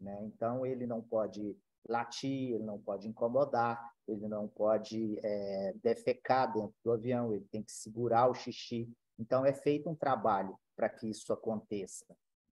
né? 0.00 0.18
Então 0.24 0.64
ele 0.64 0.86
não 0.86 1.02
pode 1.02 1.56
latir, 1.88 2.54
ele 2.54 2.64
não 2.64 2.78
pode 2.78 3.08
incomodar, 3.08 3.78
ele 4.08 4.26
não 4.28 4.48
pode 4.48 5.18
é, 5.22 5.74
defecar 5.82 6.52
dentro 6.52 6.74
do 6.82 6.92
avião, 6.92 7.32
ele 7.34 7.44
tem 7.50 7.62
que 7.62 7.72
segurar 7.72 8.28
o 8.30 8.34
xixi. 8.34 8.90
Então 9.18 9.44
é 9.44 9.52
feito 9.52 9.90
um 9.90 9.94
trabalho 9.94 10.56
para 10.74 10.88
que 10.88 11.10
isso 11.10 11.32
aconteça, 11.32 12.06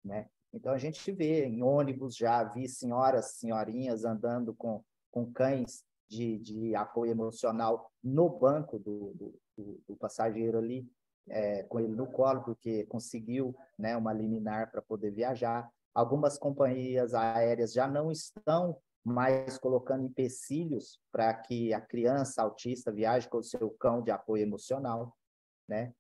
né? 0.05 0.29
Então 0.53 0.73
a 0.73 0.79
gente 0.79 1.11
vê 1.11 1.45
em 1.45 1.63
ônibus 1.63 2.15
já 2.17 2.45
vi 2.45 2.69
senhoras, 2.69 3.33
senhorinhas 3.33 4.05
andando 4.05 4.55
com 4.55 4.85
com 5.15 5.33
cães 5.33 5.85
de, 6.09 6.41
de 6.41 6.75
apoio 6.75 7.13
emocional 7.13 7.89
no 8.03 8.29
banco 8.29 8.81
do, 8.81 9.15
do, 9.15 9.81
do 9.87 9.97
passageiro 9.97 10.59
ali, 10.59 10.91
é, 11.29 11.63
com 11.63 11.79
ele 11.79 11.95
no 11.95 12.09
colo, 12.09 12.43
porque 12.43 12.85
conseguiu 12.87 13.55
né, 13.79 13.97
uma 13.97 14.13
liminar 14.13 14.73
para 14.73 14.83
poder 14.83 15.13
viajar. 15.13 15.71
Algumas 15.95 16.37
companhias 16.37 17.15
aéreas 17.15 17.73
já 17.73 17.87
não 17.87 18.11
estão 18.11 18.77
mais 19.05 19.57
colocando 19.57 20.05
empecilhos 20.05 20.99
para 21.13 21.33
que 21.33 21.73
a 21.73 21.81
criança 21.81 22.43
autista 22.43 22.91
viaje 22.91 23.29
com 23.29 23.39
o 23.39 23.43
seu 23.45 23.71
cão 23.71 24.03
de 24.03 24.11
apoio 24.11 24.43
emocional, 24.43 25.17
né? 25.69 25.95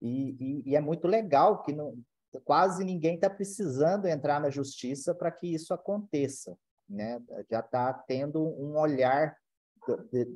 E, 0.00 0.36
e, 0.40 0.70
e 0.70 0.76
é 0.76 0.80
muito 0.80 1.06
legal 1.06 1.62
que 1.62 1.72
não, 1.74 1.98
quase 2.44 2.82
ninguém 2.82 3.16
está 3.16 3.28
precisando 3.28 4.06
entrar 4.06 4.40
na 4.40 4.48
justiça 4.48 5.14
para 5.14 5.30
que 5.30 5.52
isso 5.52 5.74
aconteça, 5.74 6.56
né? 6.88 7.22
Já 7.50 7.60
está 7.60 7.92
tendo 7.92 8.42
um 8.42 8.76
olhar 8.76 9.36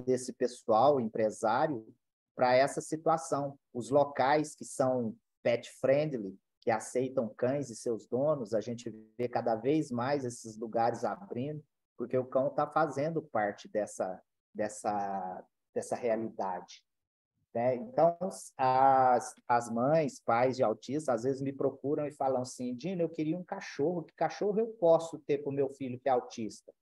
desse 0.04 0.32
pessoal 0.32 1.00
empresário 1.00 1.86
para 2.34 2.54
essa 2.54 2.80
situação. 2.80 3.58
Os 3.72 3.90
locais 3.90 4.54
que 4.54 4.64
são 4.64 5.16
pet 5.42 5.70
friendly, 5.80 6.38
que 6.60 6.70
aceitam 6.70 7.28
cães 7.28 7.70
e 7.70 7.76
seus 7.76 8.06
donos, 8.06 8.52
a 8.52 8.60
gente 8.60 8.90
vê 9.16 9.28
cada 9.28 9.54
vez 9.54 9.90
mais 9.90 10.24
esses 10.24 10.56
lugares 10.56 11.04
abrindo, 11.04 11.64
porque 11.96 12.16
o 12.16 12.24
cão 12.24 12.48
está 12.48 12.66
fazendo 12.66 13.22
parte 13.22 13.68
dessa, 13.68 14.22
dessa, 14.54 15.44
dessa 15.74 15.96
realidade. 15.96 16.84
Né? 17.54 17.76
Então, 17.76 18.16
as, 18.56 19.34
as 19.48 19.70
mães, 19.70 20.20
pais 20.20 20.56
de 20.56 20.62
autistas, 20.62 21.08
às 21.08 21.22
vezes 21.22 21.40
me 21.40 21.52
procuram 21.52 22.06
e 22.06 22.12
falam 22.12 22.42
assim, 22.42 22.74
Dino, 22.74 23.02
eu 23.02 23.08
queria 23.08 23.36
um 23.36 23.44
cachorro, 23.44 24.02
que 24.02 24.14
cachorro 24.14 24.58
eu 24.58 24.68
posso 24.68 25.18
ter 25.18 25.38
para 25.38 25.50
o 25.50 25.54
meu 25.54 25.68
filho 25.70 25.98
que 25.98 26.08
é 26.08 26.12
autista? 26.12 26.72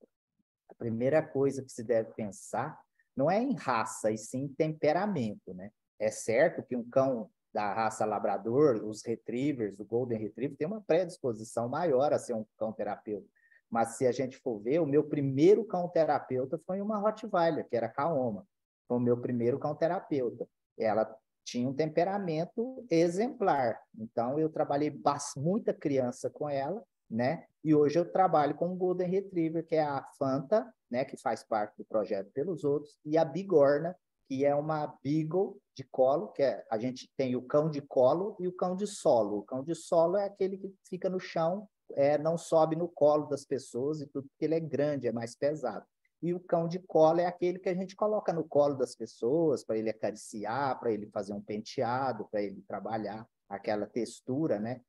A 0.69 0.75
primeira 0.75 1.23
coisa 1.23 1.63
que 1.63 1.71
se 1.71 1.83
deve 1.83 2.13
pensar 2.15 2.79
não 3.17 3.31
é 3.31 3.41
em 3.41 3.55
raça, 3.55 4.11
e 4.11 4.19
sim 4.19 4.43
em 4.43 4.49
temperamento, 4.49 5.55
né? 5.55 5.71
É 5.99 6.11
certo 6.11 6.63
que 6.63 6.77
um 6.77 6.85
cão 6.89 7.31
da 7.55 7.73
raça 7.73 8.05
labrador, 8.05 8.85
os 8.85 9.03
retrievers, 9.03 9.81
o 9.81 9.85
golden 9.85 10.19
retriever, 10.19 10.59
tem 10.59 10.67
uma 10.67 10.83
predisposição 10.83 11.71
maior 11.71 12.13
a 12.13 12.19
ser 12.19 12.35
um 12.35 12.45
cão 12.59 12.71
terapeuta. 12.71 13.27
Mas 13.71 13.97
se 13.97 14.07
a 14.07 14.13
gente 14.13 14.37
for 14.37 14.59
ver, 14.59 14.81
o 14.81 14.87
meu 14.87 15.05
primeiro 15.05 15.65
cão 15.65 15.89
terapeuta 15.89 16.61
foi 16.67 16.83
uma 16.83 16.99
Rottweiler, 16.99 17.67
que 17.67 17.75
era 17.75 17.89
Kaoma. 17.89 18.47
Foi 18.87 18.99
o 18.99 19.01
meu 19.01 19.17
primeiro 19.17 19.59
cão 19.59 19.75
terapeuta. 19.75 20.47
Ela 20.79 21.17
tinha 21.45 21.69
um 21.69 21.75
temperamento 21.75 22.85
exemplar. 22.91 23.81
Então, 23.97 24.39
eu 24.39 24.49
trabalhei 24.49 24.93
muita 25.37 25.73
criança 25.73 26.29
com 26.29 26.49
ela, 26.51 26.83
né? 27.09 27.47
E 27.65 27.75
hoje 27.75 27.99
eu 27.99 28.11
trabalho 28.11 28.55
com 28.57 28.73
o 28.73 28.77
Golden 28.77 29.09
Retriever, 29.09 29.65
que 29.65 29.77
é 29.77 29.83
a 29.83 30.05
Fanta, 30.19 30.73
né? 30.91 31.05
Que 31.05 31.17
faz 31.17 31.45
parte 31.45 31.77
do 31.79 31.85
projeto 31.85 32.31
pelos 32.33 32.65
outros, 32.65 32.99
e 33.05 33.17
a 33.17 33.25
Bigorna, 33.25 33.97
que 34.29 34.45
é 34.45 34.55
uma 34.55 34.99
Beagle 35.05 35.57
de 35.77 35.85
colo, 35.85 36.29
que 36.33 36.43
é, 36.43 36.65
a 36.71 36.79
gente 36.79 37.09
tem 37.17 37.37
o 37.37 37.43
cão 37.43 37.71
de 37.71 37.81
colo 37.81 38.37
e 38.41 38.49
o 38.49 38.53
cão 38.53 38.75
de 38.75 38.87
solo. 38.87 39.39
O 39.39 39.43
cão 39.43 39.63
de 39.63 39.75
solo 39.75 40.17
é 40.17 40.25
aquele 40.25 40.59
que 40.59 40.75
fica 40.89 41.09
no 41.09 41.21
chão, 41.21 41.69
é, 41.93 42.19
não 42.19 42.37
sobe 42.37 42.75
no 42.75 42.89
colo 42.89 43.27
das 43.27 43.45
pessoas 43.45 44.01
e 44.01 44.07
tudo, 44.07 44.27
porque 44.29 44.45
ele 44.45 44.57
é 44.57 44.61
grande, 44.61 45.07
é 45.07 45.13
mais 45.13 45.37
pesado. 45.37 45.87
E 46.27 46.35
o 46.35 46.41
cão 46.41 46.67
de 46.67 46.81
colo 46.81 47.21
é 47.21 47.27
aquele 47.27 47.57
que 47.57 47.69
a 47.69 47.75
gente 47.75 47.95
coloca 47.95 48.33
no 48.33 48.43
colo 48.43 48.75
das 48.75 48.97
pessoas 48.97 49.63
para 49.65 49.79
ele 49.79 49.89
acariciar, 49.89 50.77
para 50.81 50.91
ele 50.91 51.07
fazer 51.07 51.33
um 51.33 51.41
penteado, 51.41 52.27
para 52.29 52.43
ele 52.43 52.61
trabalhar 52.67 53.25
aquela 53.49 53.87
textura, 53.87 54.59
né? 54.59 54.81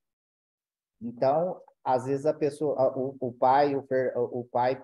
Então, 0.99 1.61
às 1.83 2.05
vezes 2.05 2.25
a 2.25 2.33
pessoa, 2.33 2.91
o, 2.97 3.15
o 3.19 3.31
pai, 3.31 3.75
o, 3.75 3.85
o 4.15 4.45
pai 4.45 4.83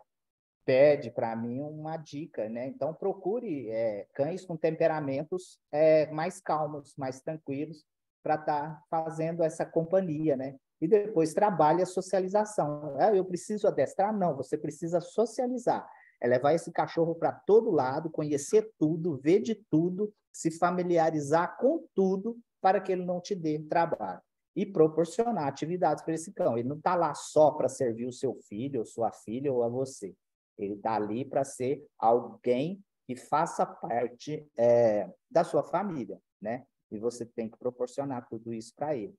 pede 0.64 1.10
para 1.10 1.36
mim 1.36 1.60
uma 1.60 1.98
dica, 1.98 2.48
né? 2.48 2.68
Então 2.68 2.94
procure 2.94 3.72
é, 3.72 4.06
cães 4.14 4.46
com 4.46 4.56
temperamentos 4.56 5.60
é, 5.72 6.06
mais 6.12 6.40
calmos, 6.40 6.96
mais 6.96 7.20
tranquilos, 7.20 7.84
para 8.22 8.36
estar 8.36 8.76
tá 8.76 8.84
fazendo 8.92 9.42
essa 9.42 9.66
companhia, 9.66 10.38
né? 10.38 10.56
E 10.80 10.88
depois 10.88 11.34
trabalhe 11.34 11.82
a 11.82 11.88
socialização. 11.88 12.96
Ah, 13.00 13.16
eu 13.16 13.26
preciso 13.26 13.68
adestrar? 13.68 14.16
Não, 14.16 14.36
você 14.36 14.56
precisa 14.56 15.02
socializar. 15.02 15.90
É 16.24 16.28
levar 16.28 16.54
esse 16.54 16.72
cachorro 16.72 17.14
para 17.14 17.34
todo 17.34 17.70
lado, 17.70 18.10
conhecer 18.10 18.72
tudo, 18.80 19.18
ver 19.18 19.42
de 19.42 19.56
tudo, 19.70 20.14
se 20.32 20.50
familiarizar 20.50 21.58
com 21.58 21.86
tudo, 21.94 22.40
para 22.62 22.80
que 22.80 22.94
ele 22.94 23.04
não 23.04 23.20
te 23.20 23.36
dê 23.36 23.60
trabalho. 23.60 24.22
E 24.56 24.66
proporcionar 24.66 25.48
atividades 25.48 26.02
para 26.02 26.14
esse 26.14 26.32
cão. 26.32 26.58
Ele 26.58 26.70
não 26.70 26.78
está 26.78 26.96
lá 26.96 27.14
só 27.14 27.52
para 27.52 27.68
servir 27.68 28.06
o 28.06 28.14
seu 28.14 28.36
filho, 28.48 28.80
ou 28.80 28.86
sua 28.86 29.12
filha, 29.12 29.52
ou 29.52 29.64
a 29.64 29.68
você. 29.68 30.16
Ele 30.58 30.76
está 30.76 30.96
ali 30.96 31.26
para 31.26 31.44
ser 31.44 31.86
alguém 32.00 32.82
que 33.06 33.18
faça 33.18 33.66
parte 33.66 34.48
é, 34.58 35.12
da 35.30 35.44
sua 35.44 35.62
família, 35.62 36.22
né? 36.42 36.66
E 36.90 36.98
você 36.98 37.26
tem 37.26 37.50
que 37.50 37.58
proporcionar 37.58 38.28
tudo 38.30 38.54
isso 38.54 38.74
para 38.76 38.96
ele. 38.96 39.16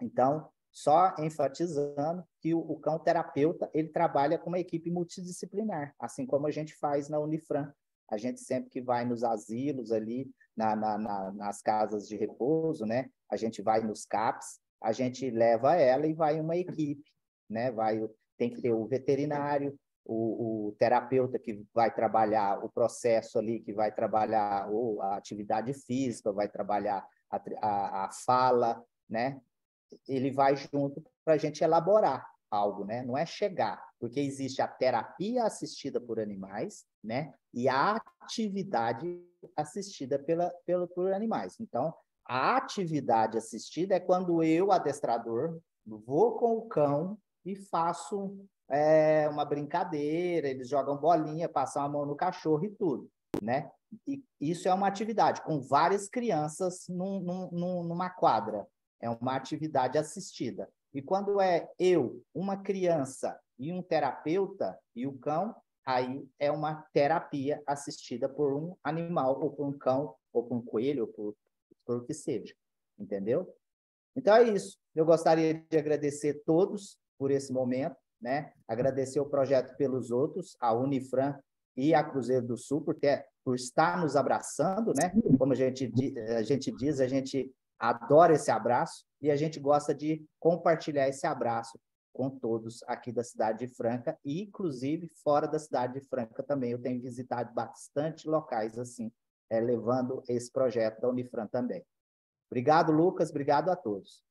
Então, 0.00 0.48
só 0.76 1.14
enfatizando 1.18 2.22
que 2.38 2.52
o, 2.52 2.58
o, 2.58 2.78
cão 2.78 2.98
terapeuta 2.98 3.70
ele 3.72 3.88
trabalha 3.88 4.38
com 4.38 4.50
uma 4.50 4.58
equipe 4.58 4.90
multidisciplinar, 4.90 5.94
assim 5.98 6.26
como 6.26 6.46
a 6.46 6.50
gente 6.50 6.74
faz 6.74 7.08
na 7.08 7.18
Unifran. 7.18 7.72
A 8.10 8.18
gente 8.18 8.40
sempre 8.40 8.68
que 8.68 8.82
vai 8.82 9.02
nos 9.06 9.24
asilos 9.24 9.90
ali, 9.90 10.30
na, 10.54 10.76
na, 10.76 10.98
na, 10.98 11.32
nas 11.32 11.62
casas 11.62 12.06
de 12.06 12.14
repouso, 12.14 12.84
né? 12.84 13.08
A 13.26 13.38
gente 13.38 13.62
vai 13.62 13.80
nos 13.80 14.04
CAPs, 14.04 14.60
a 14.82 14.92
gente 14.92 15.30
leva 15.30 15.76
ela 15.76 16.06
e 16.06 16.12
vai 16.12 16.38
uma 16.38 16.54
equipe, 16.58 17.10
né? 17.48 17.72
Vai, 17.72 18.06
tem 18.36 18.50
que 18.50 18.60
ter 18.60 18.72
o 18.72 18.86
veterinário, 18.86 19.74
o, 20.04 20.66
o, 20.68 20.72
terapeuta 20.72 21.38
que 21.38 21.64
vai 21.72 21.90
trabalhar 21.90 22.62
o 22.62 22.68
processo 22.68 23.38
ali, 23.38 23.60
que 23.60 23.72
vai 23.72 23.90
trabalhar 23.90 24.70
ou 24.70 25.00
a 25.00 25.16
atividade 25.16 25.72
física, 25.72 26.30
vai 26.34 26.50
trabalhar 26.50 27.02
a, 27.30 27.40
a, 27.62 28.04
a 28.04 28.10
fala, 28.12 28.84
né? 29.08 29.40
Ele 30.08 30.30
vai 30.30 30.56
junto 30.56 31.02
para 31.24 31.34
a 31.34 31.38
gente 31.38 31.62
elaborar 31.62 32.26
algo, 32.50 32.84
né? 32.84 33.02
Não 33.02 33.16
é 33.16 33.26
chegar, 33.26 33.82
porque 33.98 34.20
existe 34.20 34.62
a 34.62 34.68
terapia 34.68 35.44
assistida 35.44 36.00
por 36.00 36.20
animais, 36.20 36.84
né? 37.02 37.32
E 37.52 37.68
a 37.68 38.00
atividade 38.20 39.22
assistida 39.56 40.18
pela, 40.18 40.50
pela, 40.64 40.86
por 40.86 41.12
animais. 41.12 41.58
Então, 41.60 41.94
a 42.24 42.56
atividade 42.56 43.38
assistida 43.38 43.94
é 43.94 44.00
quando 44.00 44.42
eu, 44.42 44.72
adestrador, 44.72 45.60
vou 45.86 46.36
com 46.36 46.56
o 46.56 46.66
cão 46.66 47.18
e 47.44 47.54
faço 47.54 48.36
é, 48.68 49.28
uma 49.28 49.44
brincadeira, 49.44 50.48
eles 50.48 50.68
jogam 50.68 50.96
bolinha, 50.96 51.48
passam 51.48 51.82
a 51.82 51.88
mão 51.88 52.04
no 52.04 52.16
cachorro 52.16 52.64
e 52.64 52.70
tudo, 52.70 53.08
né? 53.40 53.70
E 54.06 54.24
isso 54.40 54.68
é 54.68 54.74
uma 54.74 54.88
atividade 54.88 55.42
com 55.42 55.60
várias 55.60 56.08
crianças 56.08 56.88
num, 56.88 57.20
num, 57.52 57.84
numa 57.84 58.10
quadra. 58.10 58.66
É 59.00 59.10
uma 59.10 59.36
atividade 59.36 59.98
assistida. 59.98 60.68
E 60.92 61.02
quando 61.02 61.40
é 61.40 61.68
eu, 61.78 62.22
uma 62.34 62.56
criança 62.56 63.38
e 63.58 63.72
um 63.72 63.82
terapeuta 63.82 64.78
e 64.94 65.06
o 65.06 65.18
cão, 65.18 65.54
aí 65.84 66.26
é 66.38 66.50
uma 66.50 66.86
terapia 66.92 67.62
assistida 67.66 68.28
por 68.28 68.54
um 68.54 68.76
animal, 68.82 69.40
ou 69.40 69.50
por 69.50 69.66
um 69.66 69.78
cão, 69.78 70.14
ou 70.32 70.42
por 70.42 70.56
um 70.56 70.62
coelho, 70.62 71.02
ou 71.02 71.08
por, 71.08 71.36
por 71.84 71.96
o 71.98 72.04
que 72.04 72.14
seja. 72.14 72.54
Entendeu? 72.98 73.54
Então 74.14 74.34
é 74.34 74.44
isso. 74.44 74.78
Eu 74.94 75.04
gostaria 75.04 75.54
de 75.68 75.76
agradecer 75.76 76.42
todos 76.44 76.98
por 77.18 77.30
esse 77.30 77.52
momento 77.52 77.96
né? 78.20 78.52
Agradecer 78.66 79.20
o 79.20 79.26
projeto 79.26 79.76
pelos 79.76 80.10
outros, 80.10 80.56
a 80.60 80.72
Unifran 80.72 81.38
e 81.76 81.94
a 81.94 82.02
Cruzeiro 82.02 82.46
do 82.46 82.56
Sul, 82.56 82.80
porque 82.80 83.22
por 83.44 83.54
estar 83.54 84.00
nos 84.00 84.16
abraçando, 84.16 84.92
né? 84.94 85.12
Como 85.38 85.52
a 85.52 85.56
gente, 85.56 85.92
a 86.36 86.42
gente 86.42 86.72
diz, 86.72 87.00
a 87.00 87.06
gente 87.06 87.52
adora 87.78 88.34
esse 88.34 88.50
abraço 88.50 89.04
e 89.20 89.30
a 89.30 89.36
gente 89.36 89.60
gosta 89.60 89.94
de 89.94 90.24
compartilhar 90.38 91.08
esse 91.08 91.26
abraço 91.26 91.78
com 92.12 92.30
todos 92.30 92.82
aqui 92.84 93.12
da 93.12 93.22
cidade 93.22 93.66
de 93.66 93.74
Franca 93.74 94.18
e 94.24 94.42
inclusive 94.42 95.10
fora 95.22 95.46
da 95.46 95.58
cidade 95.58 96.00
de 96.00 96.08
Franca 96.08 96.42
também. 96.42 96.70
Eu 96.70 96.80
tenho 96.80 97.00
visitado 97.00 97.52
bastante 97.52 98.26
locais 98.26 98.78
assim, 98.78 99.12
é, 99.50 99.60
levando 99.60 100.22
esse 100.26 100.50
projeto 100.50 101.00
da 101.00 101.08
Unifran 101.08 101.46
também. 101.46 101.84
Obrigado, 102.50 102.90
Lucas. 102.90 103.30
Obrigado 103.30 103.70
a 103.70 103.76
todos. 103.76 104.24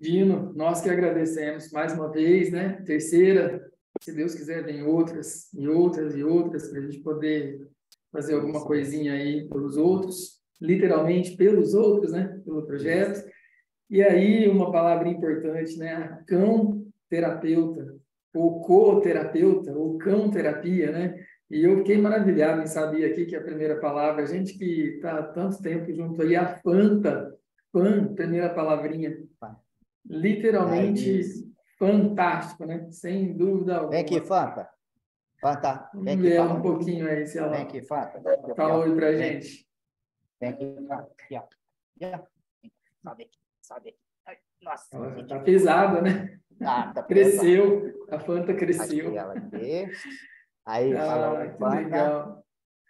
Dino, 0.00 0.52
nós 0.54 0.80
que 0.80 0.90
agradecemos 0.90 1.70
mais 1.70 1.92
uma 1.92 2.10
vez, 2.10 2.50
né? 2.50 2.82
Terceira, 2.82 3.70
se 4.00 4.12
Deus 4.12 4.34
quiser, 4.34 4.64
vem 4.64 4.82
outras 4.82 5.52
e 5.52 5.68
outras 5.68 6.16
e 6.16 6.24
outras 6.24 6.68
para 6.68 6.80
a 6.80 6.82
gente 6.82 6.98
poder 7.04 7.70
fazer 8.10 8.34
alguma 8.34 8.64
coisinha 8.64 9.12
aí 9.12 9.48
pelos 9.48 9.76
outros, 9.76 10.41
literalmente 10.62 11.36
pelos 11.36 11.74
outros, 11.74 12.12
né? 12.12 12.40
Pelo 12.44 12.64
projeto. 12.64 13.28
E 13.90 14.02
aí 14.02 14.48
uma 14.48 14.70
palavra 14.70 15.08
importante, 15.08 15.76
né? 15.76 16.22
Cão 16.26 16.86
terapeuta, 17.10 17.94
ou 18.34 18.60
co-terapeuta, 18.60 19.72
ou 19.72 19.98
cão 19.98 20.30
terapia, 20.30 20.92
né? 20.92 21.26
E 21.50 21.64
eu 21.64 21.78
fiquei 21.78 21.98
maravilhado 21.98 22.62
em 22.62 22.66
saber 22.66 23.04
aqui 23.04 23.26
que 23.26 23.36
a 23.36 23.42
primeira 23.42 23.78
palavra, 23.78 24.22
a 24.22 24.26
gente 24.26 24.56
que 24.56 24.94
está 24.94 25.18
há 25.18 25.22
tanto 25.22 25.60
tempo 25.60 25.92
junto 25.92 26.22
ali, 26.22 26.34
a 26.34 26.56
Fanta, 26.60 27.36
Fan, 27.72 28.14
primeira 28.14 28.48
palavrinha 28.50 29.18
literalmente 30.08 31.20
é 31.20 31.22
fantástico, 31.78 32.64
né? 32.64 32.86
Sem 32.90 33.36
dúvida 33.36 33.74
alguma. 33.76 33.90
Vem 33.90 34.00
aqui, 34.00 34.20
Fanta. 34.20 34.68
Fanta, 35.40 35.90
vem 35.94 36.14
aqui. 36.14 36.36
Vamos 36.36 36.58
um 36.58 36.62
pouquinho 36.62 37.08
aí, 37.08 37.26
se 37.26 37.38
ela... 37.38 37.50
Vem 37.50 37.62
aqui, 37.62 37.82
Fanta. 37.82 38.22
Fala 38.56 38.78
oi 38.78 38.94
pra 38.94 39.12
gente. 39.12 39.66
Vem 40.42 40.50
aqui, 40.50 40.74
Fanta. 40.88 40.94
Aqui, 41.22 41.36
ó. 41.36 41.42
Sobe 43.04 43.22
aqui, 43.22 43.38
sobe 43.62 43.96
aqui. 44.26 44.42
Nossa. 44.60 44.96
Ela 44.96 45.24
tá 45.24 45.38
pesada, 45.38 46.02
né? 46.02 46.40
Tá 46.58 47.02
cresceu. 47.04 47.80
Pesada. 47.80 48.16
A 48.16 48.18
Fanta 48.18 48.52
cresceu. 48.54 49.06
Aqui, 49.06 49.18
ela 49.18 49.34
aqui. 49.34 49.92
Aí, 50.66 50.96
ah, 50.96 51.06
fala 51.06 51.50
Fanta. 51.52 51.76
Legal. 51.76 52.44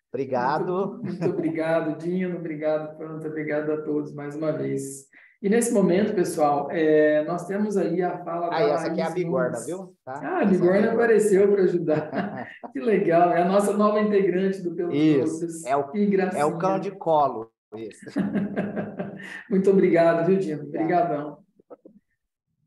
Obrigado. 0.09 0.92
Muito, 0.92 1.05
muito 1.05 1.26
obrigado, 1.26 1.98
Dino. 1.98 2.38
Obrigado, 2.38 2.96
Fanta. 2.96 3.28
Obrigado 3.28 3.72
a 3.72 3.82
todos 3.82 4.14
mais 4.14 4.34
uma 4.34 4.53
vez. 4.53 5.11
E 5.43 5.49
nesse 5.49 5.74
momento, 5.74 6.14
pessoal, 6.14 6.70
é, 6.70 7.24
nós 7.24 7.49
temos 7.49 7.76
aí 7.76 8.01
a 8.01 8.16
fala 8.18 8.47
ah, 8.47 8.51
da 8.51 8.61
essa 8.61 8.86
aqui 8.86 9.01
é 9.01 9.05
a 9.05 9.11
Bigorna, 9.11 9.59
viu? 9.66 9.93
Tá? 10.05 10.20
Ah, 10.22 10.43
a 10.43 10.45
Bigorna 10.45 10.86
é 10.86 10.90
apareceu 10.90 11.51
para 11.51 11.64
ajudar. 11.64 12.49
que 12.72 12.78
legal, 12.78 13.32
é 13.32 13.43
a 13.43 13.45
nossa 13.45 13.72
nova 13.72 14.01
integrante 14.01 14.62
do 14.62 14.72
Pelos 14.72 14.95
Isso, 14.95 15.66
é 15.66 15.76
o, 15.76 15.90
é 16.36 16.45
o 16.45 16.59
cão 16.59 16.78
de 16.78 16.93
colo. 16.93 17.51
Isso. 17.74 18.07
Muito 19.51 19.68
obrigado, 19.68 20.24
viu, 20.26 20.38
Dino? 20.38 20.62
Obrigadão. 20.62 21.38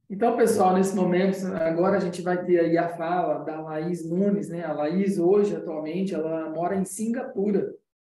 Então, 0.10 0.36
pessoal, 0.36 0.74
nesse 0.74 0.94
momento, 0.94 1.48
agora 1.56 1.96
a 1.96 2.02
gente 2.02 2.22
vai 2.22 2.44
ter 2.44 2.60
aí 2.60 2.78
a 2.78 2.90
fala 2.90 3.40
da 3.46 3.62
Laís 3.62 4.08
Nunes, 4.08 4.50
né? 4.50 4.66
A 4.66 4.74
Laís, 4.74 5.18
hoje, 5.18 5.56
atualmente, 5.56 6.14
ela 6.14 6.50
mora 6.50 6.76
em 6.76 6.84
Singapura. 6.84 7.74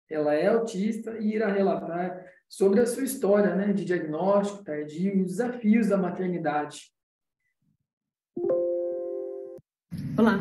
Ela 0.09 0.35
é 0.35 0.49
autista 0.49 1.17
e 1.19 1.35
irá 1.35 1.51
relatar 1.51 2.21
sobre 2.51 2.81
a 2.81 2.87
sua 2.87 3.05
história, 3.05 3.55
né? 3.55 3.73
De 3.73 3.85
diagnóstico 3.85 4.65
tardio 4.65 5.17
e 5.17 5.23
os 5.23 5.29
desafios 5.29 5.87
da 5.87 5.97
maternidade. 5.97 6.91
Olá, 10.19 10.41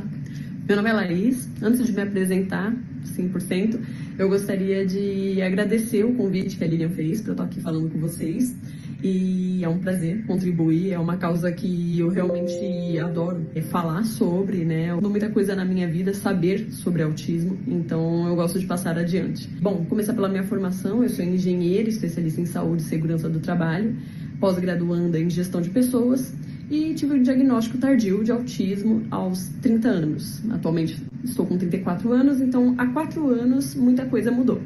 meu 0.68 0.76
nome 0.76 0.89
é 0.89 0.93
Laís. 0.93 1.47
Antes 1.62 1.86
de 1.86 1.93
me 1.93 2.01
apresentar 2.01 2.74
100%, 3.16 3.80
eu 4.20 4.28
gostaria 4.28 4.86
de 4.86 5.42
agradecer 5.42 6.04
o 6.04 6.14
convite 6.14 6.58
que 6.58 6.64
a 6.66 6.68
Lilian 6.68 6.90
fez 6.90 7.22
para 7.22 7.30
eu 7.30 7.34
estar 7.36 7.46
aqui 7.46 7.62
falando 7.62 7.90
com 7.90 8.00
vocês 8.00 8.54
e 9.02 9.64
é 9.64 9.70
um 9.70 9.80
prazer 9.80 10.26
contribuir. 10.26 10.92
É 10.92 11.00
uma 11.00 11.16
causa 11.16 11.50
que 11.54 11.98
eu 11.98 12.10
realmente 12.10 13.00
adoro 13.00 13.48
é 13.56 13.62
falar 13.62 14.04
sobre, 14.04 14.66
né? 14.66 14.92
Eu 14.92 15.00
dou 15.00 15.10
muita 15.10 15.30
coisa 15.30 15.56
na 15.56 15.64
minha 15.64 15.88
vida 15.88 16.14
saber 16.14 16.70
sobre 16.70 17.02
autismo, 17.02 17.58
então 17.66 18.28
eu 18.28 18.36
gosto 18.36 18.60
de 18.60 18.66
passar 18.66 18.98
adiante. 18.98 19.48
Bom, 19.62 19.86
começar 19.86 20.14
pela 20.14 20.28
minha 20.28 20.44
formação, 20.44 21.02
eu 21.02 21.08
sou 21.08 21.24
engenheira, 21.24 21.88
especialista 21.88 22.42
em 22.42 22.46
saúde 22.46 22.82
e 22.82 22.86
segurança 22.86 23.30
do 23.30 23.40
trabalho, 23.40 23.96
pós-graduanda 24.38 25.18
em 25.18 25.30
gestão 25.30 25.62
de 25.62 25.70
pessoas 25.70 26.34
e 26.70 26.94
tive 26.94 27.16
um 27.16 27.24
diagnóstico 27.24 27.78
tardio 27.78 28.24
de 28.24 28.32
autismo 28.32 29.04
aos 29.10 29.50
30 29.62 29.88
anos. 29.88 30.42
Atualmente 30.52 31.02
estou 31.24 31.46
com 31.46 31.58
34 31.58 32.12
anos, 32.14 32.40
então 32.40 32.76
há 32.78 32.86
quatro 32.88 33.28
anos 33.30 33.76
muita 33.76 34.06
coisa 34.06 34.32
mudou. 34.32 34.62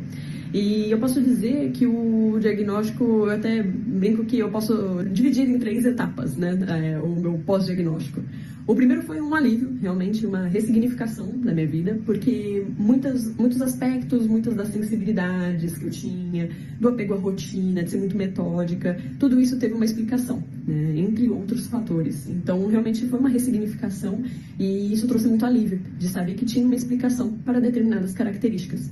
E 0.54 0.91
eu 0.91 0.99
posso 0.99 1.20
dizer 1.20 1.72
que 1.72 1.88
o 1.88 2.38
diagnóstico, 2.39 3.04
eu 3.04 3.32
até 3.32 3.64
brinco 3.64 4.24
que 4.24 4.38
eu 4.38 4.49
posso 4.49 5.04
dividir 5.12 5.49
em 5.49 5.58
três 5.58 5.84
etapas, 5.84 6.38
né? 6.38 6.56
É, 6.68 6.99
o 6.99 7.16
meu 7.16 7.41
pós-diagnóstico. 7.43 8.22
O 8.66 8.74
primeiro 8.74 9.01
foi 9.01 9.20
um 9.20 9.36
alívio, 9.36 9.78
realmente, 9.82 10.26
uma 10.26 10.47
ressignificação 10.47 11.28
da 11.39 11.53
minha 11.53 11.68
vida, 11.68 11.99
porque 12.05 12.66
muitas, 12.78 13.36
muitos 13.36 13.61
aspectos, 13.61 14.26
muitas 14.26 14.55
das 14.55 14.70
sensibilidades 14.70 15.78
que 15.78 15.86
eu 15.86 15.89
tinha, 15.89 16.49
do 16.80 16.88
apego 16.88 17.14
à 17.14 17.18
rotina, 17.18 17.84
de 17.84 17.91
ser 17.91 17.97
muito 17.97 18.16
metódica, 18.16 18.97
tudo 19.20 19.41
isso 19.41 19.59
teve 19.59 19.74
uma 19.74 19.84
explicação, 19.84 20.41
né? 20.66 20.93
entre 20.97 21.28
outros 21.30 21.68
fatores. 21.68 22.30
Então, 22.30 22.66
realmente 22.68 23.05
foi 23.05 23.20
uma 23.20 23.30
ressignificação 23.30 24.24
e 24.57 24.93
isso 24.93 25.07
trouxe 25.09 25.28
muito 25.28 25.45
alívio, 25.45 25.82
de 25.99 26.07
saber 26.07 26.36
que 26.36 26.45
tinha 26.45 26.66
uma 26.66 26.76
explicação 26.76 27.34
para 27.43 27.59
determinadas 27.59 28.14
características. 28.14 28.89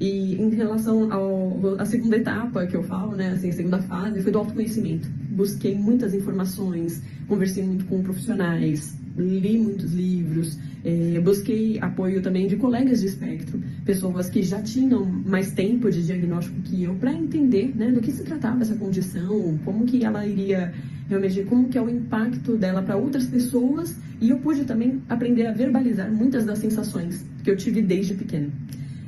E 0.00 0.34
em 0.40 0.48
relação 0.48 1.10
à 1.78 1.84
segunda 1.84 2.16
etapa 2.16 2.66
que 2.66 2.74
eu 2.74 2.82
falo, 2.82 3.14
né, 3.14 3.32
assim, 3.32 3.52
segunda 3.52 3.78
fase, 3.82 4.22
foi 4.22 4.32
do 4.32 4.38
autoconhecimento. 4.38 5.06
Busquei 5.30 5.74
muitas 5.74 6.14
informações, 6.14 7.02
conversei 7.28 7.62
muito 7.62 7.84
com 7.84 8.02
profissionais, 8.02 8.96
li 9.18 9.58
muitos 9.58 9.92
livros, 9.92 10.58
eh, 10.82 11.20
busquei 11.22 11.78
apoio 11.80 12.22
também 12.22 12.46
de 12.46 12.56
colegas 12.56 13.00
de 13.00 13.08
espectro, 13.08 13.60
pessoas 13.84 14.30
que 14.30 14.42
já 14.42 14.62
tinham 14.62 15.04
mais 15.04 15.52
tempo 15.52 15.90
de 15.90 16.02
diagnóstico 16.02 16.62
que 16.62 16.82
eu, 16.84 16.94
para 16.94 17.12
entender 17.12 17.74
né, 17.76 17.90
do 17.90 18.00
que 18.00 18.10
se 18.10 18.22
tratava 18.22 18.62
essa 18.62 18.76
condição, 18.76 19.58
como 19.66 19.84
que 19.84 20.02
ela 20.02 20.26
iria 20.26 20.72
realmente, 21.10 21.42
como 21.42 21.68
que 21.68 21.76
é 21.76 21.82
o 21.82 21.90
impacto 21.90 22.56
dela 22.56 22.80
para 22.80 22.96
outras 22.96 23.26
pessoas, 23.26 23.94
e 24.18 24.30
eu 24.30 24.38
pude 24.38 24.64
também 24.64 25.02
aprender 25.10 25.46
a 25.46 25.52
verbalizar 25.52 26.10
muitas 26.10 26.46
das 26.46 26.58
sensações 26.58 27.22
que 27.44 27.50
eu 27.50 27.56
tive 27.56 27.82
desde 27.82 28.14
pequena. 28.14 28.48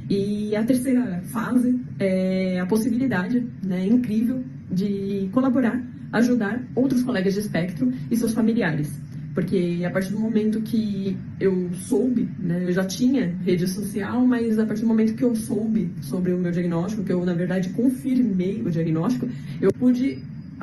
E 0.09 0.55
a 0.57 0.65
terceira 0.65 1.23
fase 1.27 1.81
é 1.99 2.61
a 2.61 2.67
possibilidade 2.67 3.47
né, 3.65 3.87
incrível 3.87 4.43
de 4.71 5.29
colaborar, 5.33 5.83
ajudar 6.13 6.63
outros 6.75 7.03
colegas 7.03 7.35
de 7.35 7.41
espectro 7.41 7.93
e 8.11 8.17
seus 8.17 8.33
familiares. 8.33 9.01
Porque 9.35 9.83
a 9.87 9.91
partir 9.91 10.13
do 10.13 10.21
momento 10.21 10.61
que 10.61 11.17
eu 11.41 11.71
soube, 11.73 12.29
né, 12.39 12.65
eu 12.65 12.73
já 12.73 12.85
tinha 12.85 13.35
rede 13.43 13.67
social, 13.67 14.27
mas 14.27 14.59
a 14.59 14.67
partir 14.67 14.83
do 14.83 14.89
momento 14.89 15.15
que 15.15 15.25
eu 15.25 15.35
soube 15.35 15.91
sobre 16.03 16.33
o 16.33 16.39
meu 16.39 16.53
diagnóstico, 16.53 17.03
que 17.03 17.13
eu, 17.13 17.25
na 17.25 17.33
verdade, 17.33 17.71
confirmei 17.71 18.63
o 18.63 18.71
diagnóstico, 18.71 19.27
eu 19.61 19.73
pude 19.73 20.19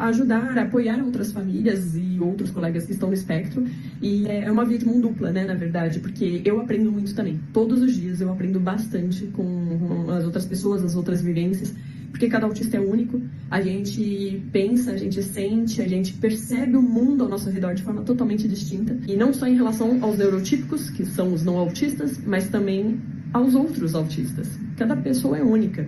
ajudar, 0.07 0.57
apoiar 0.57 1.03
outras 1.03 1.31
famílias 1.31 1.95
e 1.95 2.19
outros 2.19 2.51
colegas 2.51 2.85
que 2.85 2.93
estão 2.93 3.09
no 3.09 3.13
espectro. 3.13 3.65
E 4.01 4.27
é 4.27 4.51
uma 4.51 4.65
via 4.65 4.77
de 4.77 4.85
mão 4.85 4.99
dupla, 4.99 5.31
né, 5.31 5.45
na 5.45 5.53
verdade, 5.53 5.99
porque 5.99 6.41
eu 6.45 6.59
aprendo 6.59 6.91
muito 6.91 7.13
também. 7.13 7.39
Todos 7.53 7.81
os 7.81 7.93
dias 7.93 8.21
eu 8.21 8.31
aprendo 8.31 8.59
bastante 8.59 9.25
com 9.27 10.09
as 10.11 10.25
outras 10.25 10.45
pessoas, 10.45 10.83
as 10.83 10.95
outras 10.95 11.21
vivências, 11.21 11.73
porque 12.11 12.27
cada 12.27 12.45
autista 12.45 12.77
é 12.77 12.79
único. 12.79 13.21
A 13.49 13.61
gente 13.61 14.43
pensa, 14.51 14.91
a 14.91 14.97
gente 14.97 15.21
sente, 15.21 15.81
a 15.81 15.87
gente 15.87 16.13
percebe 16.13 16.75
o 16.75 16.81
mundo 16.81 17.23
ao 17.23 17.29
nosso 17.29 17.49
redor 17.49 17.73
de 17.73 17.83
forma 17.83 18.01
totalmente 18.01 18.47
distinta. 18.47 18.97
E 19.07 19.15
não 19.15 19.33
só 19.33 19.47
em 19.47 19.55
relação 19.55 19.99
aos 20.01 20.17
neurotípicos, 20.17 20.89
que 20.89 21.05
são 21.05 21.33
os 21.33 21.43
não 21.43 21.57
autistas, 21.57 22.19
mas 22.25 22.49
também 22.49 22.99
aos 23.33 23.53
outros 23.53 23.95
autistas. 23.95 24.47
Cada 24.75 24.95
pessoa 24.95 25.37
é 25.37 25.43
única 25.43 25.87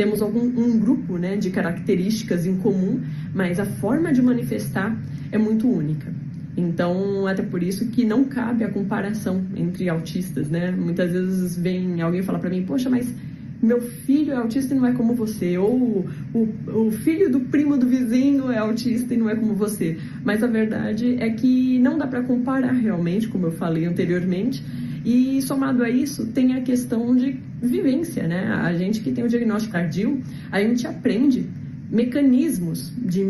temos 0.00 0.22
algum 0.22 0.40
um 0.40 0.78
grupo 0.78 1.18
né, 1.18 1.36
de 1.36 1.50
características 1.50 2.46
em 2.46 2.56
comum, 2.56 3.02
mas 3.34 3.60
a 3.60 3.66
forma 3.66 4.10
de 4.14 4.22
manifestar 4.22 4.98
é 5.30 5.36
muito 5.36 5.70
única. 5.70 6.10
Então, 6.56 7.26
até 7.26 7.42
por 7.42 7.62
isso 7.62 7.86
que 7.88 8.02
não 8.02 8.24
cabe 8.24 8.64
a 8.64 8.70
comparação 8.70 9.44
entre 9.54 9.90
autistas, 9.90 10.48
né? 10.48 10.70
Muitas 10.70 11.12
vezes 11.12 11.54
vem 11.54 12.00
alguém 12.00 12.22
falar 12.22 12.38
para 12.38 12.48
mim, 12.48 12.62
poxa, 12.62 12.88
mas 12.88 13.14
meu 13.62 13.82
filho 13.82 14.32
é 14.32 14.36
autista 14.36 14.72
e 14.72 14.78
não 14.78 14.86
é 14.86 14.92
como 14.92 15.12
você, 15.12 15.58
ou 15.58 16.08
o, 16.32 16.48
o 16.66 16.90
filho 16.90 17.30
do 17.30 17.40
primo 17.40 17.76
do 17.76 17.86
vizinho 17.86 18.50
é 18.50 18.56
autista 18.56 19.12
e 19.12 19.18
não 19.18 19.28
é 19.28 19.34
como 19.34 19.54
você. 19.54 19.98
Mas 20.24 20.42
a 20.42 20.46
verdade 20.46 21.16
é 21.20 21.28
que 21.28 21.78
não 21.78 21.98
dá 21.98 22.06
para 22.06 22.22
comparar 22.22 22.72
realmente, 22.72 23.28
como 23.28 23.48
eu 23.48 23.52
falei 23.52 23.84
anteriormente, 23.84 24.64
e 25.04 25.42
somado 25.42 25.82
a 25.82 25.90
isso, 25.90 26.26
tem 26.28 26.54
a 26.54 26.62
questão 26.62 27.14
de 27.14 27.38
vivência, 27.60 28.26
né? 28.26 28.46
A 28.48 28.72
gente 28.74 29.00
que 29.00 29.12
tem 29.12 29.24
o 29.24 29.28
diagnóstico 29.28 29.72
tardio, 29.72 30.22
a 30.50 30.60
gente 30.60 30.86
aprende 30.86 31.46
mecanismos 31.90 32.92
de 32.96 33.24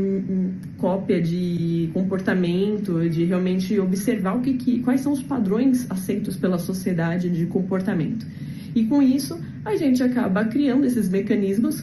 cópia 0.76 1.20
de 1.20 1.90
comportamento, 1.94 3.08
de 3.08 3.24
realmente 3.24 3.78
observar 3.78 4.36
o 4.36 4.40
que, 4.40 4.54
que 4.54 4.80
quais 4.80 5.00
são 5.00 5.12
os 5.12 5.22
padrões 5.22 5.90
aceitos 5.90 6.36
pela 6.36 6.58
sociedade 6.58 7.30
de 7.30 7.46
comportamento. 7.46 8.26
E 8.74 8.84
com 8.84 9.02
isso, 9.02 9.40
a 9.64 9.74
gente 9.76 10.02
acaba 10.02 10.44
criando 10.44 10.84
esses 10.84 11.08
mecanismos 11.08 11.82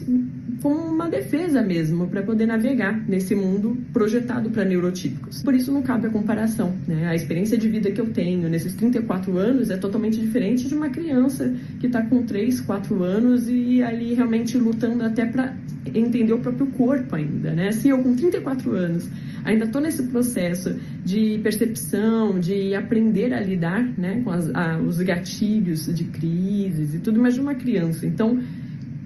como 0.62 0.78
uma 0.78 1.08
defesa 1.08 1.62
mesmo, 1.62 2.08
para 2.08 2.22
poder 2.22 2.46
navegar 2.46 2.98
nesse 3.08 3.34
mundo 3.34 3.76
projetado 3.92 4.50
para 4.50 4.64
neurotípicos. 4.64 5.42
Por 5.42 5.54
isso 5.54 5.72
não 5.72 5.82
cabe 5.82 6.06
a 6.06 6.10
comparação. 6.10 6.74
Né? 6.86 7.06
A 7.06 7.14
experiência 7.14 7.56
de 7.56 7.68
vida 7.68 7.90
que 7.90 8.00
eu 8.00 8.10
tenho 8.10 8.48
nesses 8.48 8.74
34 8.74 9.36
anos 9.38 9.70
é 9.70 9.76
totalmente 9.76 10.18
diferente 10.18 10.68
de 10.68 10.74
uma 10.74 10.88
criança 10.88 11.54
que 11.78 11.86
está 11.86 12.02
com 12.02 12.22
3, 12.22 12.60
4 12.60 13.02
anos 13.02 13.48
e 13.48 13.82
ali 13.82 14.14
realmente 14.14 14.58
lutando 14.58 15.04
até 15.04 15.24
para 15.26 15.56
entender 15.94 16.32
o 16.32 16.38
próprio 16.38 16.66
corpo 16.68 17.14
ainda. 17.14 17.52
Né? 17.52 17.72
Se 17.72 17.88
eu 17.88 18.02
com 18.02 18.14
34 18.14 18.72
anos 18.72 19.08
ainda 19.44 19.64
estou 19.64 19.80
nesse 19.80 20.02
processo 20.04 20.76
de 21.04 21.38
percepção, 21.42 22.38
de 22.38 22.74
aprender 22.74 23.32
a 23.32 23.40
lidar 23.40 23.82
né, 23.96 24.20
com 24.22 24.30
as, 24.30 24.50
a, 24.54 24.78
os 24.78 24.98
gatilhos 24.98 25.86
de 25.94 26.04
crises 26.04 26.94
e 26.94 26.98
tudo, 26.98 27.20
mais 27.20 27.34
de 27.34 27.40
uma 27.40 27.54
criança. 27.54 28.06
Então, 28.06 28.38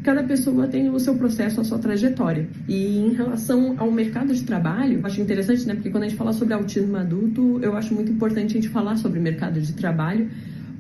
cada 0.03 0.23
pessoa 0.23 0.67
tem 0.67 0.91
o 0.91 0.99
seu 0.99 1.15
processo, 1.15 1.61
a 1.61 1.65
sua 1.65 1.79
trajetória. 1.79 2.47
E 2.69 2.99
em 2.99 3.13
relação 3.13 3.75
ao 3.79 3.91
mercado 3.91 4.35
de 4.35 4.43
trabalho, 4.43 5.01
acho 5.05 5.21
interessante, 5.21 5.67
né? 5.67 5.75
Porque 5.75 5.91
quando 5.91 6.05
a 6.05 6.09
gente 6.09 6.19
fala 6.19 6.33
sobre 6.33 6.55
autismo 6.55 6.97
adulto, 6.97 7.61
eu 7.63 7.77
acho 7.77 7.95
muito 7.95 8.11
importante 8.11 8.53
a 8.53 8.61
gente 8.61 8.69
falar 8.69 8.97
sobre 8.97 9.21
mercado 9.21 9.61
de 9.61 9.73
trabalho, 9.73 10.29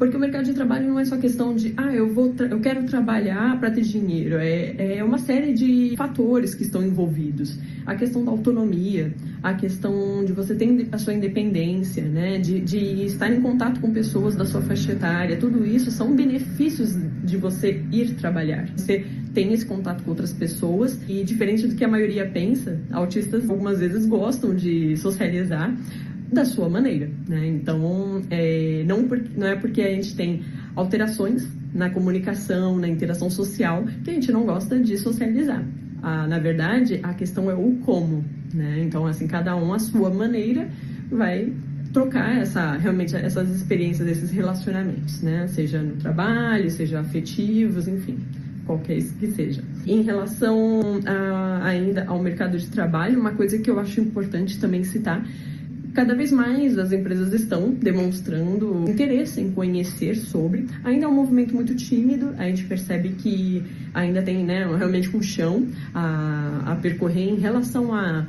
porque 0.02 0.16
o 0.16 0.20
mercado 0.20 0.46
de 0.46 0.52
trabalho 0.52 0.88
não 0.88 0.98
é 0.98 1.04
só 1.04 1.16
questão 1.16 1.54
de, 1.54 1.74
ah, 1.76 1.94
eu, 1.94 2.12
vou 2.12 2.34
eu 2.50 2.58
quero 2.58 2.82
trabalhar 2.86 3.56
para 3.60 3.70
ter 3.70 3.82
dinheiro. 3.82 4.34
É, 4.36 4.96
é 4.96 5.04
uma 5.04 5.16
série 5.16 5.52
de 5.52 5.94
fatores 5.96 6.56
que 6.56 6.64
estão 6.64 6.82
envolvidos. 6.82 7.56
A 7.86 7.94
questão 7.94 8.24
da 8.24 8.32
autonomia, 8.32 9.14
a 9.44 9.54
questão 9.54 10.24
de 10.24 10.32
você 10.32 10.56
ter 10.56 10.88
a 10.90 10.98
sua 10.98 11.14
independência, 11.14 12.02
né? 12.02 12.36
De, 12.38 12.58
de 12.58 13.04
estar 13.04 13.32
em 13.32 13.40
contato 13.40 13.80
com 13.80 13.92
pessoas 13.92 14.34
da 14.34 14.44
sua 14.44 14.60
faixa 14.62 14.90
etária. 14.90 15.36
Tudo 15.36 15.64
isso 15.64 15.88
são 15.92 16.16
benefícios 16.16 16.96
de 17.22 17.36
você 17.36 17.80
ir 17.92 18.14
trabalhar. 18.14 18.68
Você 18.76 19.06
tem 19.32 19.52
esse 19.52 19.64
contato 19.64 20.02
com 20.02 20.10
outras 20.10 20.32
pessoas 20.32 20.98
e 21.08 21.22
diferente 21.22 21.64
do 21.68 21.76
que 21.76 21.84
a 21.84 21.88
maioria 21.88 22.26
pensa, 22.26 22.76
autistas 22.90 23.48
algumas 23.48 23.78
vezes 23.78 24.04
gostam 24.04 24.52
de 24.52 24.96
socializar, 24.96 25.72
da 26.32 26.44
sua 26.46 26.68
maneira, 26.68 27.10
né? 27.28 27.46
Então, 27.46 28.22
é, 28.30 28.82
não, 28.86 29.06
por, 29.06 29.22
não 29.36 29.46
é 29.46 29.54
porque 29.54 29.82
a 29.82 29.90
gente 29.90 30.16
tem 30.16 30.42
alterações 30.74 31.46
na 31.74 31.90
comunicação, 31.90 32.78
na 32.78 32.88
interação 32.88 33.28
social, 33.28 33.84
que 34.02 34.10
a 34.10 34.14
gente 34.14 34.32
não 34.32 34.44
gosta 34.44 34.78
de 34.80 34.96
socializar. 34.96 35.62
Ah, 36.02 36.26
na 36.26 36.38
verdade, 36.38 37.00
a 37.02 37.12
questão 37.12 37.50
é 37.50 37.54
o 37.54 37.76
como, 37.84 38.24
né? 38.52 38.80
Então, 38.82 39.06
assim, 39.06 39.26
cada 39.26 39.54
um 39.54 39.74
a 39.74 39.78
sua 39.78 40.10
maneira 40.10 40.68
vai 41.10 41.52
trocar 41.92 42.38
essa 42.38 42.72
realmente 42.78 43.14
essas 43.14 43.50
experiências, 43.50 44.08
esses 44.08 44.30
relacionamentos, 44.30 45.20
né? 45.20 45.46
Seja 45.48 45.82
no 45.82 45.96
trabalho, 45.96 46.70
seja 46.70 47.00
afetivos, 47.00 47.86
enfim, 47.86 48.18
qualquer 48.66 49.02
que 49.02 49.26
seja. 49.28 49.62
Em 49.86 50.00
relação 50.00 50.80
a, 51.06 51.66
ainda 51.66 52.06
ao 52.06 52.20
mercado 52.22 52.58
de 52.58 52.68
trabalho, 52.68 53.20
uma 53.20 53.32
coisa 53.32 53.58
que 53.58 53.70
eu 53.70 53.78
acho 53.78 54.00
importante 54.00 54.58
também 54.58 54.82
citar 54.82 55.22
cada 55.94 56.14
vez 56.14 56.32
mais 56.32 56.78
as 56.78 56.92
empresas 56.92 57.32
estão 57.32 57.70
demonstrando 57.70 58.84
interesse 58.88 59.40
em 59.40 59.50
conhecer 59.50 60.16
sobre. 60.16 60.66
Ainda 60.84 61.04
é 61.04 61.08
um 61.08 61.14
movimento 61.14 61.54
muito 61.54 61.74
tímido, 61.74 62.34
a 62.38 62.44
gente 62.44 62.64
percebe 62.64 63.10
que 63.10 63.62
ainda 63.92 64.22
tem 64.22 64.44
né, 64.44 64.66
realmente 64.76 65.14
um 65.16 65.22
chão 65.22 65.66
a, 65.94 66.72
a 66.72 66.76
percorrer 66.76 67.28
em 67.28 67.36
relação 67.36 67.94
a 67.94 68.26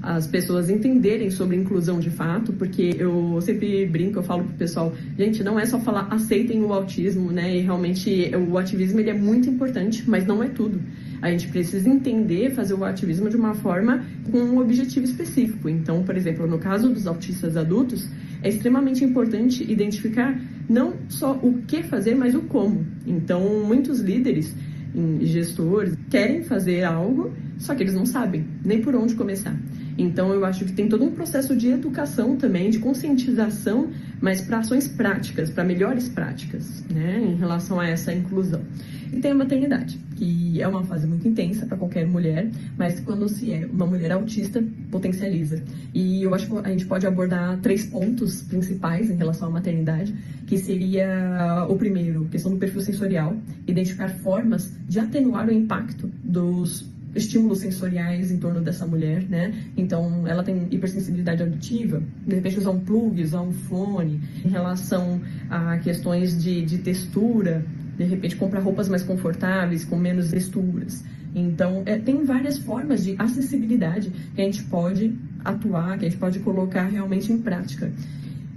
as 0.00 0.26
pessoas 0.28 0.70
entenderem 0.70 1.30
sobre 1.30 1.56
inclusão 1.56 1.98
de 1.98 2.08
fato, 2.08 2.52
porque 2.52 2.94
eu 2.98 3.40
sempre 3.42 3.84
brinco, 3.84 4.20
eu 4.20 4.22
falo 4.22 4.44
pro 4.44 4.54
pessoal, 4.54 4.94
gente, 5.18 5.42
não 5.42 5.58
é 5.58 5.66
só 5.66 5.80
falar 5.80 6.06
aceitem 6.10 6.62
o 6.62 6.72
autismo, 6.72 7.32
né? 7.32 7.56
E 7.56 7.60
realmente 7.62 8.30
o 8.48 8.56
ativismo 8.56 9.00
ele 9.00 9.10
é 9.10 9.14
muito 9.14 9.50
importante, 9.50 10.04
mas 10.08 10.24
não 10.24 10.42
é 10.42 10.48
tudo. 10.48 10.80
A 11.20 11.30
gente 11.30 11.48
precisa 11.48 11.88
entender, 11.88 12.50
fazer 12.50 12.74
o 12.74 12.84
ativismo 12.84 13.28
de 13.28 13.36
uma 13.36 13.54
forma 13.54 14.04
com 14.30 14.38
um 14.38 14.58
objetivo 14.58 15.04
específico. 15.04 15.68
Então, 15.68 16.02
por 16.02 16.16
exemplo, 16.16 16.46
no 16.46 16.58
caso 16.58 16.88
dos 16.88 17.06
autistas 17.06 17.56
adultos, 17.56 18.08
é 18.42 18.48
extremamente 18.48 19.04
importante 19.04 19.64
identificar 19.70 20.40
não 20.68 20.94
só 21.08 21.32
o 21.42 21.62
que 21.66 21.82
fazer, 21.82 22.14
mas 22.14 22.34
o 22.34 22.42
como. 22.42 22.86
Então, 23.06 23.64
muitos 23.66 24.00
líderes 24.00 24.54
gestores 25.20 25.94
querem 26.08 26.42
fazer 26.42 26.84
algo, 26.84 27.32
só 27.58 27.74
que 27.74 27.82
eles 27.82 27.94
não 27.94 28.06
sabem 28.06 28.44
nem 28.64 28.80
por 28.80 28.94
onde 28.94 29.14
começar. 29.14 29.56
Então, 29.96 30.32
eu 30.32 30.44
acho 30.44 30.64
que 30.64 30.72
tem 30.72 30.88
todo 30.88 31.04
um 31.04 31.10
processo 31.10 31.56
de 31.56 31.68
educação 31.68 32.36
também, 32.36 32.70
de 32.70 32.78
conscientização, 32.78 33.88
mas 34.20 34.40
para 34.40 34.58
ações 34.58 34.88
práticas, 34.88 35.50
para 35.50 35.64
melhores 35.64 36.08
práticas, 36.08 36.84
né, 36.90 37.20
em 37.20 37.36
relação 37.36 37.78
a 37.78 37.88
essa 37.88 38.12
inclusão. 38.12 38.62
E 39.12 39.20
tem 39.20 39.30
a 39.30 39.34
maternidade, 39.34 39.98
que 40.16 40.60
é 40.60 40.68
uma 40.68 40.84
fase 40.84 41.06
muito 41.06 41.26
intensa 41.26 41.64
para 41.64 41.78
qualquer 41.78 42.06
mulher, 42.06 42.50
mas 42.76 43.00
quando 43.00 43.28
se 43.28 43.52
é 43.52 43.66
uma 43.66 43.86
mulher 43.86 44.12
autista, 44.12 44.62
potencializa. 44.90 45.62
E 45.94 46.22
eu 46.22 46.34
acho 46.34 46.46
que 46.46 46.58
a 46.58 46.68
gente 46.68 46.84
pode 46.84 47.06
abordar 47.06 47.58
três 47.60 47.86
pontos 47.86 48.42
principais 48.42 49.10
em 49.10 49.16
relação 49.16 49.48
à 49.48 49.50
maternidade, 49.50 50.14
que 50.46 50.58
seria 50.58 51.66
o 51.68 51.76
primeiro, 51.76 52.26
questão 52.26 52.52
do 52.52 52.58
perfil 52.58 52.82
sensorial, 52.82 53.36
identificar 53.66 54.08
formas 54.08 54.72
de 54.86 54.98
atenuar 54.98 55.48
o 55.48 55.52
impacto 55.52 56.10
dos 56.22 56.86
estímulos 57.14 57.60
sensoriais 57.60 58.30
em 58.30 58.38
torno 58.38 58.60
dessa 58.60 58.86
mulher, 58.86 59.22
né? 59.28 59.52
Então, 59.76 60.26
ela 60.26 60.42
tem 60.42 60.66
hipersensibilidade 60.70 61.42
auditiva, 61.42 62.02
de 62.26 62.34
repente 62.34 62.58
usar 62.58 62.70
um 62.70 62.80
plug, 62.80 63.22
usar 63.22 63.40
um 63.40 63.52
fone, 63.52 64.20
em 64.44 64.48
relação 64.48 65.20
a 65.48 65.78
questões 65.78 66.42
de, 66.42 66.62
de 66.62 66.78
textura, 66.78 67.64
de 67.96 68.04
repente 68.04 68.36
comprar 68.36 68.60
roupas 68.60 68.88
mais 68.88 69.02
confortáveis, 69.02 69.84
com 69.84 69.96
menos 69.96 70.30
texturas. 70.30 71.04
Então, 71.34 71.82
é, 71.86 71.98
tem 71.98 72.24
várias 72.24 72.58
formas 72.58 73.04
de 73.04 73.14
acessibilidade 73.18 74.10
que 74.34 74.40
a 74.40 74.44
gente 74.44 74.62
pode 74.64 75.14
atuar, 75.44 75.98
que 75.98 76.06
a 76.06 76.08
gente 76.08 76.18
pode 76.18 76.38
colocar 76.40 76.84
realmente 76.84 77.32
em 77.32 77.38
prática. 77.38 77.92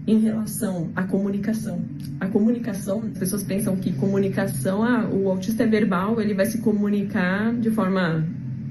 Em 0.08 0.20
relação 0.20 0.90
à 0.96 1.04
comunicação, 1.04 1.80
a 2.20 2.28
comunicação, 2.28 3.04
as 3.12 3.20
pessoas 3.20 3.44
pensam 3.44 3.76
que 3.76 3.94
comunicação, 3.94 4.84
ah, 4.84 5.08
o 5.08 5.30
autista 5.30 5.64
é 5.64 5.68
verbal, 5.68 6.20
ele 6.20 6.34
vai 6.34 6.48
se 6.48 6.58
comunicar 6.58 7.54
de 7.54 7.70
forma 7.70 8.26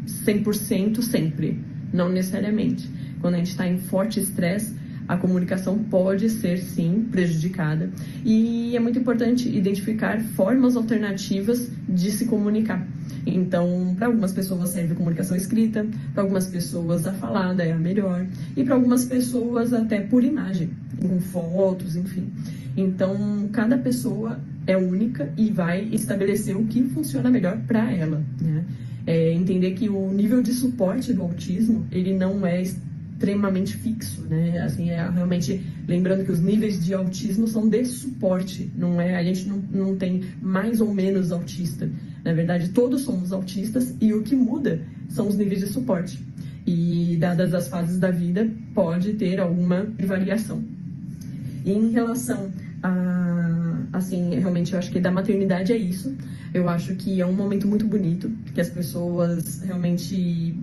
100% 0.07 1.03
sempre, 1.03 1.59
não 1.92 2.09
necessariamente. 2.09 2.88
Quando 3.20 3.34
a 3.34 3.38
gente 3.38 3.51
está 3.51 3.66
em 3.66 3.78
forte 3.78 4.20
estresse, 4.20 4.74
a 5.11 5.16
comunicação 5.16 5.76
pode 5.76 6.30
ser 6.30 6.59
sim 6.59 7.09
prejudicada 7.11 7.90
e 8.24 8.76
é 8.76 8.80
muito 8.80 9.01
importante 9.01 9.48
identificar 9.48 10.20
formas 10.20 10.76
alternativas 10.76 11.68
de 11.88 12.12
se 12.12 12.26
comunicar. 12.26 12.86
Então, 13.26 13.94
para 13.98 14.07
algumas 14.07 14.32
pessoas 14.32 14.70
serve 14.70 14.94
comunicação 14.94 15.36
escrita, 15.36 15.84
para 16.14 16.22
algumas 16.22 16.46
pessoas 16.46 17.09
a 17.09 17.12
falada 17.12 17.64
é 17.64 17.72
a 17.72 17.76
melhor 17.76 18.24
e 18.57 18.62
para 18.62 18.76
algumas 18.76 19.05
pessoas 19.05 19.72
até 19.72 20.01
por 20.01 20.22
imagem, 20.22 20.70
com 21.01 21.20
fotos, 21.20 21.96
enfim. 21.96 22.28
Então, 22.76 23.48
cada 23.53 23.76
pessoa 23.76 24.38
é 24.64 24.76
única 24.76 25.32
e 25.36 25.51
vai 25.51 25.88
estabelecer 25.92 26.57
o 26.57 26.64
que 26.66 26.84
funciona 26.84 27.30
melhor 27.30 27.59
para 27.66 27.90
ela, 27.90 28.22
né? 28.40 28.64
É, 29.07 29.32
entender 29.32 29.72
que 29.72 29.88
o 29.88 30.12
nível 30.12 30.42
de 30.42 30.53
suporte 30.53 31.12
do 31.12 31.22
autismo 31.22 31.86
ele 31.90 32.14
não 32.14 32.46
é 32.46 32.62
extremamente 32.62 33.76
fixo, 33.76 34.22
né? 34.22 34.59
Assim, 34.61 34.90
é 34.90 35.11
realmente 35.11 35.61
lembrando 35.86 36.24
que 36.24 36.32
os 36.32 36.40
níveis 36.40 36.82
de 36.82 36.94
autismo 36.94 37.46
são 37.46 37.68
de 37.68 37.84
suporte, 37.84 38.70
não 38.74 38.98
é? 38.98 39.16
A 39.16 39.22
gente 39.22 39.46
não, 39.46 39.59
não 39.70 39.96
tem 39.96 40.22
mais 40.40 40.80
ou 40.80 40.92
menos 40.94 41.30
autista. 41.30 41.90
Na 42.24 42.32
verdade, 42.32 42.70
todos 42.70 43.03
somos 43.03 43.32
autistas 43.32 43.94
e 44.01 44.14
o 44.14 44.22
que 44.22 44.34
muda 44.34 44.80
são 45.09 45.28
os 45.28 45.36
níveis 45.36 45.61
de 45.61 45.66
suporte. 45.66 46.18
E 46.66 47.16
dadas 47.18 47.53
as 47.53 47.68
fases 47.68 47.98
da 47.98 48.11
vida, 48.11 48.48
pode 48.74 49.14
ter 49.14 49.38
alguma 49.38 49.86
variação. 49.98 50.62
E 51.64 51.72
em 51.72 51.90
relação 51.90 52.51
a, 52.82 53.82
assim, 53.92 54.34
realmente 54.38 54.72
eu 54.72 54.78
acho 54.78 54.90
que 54.90 55.01
da 55.01 55.11
maternidade 55.11 55.72
é 55.72 55.76
isso. 55.76 56.14
Eu 56.53 56.68
acho 56.68 56.94
que 56.96 57.20
é 57.20 57.26
um 57.26 57.32
momento 57.32 57.66
muito 57.68 57.86
bonito, 57.86 58.30
que 58.55 58.61
as 58.61 58.68
pessoas 58.68 59.62
realmente 59.62 60.57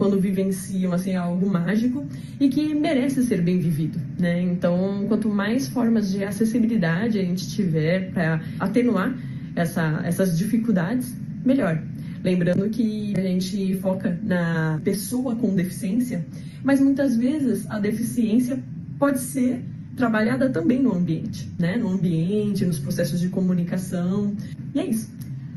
quando 0.00 0.18
vivenciam 0.18 0.94
assim 0.94 1.14
algo 1.14 1.46
mágico 1.46 2.06
e 2.40 2.48
que 2.48 2.74
merece 2.74 3.22
ser 3.22 3.42
bem 3.42 3.58
vivido, 3.58 4.00
né? 4.18 4.40
Então, 4.40 5.04
quanto 5.06 5.28
mais 5.28 5.68
formas 5.68 6.10
de 6.10 6.24
acessibilidade 6.24 7.18
a 7.18 7.22
gente 7.22 7.50
tiver 7.50 8.10
para 8.10 8.40
atenuar 8.58 9.14
essa, 9.54 10.00
essas 10.04 10.38
dificuldades, 10.38 11.14
melhor. 11.44 11.82
Lembrando 12.24 12.68
que 12.70 13.12
a 13.16 13.20
gente 13.20 13.76
foca 13.76 14.18
na 14.22 14.80
pessoa 14.82 15.36
com 15.36 15.54
deficiência, 15.54 16.24
mas 16.64 16.80
muitas 16.80 17.16
vezes 17.16 17.68
a 17.70 17.78
deficiência 17.78 18.58
pode 18.98 19.20
ser 19.20 19.62
trabalhada 19.96 20.48
também 20.48 20.82
no 20.82 20.94
ambiente, 20.94 21.50
né? 21.58 21.76
No 21.76 21.88
ambiente, 21.88 22.64
nos 22.64 22.78
processos 22.78 23.20
de 23.20 23.28
comunicação. 23.28 24.34
E 24.74 24.80
é 24.80 24.86
isso. 24.86 25.10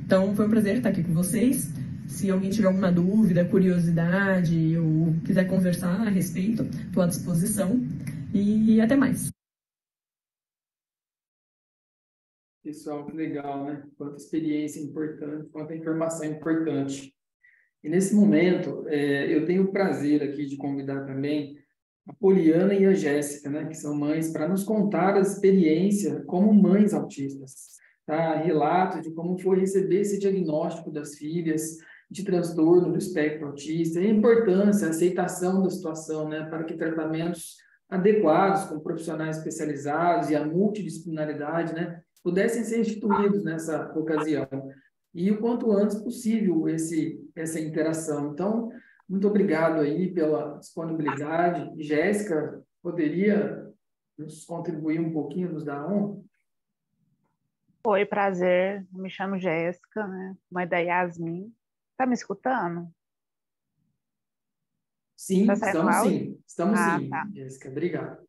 Então, 0.06 0.36
foi 0.36 0.46
um 0.46 0.50
prazer 0.50 0.78
estar 0.78 0.90
aqui 0.90 1.04
com 1.04 1.14
vocês. 1.14 1.72
Se 2.08 2.30
alguém 2.30 2.50
tiver 2.50 2.68
alguma 2.68 2.92
dúvida, 2.92 3.46
curiosidade 3.46 4.78
ou 4.78 5.14
quiser 5.26 5.48
conversar 5.48 6.02
a 6.02 6.10
respeito, 6.10 6.64
estou 6.64 7.04
à 7.04 7.08
disposição. 7.08 7.80
E 8.34 8.82
até 8.82 8.96
mais. 8.96 9.32
Pessoal, 12.64 13.06
que 13.06 13.16
legal, 13.16 13.66
né? 13.66 13.84
Quanta 13.98 14.18
experiência 14.18 14.82
importante, 14.82 15.50
quanta 15.50 15.76
informação 15.76 16.26
importante. 16.26 17.14
E 17.84 17.90
nesse 17.90 18.14
momento, 18.16 18.86
é, 18.88 19.34
eu 19.34 19.46
tenho 19.46 19.64
o 19.64 19.72
prazer 19.72 20.24
aqui 20.24 20.46
de 20.46 20.58
convidar 20.58 21.06
também 21.06 21.58
a 22.08 22.14
Poliana 22.14 22.74
e 22.74 22.86
a 22.86 22.94
Jéssica, 22.94 23.50
né, 23.50 23.66
que 23.66 23.76
são 23.76 23.96
mães, 23.96 24.32
para 24.32 24.48
nos 24.48 24.64
contar 24.64 25.16
a 25.16 25.22
experiência 25.22 26.24
como 26.24 26.54
mães 26.54 26.94
autistas. 26.94 27.73
Tá? 28.06 28.36
Relatos 28.36 29.02
de 29.02 29.12
como 29.12 29.38
foi 29.38 29.60
receber 29.60 30.02
esse 30.02 30.20
diagnóstico 30.20 30.92
das 30.92 31.16
filhas 31.16 31.78
de 32.10 32.24
transtorno 32.24 32.92
do 32.92 32.98
espectro 32.98 33.48
autista, 33.48 34.00
a 34.00 34.06
importância, 34.06 34.88
a 34.88 34.92
aceitação 34.92 35.64
da 35.64 35.70
situação, 35.70 36.30
né, 36.30 36.46
para 36.46 36.64
que 36.64 36.76
tratamentos 36.76 37.58
adequados, 37.90 38.66
com 38.66 38.80
profissionais 38.80 39.38
especializados 39.38 40.30
e 40.30 40.36
a 40.36 40.46
multidisciplinaridade, 40.46 41.74
né, 41.74 42.02
pudessem 42.24 42.64
ser 42.64 42.82
instituídos 42.82 43.44
nessa 43.44 43.92
ocasião. 43.98 44.48
E 45.14 45.32
o 45.32 45.40
quanto 45.40 45.72
antes 45.72 45.98
possível 45.98 46.68
esse, 46.68 47.20
essa 47.36 47.60
interação. 47.60 48.32
Então, 48.32 48.72
muito 49.08 49.28
obrigado 49.28 49.82
aí 49.82 50.12
pela 50.12 50.58
disponibilidade. 50.58 51.72
Jéssica, 51.84 52.62
poderia 52.82 53.68
nos 54.18 54.46
contribuir 54.46 55.00
um 55.00 55.12
pouquinho, 55.12 55.52
nos 55.52 55.64
dar 55.64 55.88
um? 55.88 56.24
Oi, 57.86 58.06
prazer. 58.06 58.88
Me 58.94 59.10
chamo 59.10 59.38
Jéssica, 59.38 60.08
né? 60.08 60.38
mãe 60.50 60.66
da 60.66 60.78
Yasmin. 60.78 61.54
Tá 61.98 62.06
me 62.06 62.14
escutando? 62.14 62.90
Sim, 65.18 65.46
tá 65.46 65.54
estamos 65.54 65.96
sim. 65.98 66.42
Estamos 66.48 66.80
ah, 66.80 67.00
sim, 67.00 67.10
tá. 67.10 67.28
Jéssica. 67.34 67.70
Obrigado. 67.70 68.24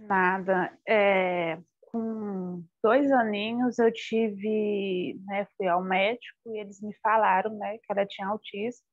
Nada. 0.00 0.78
É, 0.86 1.58
com 1.80 2.62
dois 2.82 3.10
aninhos 3.10 3.78
eu 3.78 3.90
tive, 3.90 5.18
né, 5.26 5.46
fui 5.56 5.66
ao 5.66 5.82
médico 5.82 6.38
e 6.46 6.58
eles 6.58 6.82
me 6.82 6.94
falaram, 7.02 7.56
né, 7.56 7.78
que 7.78 7.90
ela 7.90 8.06
tinha 8.06 8.28
autismo. 8.28 8.84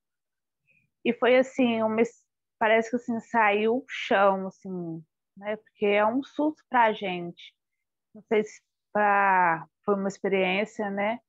E 1.04 1.12
foi 1.14 1.38
assim, 1.38 1.82
uma, 1.84 2.02
parece 2.58 2.92
que 2.92 2.96
assim, 2.96 3.20
saiu 3.20 3.78
o 3.78 3.86
chão, 3.90 4.48
assim, 4.48 5.04
né? 5.36 5.58
Porque 5.58 5.86
é 5.86 6.06
um 6.06 6.24
susto 6.24 6.64
para 6.70 6.86
a 6.86 6.94
gente. 6.94 7.54
Não 8.14 8.24
sei 8.30 8.44
se 8.44 8.62
pra, 8.94 9.68
foi 9.86 9.96
uma 9.96 10.08
experiência, 10.08 10.90
né? 10.90 11.20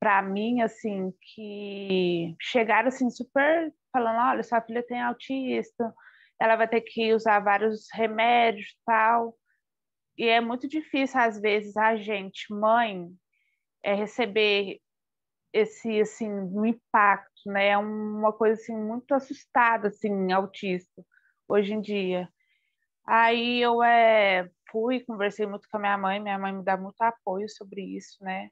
Para 0.00 0.22
mim, 0.22 0.62
assim, 0.62 1.12
que 1.20 2.34
chegaram 2.40 2.88
assim 2.88 3.10
super 3.10 3.72
falando, 3.92 4.18
olha, 4.30 4.42
sua 4.42 4.60
filha 4.60 4.82
tem 4.82 5.00
autista, 5.00 5.94
ela 6.40 6.56
vai 6.56 6.66
ter 6.66 6.80
que 6.80 7.14
usar 7.14 7.40
vários 7.40 7.86
remédios, 7.92 8.76
tal. 8.84 9.36
E 10.16 10.26
é 10.28 10.40
muito 10.40 10.68
difícil 10.68 11.20
às 11.20 11.40
vezes 11.40 11.76
a 11.76 11.96
gente, 11.96 12.52
mãe, 12.52 13.08
é 13.82 13.94
receber 13.94 14.80
esse 15.52 16.00
assim 16.00 16.30
um 16.30 16.64
impacto, 16.64 17.42
né? 17.46 17.68
É 17.68 17.78
uma 17.78 18.32
coisa 18.32 18.60
assim 18.60 18.76
muito 18.76 19.14
assustada 19.14 19.88
assim 19.88 20.32
autista 20.32 21.04
hoje 21.48 21.74
em 21.74 21.80
dia. 21.80 22.28
Aí 23.06 23.60
eu 23.60 23.82
é, 23.82 24.48
fui, 24.72 25.00
conversei 25.04 25.46
muito 25.46 25.68
com 25.70 25.76
a 25.76 25.80
minha 25.80 25.98
mãe, 25.98 26.18
minha 26.20 26.38
mãe 26.38 26.52
me 26.52 26.64
dá 26.64 26.76
muito 26.76 27.00
apoio 27.02 27.48
sobre 27.48 27.82
isso, 27.82 28.16
né? 28.24 28.50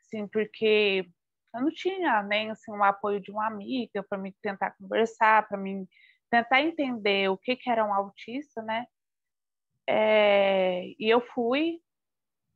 Assim, 0.00 0.26
porque 0.28 1.08
eu 1.54 1.60
não 1.62 1.70
tinha 1.72 2.22
nem 2.22 2.50
assim, 2.50 2.72
um 2.72 2.84
apoio 2.84 3.20
de 3.20 3.30
uma 3.30 3.46
amiga 3.46 4.02
para 4.02 4.18
me 4.18 4.34
tentar 4.42 4.72
conversar, 4.72 5.48
para 5.48 5.56
mim 5.56 5.86
tentar 6.30 6.62
entender 6.62 7.28
o 7.30 7.38
que, 7.38 7.56
que 7.56 7.70
era 7.70 7.84
um 7.84 7.94
autista, 7.94 8.62
né? 8.62 8.86
É, 9.88 10.84
e 10.98 11.10
eu 11.10 11.20
fui, 11.20 11.80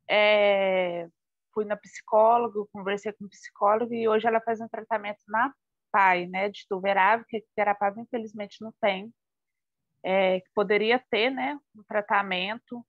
é, 0.08 1.08
fui 1.52 1.64
na 1.64 1.76
psicóloga, 1.76 2.64
conversei 2.72 3.12
com 3.12 3.24
o 3.24 3.28
psicólogo 3.28 3.92
e 3.94 4.08
hoje 4.08 4.26
ela 4.26 4.40
faz 4.40 4.60
um 4.60 4.68
tratamento 4.68 5.20
na 5.28 5.52
PAI, 5.90 6.26
né, 6.26 6.48
de 6.48 6.66
Tuverave, 6.68 7.24
que 7.28 7.44
Garapava 7.56 8.00
infelizmente 8.00 8.60
não 8.60 8.72
tem, 8.80 9.12
é, 10.02 10.40
que 10.40 10.48
poderia 10.54 10.98
ter, 11.10 11.30
né, 11.30 11.58
um 11.76 11.82
tratamento 11.84 12.84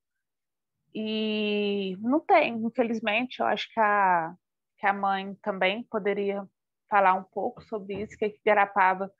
e 0.98 1.98
não 2.00 2.22
tem, 2.22 2.54
infelizmente, 2.54 3.42
eu 3.42 3.46
acho 3.46 3.70
que 3.74 3.80
a, 3.82 4.34
que 4.78 4.88
a 4.88 4.94
mãe 4.94 5.36
também 5.42 5.84
poderia 5.84 6.48
falar 6.90 7.16
um 7.16 7.24
pouco 7.24 7.62
sobre 7.64 8.02
isso, 8.02 8.18
que 8.18 8.40
Garapava, 8.46 9.12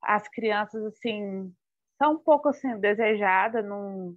as 0.00 0.28
crianças, 0.28 0.84
assim, 0.84 1.52
são 1.98 2.12
um 2.12 2.18
pouco, 2.18 2.48
assim, 2.50 2.78
desejadas, 2.78 3.64
não, 3.64 4.16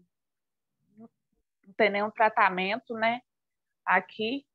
não 1.00 1.74
tem 1.76 1.90
nenhum 1.90 2.12
tratamento, 2.12 2.94
né, 2.94 3.22
aqui. 3.84 4.46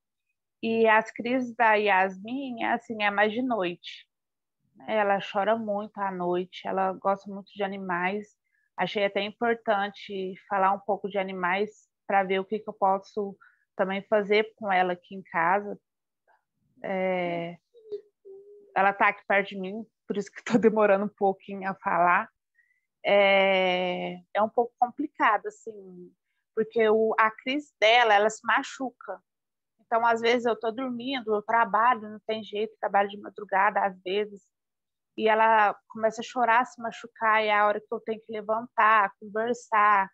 E 0.62 0.86
as 0.86 1.10
crises 1.10 1.56
da 1.56 1.74
Yasmin, 1.74 2.62
assim, 2.66 3.02
é 3.02 3.10
mais 3.10 3.32
de 3.32 3.42
noite. 3.42 4.06
Ela 4.86 5.18
chora 5.20 5.56
muito 5.56 5.98
à 5.98 6.12
noite, 6.12 6.68
ela 6.68 6.92
gosta 6.92 7.28
muito 7.28 7.52
de 7.52 7.64
animais. 7.64 8.28
Achei 8.76 9.04
até 9.04 9.22
importante 9.22 10.34
falar 10.48 10.72
um 10.72 10.78
pouco 10.78 11.08
de 11.08 11.18
animais 11.18 11.92
para 12.06 12.22
ver 12.22 12.40
o 12.40 12.44
que, 12.44 12.58
que, 12.58 12.68
eu 12.68 12.74
posso 12.74 13.36
também 13.76 14.02
fazer 14.08 14.52
com 14.56 14.72
ela 14.72 14.92
aqui 14.92 15.14
em 15.14 15.22
casa. 15.22 15.78
É... 16.82 17.56
Ela 18.76 18.90
está 18.90 19.08
aqui 19.08 19.22
perto 19.26 19.48
de 19.50 19.60
mim, 19.60 19.84
por 20.06 20.16
isso 20.16 20.30
que 20.30 20.38
estou 20.38 20.58
demorando 20.60 21.04
um 21.04 21.14
pouquinho 21.16 21.68
a 21.68 21.74
falar. 21.74 22.28
É, 23.06 24.14
é 24.32 24.42
um 24.42 24.48
pouco 24.48 24.72
complicado, 24.78 25.46
assim, 25.46 26.10
porque 26.54 26.88
o, 26.88 27.14
a 27.18 27.30
crise 27.30 27.72
dela, 27.78 28.14
ela 28.14 28.30
se 28.30 28.40
machuca. 28.44 29.20
Então, 29.80 30.04
às 30.06 30.20
vezes, 30.20 30.46
eu 30.46 30.54
estou 30.54 30.74
dormindo, 30.74 31.34
eu 31.34 31.42
trabalho, 31.42 32.08
não 32.08 32.20
tem 32.26 32.42
jeito, 32.42 32.76
trabalho 32.80 33.08
de 33.08 33.20
madrugada, 33.20 33.84
às 33.84 34.00
vezes, 34.02 34.42
e 35.16 35.28
ela 35.28 35.76
começa 35.88 36.20
a 36.20 36.24
chorar, 36.24 36.64
se 36.64 36.80
machucar, 36.80 37.44
e 37.44 37.48
é 37.48 37.54
a 37.54 37.66
hora 37.66 37.80
que 37.80 37.92
eu 37.92 38.00
tenho 38.00 38.20
que 38.20 38.32
levantar, 38.32 39.12
conversar, 39.20 40.10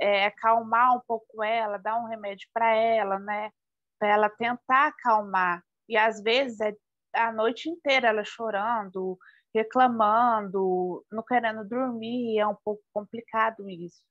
é, 0.00 0.26
acalmar 0.26 0.96
um 0.96 1.00
pouco 1.06 1.42
ela, 1.42 1.78
dar 1.78 1.96
um 1.96 2.06
remédio 2.06 2.48
para 2.52 2.74
ela, 2.74 3.18
né? 3.18 3.50
Para 3.98 4.08
ela 4.08 4.30
tentar 4.30 4.88
acalmar. 4.88 5.62
E 5.88 5.96
às 5.96 6.22
vezes 6.22 6.60
é 6.60 6.74
a 7.14 7.32
noite 7.32 7.68
inteira 7.68 8.08
ela 8.08 8.24
chorando, 8.24 9.18
reclamando, 9.54 11.04
não 11.10 11.22
querendo 11.22 11.68
dormir, 11.68 12.38
é 12.38 12.46
um 12.46 12.56
pouco 12.64 12.82
complicado 12.92 13.68
isso. 13.68 14.02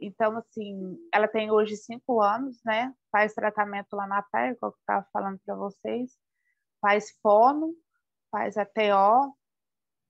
Então, 0.00 0.36
assim, 0.36 0.96
ela 1.12 1.26
tem 1.26 1.50
hoje 1.50 1.76
cinco 1.76 2.22
anos, 2.22 2.60
né? 2.64 2.94
Faz 3.10 3.34
tratamento 3.34 3.94
lá 3.96 4.06
na 4.06 4.22
PER, 4.22 4.56
como 4.58 4.72
eu 4.72 4.76
estava 4.78 5.06
falando 5.12 5.40
para 5.44 5.56
vocês. 5.56 6.12
Faz 6.80 7.10
fono, 7.20 7.74
faz 8.30 8.56
ATO, 8.56 9.36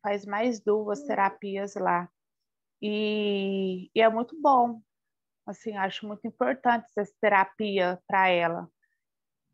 faz 0.02 0.26
mais 0.26 0.60
duas 0.60 1.02
terapias 1.04 1.74
lá. 1.74 2.08
E, 2.82 3.90
e 3.94 4.00
é 4.02 4.08
muito 4.10 4.40
bom. 4.40 4.80
Assim, 5.48 5.74
acho 5.78 6.06
muito 6.06 6.26
importante 6.26 6.86
essa 6.94 7.14
terapia 7.22 7.98
para 8.06 8.28
ela, 8.28 8.68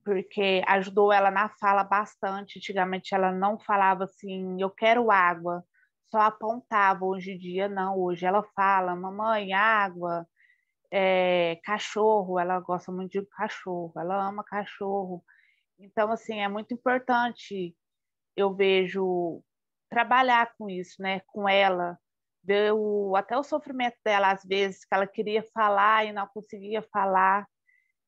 porque 0.05 0.61
ajudou 0.67 1.13
ela 1.13 1.31
na 1.31 1.49
fala 1.49 1.85
bastante. 1.85 2.59
Antigamente 2.59 3.15
ela 3.15 3.31
não 3.31 3.59
falava 3.61 4.05
assim, 4.05 4.61
eu 4.61 4.71
quero 4.71 5.09
água, 5.13 5.65
só 6.11 6.21
apontava. 6.23 7.05
Hoje 7.05 7.33
em 7.33 7.39
dia, 7.39 7.69
não. 7.69 7.97
Hoje 7.97 8.27
ela 8.27 8.43
fala, 8.57 8.97
mamãe, 8.97 9.53
água, 9.53 10.27
é, 10.91 11.61
cachorro, 11.65 12.41
ela 12.41 12.59
gosta 12.61 12.91
muito 12.93 13.13
de 13.13 13.27
cachorro, 13.27 13.93
ela 13.97 14.29
ama 14.29 14.43
cachorro. 14.45 15.25
Então, 15.79 16.11
assim, 16.13 16.41
é 16.41 16.49
muito 16.49 16.75
importante, 16.75 17.77
eu 18.37 18.55
vejo, 18.55 19.43
trabalhar 19.91 20.55
com 20.59 20.69
isso, 20.71 21.01
né, 21.03 21.21
com 21.29 21.49
ela, 21.49 21.99
até 23.17 23.37
o 23.37 23.43
sofrimento 23.43 23.97
dela, 24.05 24.31
às 24.33 24.45
vezes, 24.45 24.85
que 24.85 24.95
ela 24.95 25.07
queria 25.07 25.43
falar 25.55 26.07
e 26.07 26.13
não 26.13 26.27
conseguia 26.27 26.83
falar, 26.93 27.47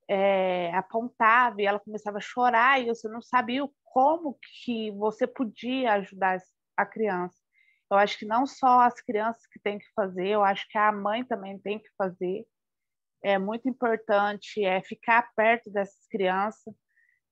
é, 0.09 0.73
apontava 0.75 1.61
e 1.61 1.67
ela 1.67 1.81
começava 1.81 2.19
a 2.19 2.21
chorar 2.21 2.81
e 2.81 2.87
você 2.87 3.09
não 3.09 3.21
sabia 3.21 3.63
como 3.85 4.39
que 4.63 4.91
você 4.93 5.27
podia 5.27 5.95
ajudar 5.95 6.39
a 6.77 6.87
criança. 6.87 7.37
Eu 7.91 7.97
acho 7.97 8.19
que 8.19 8.27
não 8.27 8.47
só 8.47 8.81
as 8.81 9.01
crianças 9.01 9.47
que 9.47 9.61
têm 9.61 9.79
que 9.79 9.87
fazer, 9.95 10.29
eu 10.29 10.43
acho 10.43 10.67
que 10.69 10.77
a 10.77 10.93
mãe 10.93 11.25
também 11.25 11.59
tem 11.59 11.79
que 11.79 11.89
fazer. 11.97 12.45
É 13.23 13.39
muito 13.39 13.69
importante 13.69 14.65
é 14.65 14.83
ficar 14.83 15.31
perto 15.35 15.71
dessas 15.71 16.07
crianças. 16.09 16.75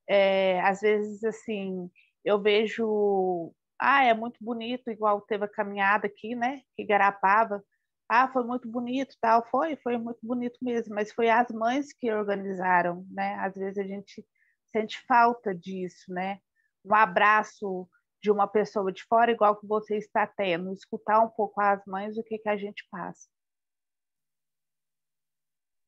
É, 0.08 0.60
às 0.62 0.80
vezes, 0.80 1.22
assim, 1.24 1.90
eu 2.24 2.40
vejo, 2.40 3.52
ah, 3.78 4.04
é 4.04 4.14
muito 4.14 4.42
bonito, 4.42 4.90
igual 4.90 5.20
teve 5.20 5.44
a 5.44 5.48
caminhada 5.48 6.06
aqui, 6.06 6.34
né, 6.34 6.62
que 6.76 6.84
Garapava. 6.84 7.62
Ah, 8.08 8.28
foi 8.28 8.44
muito 8.44 8.68
bonito, 8.68 9.16
tal, 9.20 9.46
foi, 9.50 9.76
foi 9.76 9.96
muito 9.96 10.20
bonito 10.22 10.58
mesmo, 10.62 10.94
mas 10.94 11.12
foi 11.12 11.30
as 11.30 11.50
mães 11.50 11.92
que 11.92 12.12
organizaram, 12.12 13.06
né? 13.10 13.34
Às 13.36 13.54
vezes 13.54 13.78
a 13.78 13.86
gente 13.86 14.24
sente 14.70 15.02
falta 15.06 15.54
disso, 15.54 16.12
né? 16.12 16.38
Um 16.84 16.94
abraço 16.94 17.88
de 18.22 18.30
uma 18.30 18.46
pessoa 18.46 18.92
de 18.92 19.02
fora, 19.04 19.30
igual 19.30 19.56
que 19.58 19.66
você 19.66 19.96
está 19.96 20.26
tendo, 20.26 20.72
escutar 20.72 21.20
um 21.20 21.30
pouco 21.30 21.60
as 21.60 21.84
mães 21.86 22.18
o 22.18 22.22
que, 22.22 22.38
que 22.38 22.48
a 22.48 22.56
gente 22.56 22.86
passa. 22.90 23.26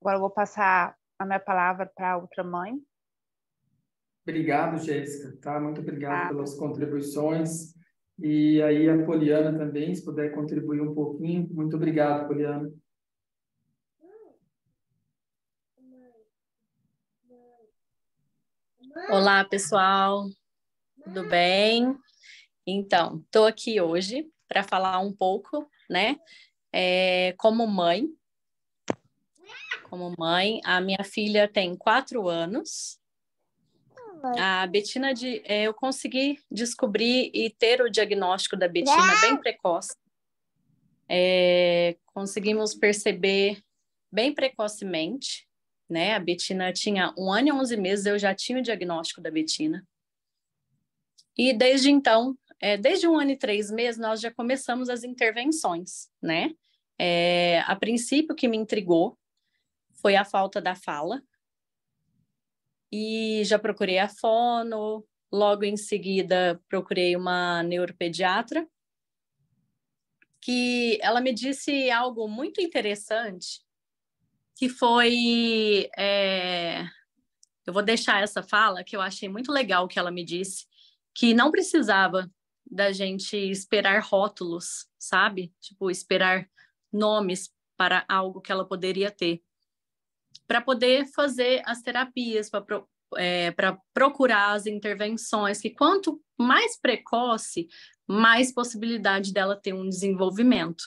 Agora 0.01 0.17
eu 0.17 0.21
vou 0.21 0.31
passar 0.31 0.97
a 1.19 1.27
minha 1.27 1.41
palavra 1.41 1.91
para 1.95 2.17
outra 2.17 2.43
mãe. 2.43 2.81
Obrigado, 4.23 4.79
Jéssica, 4.79 5.37
tá? 5.41 5.61
Muito 5.61 5.81
obrigado 5.81 6.25
ah. 6.25 6.29
pelas 6.29 6.55
contribuições. 6.55 7.76
E 8.19 8.63
aí 8.63 8.89
a 8.89 9.05
Poliana 9.05 9.57
também, 9.57 9.95
se 9.95 10.05
puder 10.05 10.33
contribuir 10.35 10.81
um 10.81 10.95
pouquinho. 10.95 11.49
Muito 11.53 11.77
obrigado, 11.77 12.27
Poliana. 12.27 12.71
Olá, 19.11 19.45
pessoal. 19.45 20.25
Tudo 21.05 21.29
bem? 21.29 21.95
Então, 22.67 23.19
estou 23.19 23.47
aqui 23.47 23.81
hoje 23.81 24.27
para 24.49 24.63
falar 24.63 24.99
um 24.99 25.13
pouco, 25.13 25.71
né, 25.89 26.17
é, 26.73 27.35
como 27.39 27.67
mãe. 27.67 28.09
Como 29.89 30.13
mãe, 30.19 30.61
a 30.65 30.81
minha 30.81 31.05
filha 31.05 31.47
tem 31.47 31.77
quatro 31.77 32.29
anos. 32.29 32.99
A 34.39 34.67
Betina, 34.67 35.15
de, 35.15 35.43
é, 35.45 35.63
eu 35.63 35.75
consegui 35.75 36.39
descobrir 36.51 37.31
e 37.35 37.51
ter 37.51 37.81
o 37.81 37.91
diagnóstico 37.91 38.57
da 38.57 38.69
Betina 38.69 39.21
bem 39.21 39.37
precoce. 39.37 39.95
É, 41.09 41.97
conseguimos 42.07 42.75
perceber 42.75 43.63
bem 44.11 44.35
precocemente, 44.35 45.47
né? 45.89 46.15
A 46.15 46.19
Betina 46.19 46.73
tinha 46.73 47.15
um 47.17 47.31
ano 47.31 47.49
e 47.49 47.53
onze 47.53 47.77
meses, 47.77 48.07
eu 48.07 48.19
já 48.19 48.35
tinha 48.35 48.59
o 48.59 48.63
diagnóstico 48.63 49.21
da 49.21 49.31
Betina. 49.31 49.87
E 51.37 51.53
desde 51.53 51.91
então, 51.91 52.37
é, 52.61 52.77
desde 52.77 53.07
um 53.07 53.19
ano 53.19 53.33
e 53.33 53.37
três 53.37 53.71
meses, 53.71 54.01
nós 54.01 54.21
já 54.21 54.33
começamos 54.33 54.89
as 54.89 55.05
intervenções, 55.05 56.09
né? 56.21 56.53
É, 56.99 57.61
a 57.67 57.77
princípio, 57.77 58.35
que 58.35 58.49
me 58.49 58.57
intrigou 58.57 59.19
foi 60.01 60.17
a 60.17 60.25
falta 60.25 60.61
da 60.61 60.75
fala. 60.75 61.23
E 62.93 63.43
já 63.45 63.59
procurei 63.59 63.99
a 63.99 64.09
fono, 64.09 65.05
logo 65.33 65.65
em 65.65 65.77
seguida 65.77 66.61
procurei 66.69 67.17
uma 67.17 67.63
neuropediatra, 67.63 68.67
que 70.41 70.99
ela 71.03 71.21
me 71.21 71.33
disse 71.33 71.91
algo 71.91 72.29
muito 72.29 72.61
interessante, 72.61 73.61
que 74.55 74.69
foi. 74.69 75.91
É, 75.99 76.85
eu 77.67 77.73
vou 77.73 77.83
deixar 77.83 78.23
essa 78.23 78.43
fala, 78.43 78.85
que 78.85 78.97
eu 78.97 79.01
achei 79.01 79.29
muito 79.29 79.51
legal 79.51 79.89
que 79.89 79.99
ela 79.99 80.11
me 80.11 80.25
disse, 80.25 80.67
que 81.13 81.35
não 81.35 81.51
precisava 81.51 82.31
da 82.65 82.93
gente 82.93 83.37
esperar 83.37 84.01
rótulos, 84.03 84.87
sabe? 84.99 85.53
Tipo, 85.61 85.91
esperar 85.91 86.49
nomes 86.93 87.53
para 87.77 88.05
algo 88.09 88.41
que 88.41 88.53
ela 88.53 88.67
poderia 88.67 89.11
ter. 89.11 89.43
Para 90.47 90.61
poder 90.61 91.07
fazer 91.13 91.63
as 91.65 91.83
terapias, 91.83 92.49
para 92.49 92.63
pro, 92.63 92.89
é, 93.17 93.53
procurar 93.93 94.53
as 94.53 94.67
intervenções, 94.67 95.61
que 95.61 95.71
quanto 95.71 96.23
mais 96.39 96.79
precoce, 96.79 97.69
mais 98.07 98.53
possibilidade 98.53 99.33
dela 99.33 99.57
ter 99.57 99.73
um 99.73 99.89
desenvolvimento. 99.89 100.85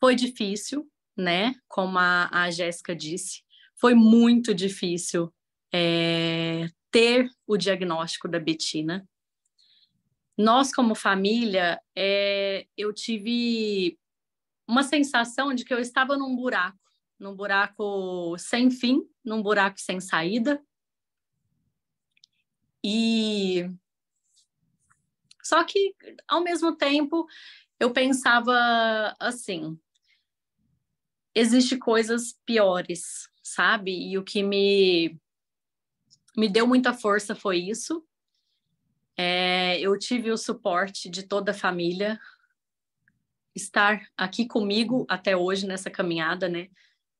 Foi 0.00 0.14
difícil, 0.14 0.90
né? 1.16 1.54
Como 1.68 1.98
a, 1.98 2.28
a 2.30 2.50
Jéssica 2.50 2.94
disse, 2.94 3.42
foi 3.76 3.94
muito 3.94 4.54
difícil 4.54 5.32
é, 5.72 6.68
ter 6.90 7.30
o 7.46 7.56
diagnóstico 7.56 8.28
da 8.28 8.38
Betina. 8.38 9.08
Nós, 10.36 10.72
como 10.74 10.94
família, 10.94 11.80
é, 11.96 12.66
eu 12.76 12.92
tive 12.92 13.98
uma 14.66 14.82
sensação 14.82 15.54
de 15.54 15.64
que 15.64 15.72
eu 15.72 15.78
estava 15.78 16.16
num 16.16 16.34
buraco, 16.34 16.78
num 17.22 17.36
buraco 17.36 18.36
sem 18.36 18.68
fim, 18.68 19.08
num 19.24 19.40
buraco 19.40 19.80
sem 19.80 20.00
saída. 20.00 20.60
E 22.84 23.70
só 25.40 25.62
que 25.62 25.94
ao 26.26 26.42
mesmo 26.42 26.76
tempo 26.76 27.26
eu 27.78 27.92
pensava 27.92 28.52
assim, 29.20 29.78
existe 31.32 31.76
coisas 31.76 32.36
piores, 32.44 33.28
sabe? 33.40 34.10
E 34.10 34.18
o 34.18 34.24
que 34.24 34.42
me 34.42 35.16
me 36.36 36.48
deu 36.48 36.66
muita 36.66 36.92
força 36.92 37.36
foi 37.36 37.58
isso. 37.58 38.04
É, 39.16 39.78
eu 39.78 39.96
tive 39.98 40.32
o 40.32 40.38
suporte 40.38 41.08
de 41.08 41.22
toda 41.22 41.52
a 41.52 41.54
família, 41.54 42.18
estar 43.54 44.08
aqui 44.16 44.46
comigo 44.46 45.04
até 45.08 45.36
hoje 45.36 45.66
nessa 45.66 45.90
caminhada, 45.90 46.48
né? 46.48 46.68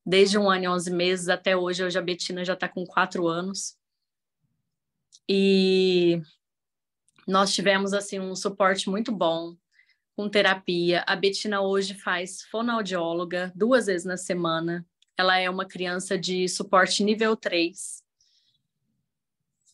Desde 0.05 0.37
um 0.37 0.51
ano 0.51 0.65
e 0.65 0.69
onze 0.69 0.91
meses 0.91 1.29
até 1.29 1.57
hoje, 1.57 1.85
hoje 1.85 1.99
a 1.99 2.03
Betina 2.03 2.45
já 2.45 2.55
está 2.55 2.69
com 2.69 2.85
quatro 2.85 3.29
anos. 3.29 3.77
E 5.29 6.21
nós 7.27 7.55
tivemos, 7.55 7.93
assim, 7.93 8.19
um 8.19 8.35
suporte 8.35 8.91
muito 8.91 9.13
bom, 9.13 9.57
com 10.17 10.29
terapia. 10.29 11.05
A 11.07 11.15
Betina 11.15 11.61
hoje 11.61 11.95
faz 11.95 12.43
fonoaudióloga 12.43 13.53
duas 13.55 13.87
vezes 13.87 14.05
na 14.05 14.17
semana. 14.17 14.85
Ela 15.17 15.39
é 15.39 15.49
uma 15.49 15.67
criança 15.67 16.19
de 16.19 16.49
suporte 16.49 17.05
nível 17.05 17.37
3. 17.37 18.03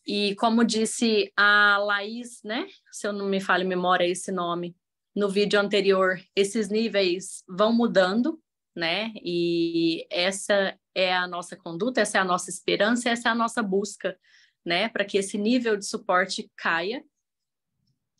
E 0.05 0.35
como 0.35 0.63
disse 0.63 1.31
a 1.35 1.77
Laís, 1.77 2.41
né? 2.43 2.67
Se 2.91 3.07
eu 3.07 3.13
não 3.13 3.27
me 3.27 3.39
falho 3.39 3.67
memória 3.67 4.05
esse 4.05 4.31
nome, 4.31 4.75
no 5.15 5.27
vídeo 5.27 5.59
anterior, 5.59 6.19
esses 6.35 6.69
níveis 6.69 7.43
vão 7.47 7.73
mudando, 7.73 8.39
né? 8.75 9.11
E 9.15 10.07
essa 10.09 10.77
é 10.95 11.15
a 11.15 11.27
nossa 11.27 11.55
conduta, 11.55 12.01
essa 12.01 12.17
é 12.17 12.21
a 12.21 12.25
nossa 12.25 12.49
esperança, 12.49 13.09
essa 13.09 13.29
é 13.29 13.31
a 13.31 13.35
nossa 13.35 13.61
busca, 13.61 14.17
né? 14.65 14.89
Para 14.89 15.05
que 15.05 15.17
esse 15.17 15.37
nível 15.37 15.77
de 15.77 15.85
suporte 15.85 16.51
caia 16.55 17.03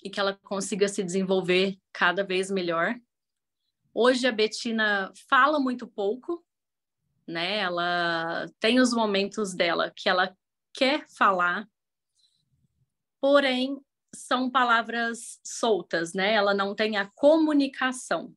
e 0.03 0.09
que 0.09 0.19
ela 0.19 0.37
consiga 0.43 0.87
se 0.87 1.03
desenvolver 1.03 1.77
cada 1.91 2.23
vez 2.23 2.49
melhor. 2.49 2.95
Hoje 3.93 4.27
a 4.27 4.31
Betina 4.31 5.11
fala 5.27 5.59
muito 5.59 5.87
pouco, 5.87 6.45
né? 7.27 7.57
Ela 7.57 8.47
tem 8.59 8.79
os 8.79 8.93
momentos 8.93 9.53
dela 9.53 9.91
que 9.95 10.07
ela 10.07 10.35
quer 10.73 11.05
falar, 11.09 11.67
porém 13.19 13.79
são 14.15 14.49
palavras 14.49 15.39
soltas, 15.43 16.13
né? 16.13 16.33
Ela 16.33 16.53
não 16.53 16.73
tem 16.73 16.97
a 16.97 17.09
comunicação. 17.13 18.33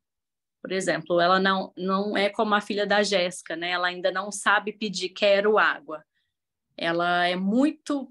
Por 0.62 0.72
exemplo, 0.72 1.20
ela 1.20 1.38
não, 1.40 1.72
não 1.76 2.16
é 2.16 2.30
como 2.30 2.54
a 2.54 2.60
filha 2.60 2.86
da 2.86 3.02
Jéssica, 3.02 3.56
né? 3.56 3.72
Ela 3.72 3.88
ainda 3.88 4.10
não 4.10 4.30
sabe 4.30 4.72
pedir 4.72 5.08
quero 5.08 5.58
água. 5.58 6.02
Ela 6.76 7.26
é 7.26 7.36
muito 7.36 8.10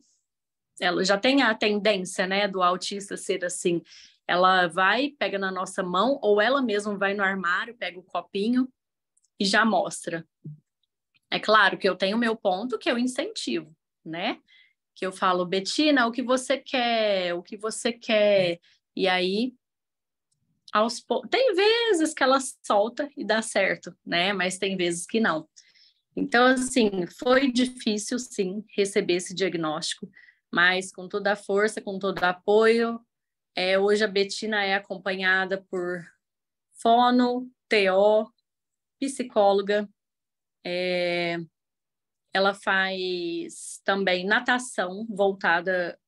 ela 0.79 1.03
já 1.05 1.15
tem 1.15 1.43
a 1.43 1.53
tendência, 1.53 2.25
né, 2.25 2.47
do 2.47 2.63
autista 2.63 3.15
ser 3.15 3.45
assim. 3.45 3.83
Ela 4.27 4.65
vai, 4.65 5.09
pega 5.09 5.37
na 5.37 5.51
nossa 5.51 5.83
mão 5.83 6.17
ou 6.23 6.41
ela 6.41 6.59
mesma 6.59 6.97
vai 6.97 7.13
no 7.13 7.23
armário, 7.23 7.77
pega 7.77 7.99
o 7.99 8.03
copinho 8.03 8.67
e 9.39 9.45
já 9.45 9.63
mostra. 9.63 10.25
É 11.29 11.39
claro 11.39 11.77
que 11.77 11.87
eu 11.87 11.95
tenho 11.95 12.17
meu 12.17 12.35
ponto 12.35 12.79
que 12.79 12.89
eu 12.89 12.97
incentivo, 12.97 13.75
né? 14.03 14.39
que 15.01 15.05
eu 15.05 15.11
falo, 15.11 15.45
Betina, 15.45 16.05
o 16.05 16.11
que 16.11 16.21
você 16.21 16.57
quer? 16.57 17.33
O 17.33 17.41
que 17.41 17.57
você 17.57 17.91
quer? 17.91 18.59
E 18.95 19.07
aí, 19.07 19.53
aos 20.71 21.03
tem 21.29 21.53
vezes 21.53 22.13
que 22.13 22.23
ela 22.23 22.39
solta 22.63 23.09
e 23.17 23.25
dá 23.25 23.41
certo, 23.41 23.95
né? 24.05 24.33
Mas 24.33 24.57
tem 24.57 24.77
vezes 24.77 25.05
que 25.05 25.19
não. 25.19 25.47
Então, 26.15 26.45
assim, 26.45 27.05
foi 27.19 27.51
difícil, 27.51 28.19
sim, 28.19 28.63
receber 28.75 29.15
esse 29.15 29.33
diagnóstico, 29.33 30.09
mas 30.51 30.91
com 30.91 31.07
toda 31.07 31.33
a 31.33 31.37
força, 31.37 31.81
com 31.81 31.97
todo 31.97 32.19
o 32.19 32.25
apoio. 32.25 32.99
É, 33.55 33.77
hoje 33.79 34.03
a 34.03 34.07
Betina 34.07 34.63
é 34.63 34.75
acompanhada 34.75 35.65
por 35.69 36.05
fono, 36.81 37.49
TO, 37.69 38.31
psicóloga, 38.99 39.89
é, 40.63 41.37
ela 42.33 42.53
faz 42.53 43.81
também 43.83 44.25
natação 44.25 45.05
voltada 45.09 45.99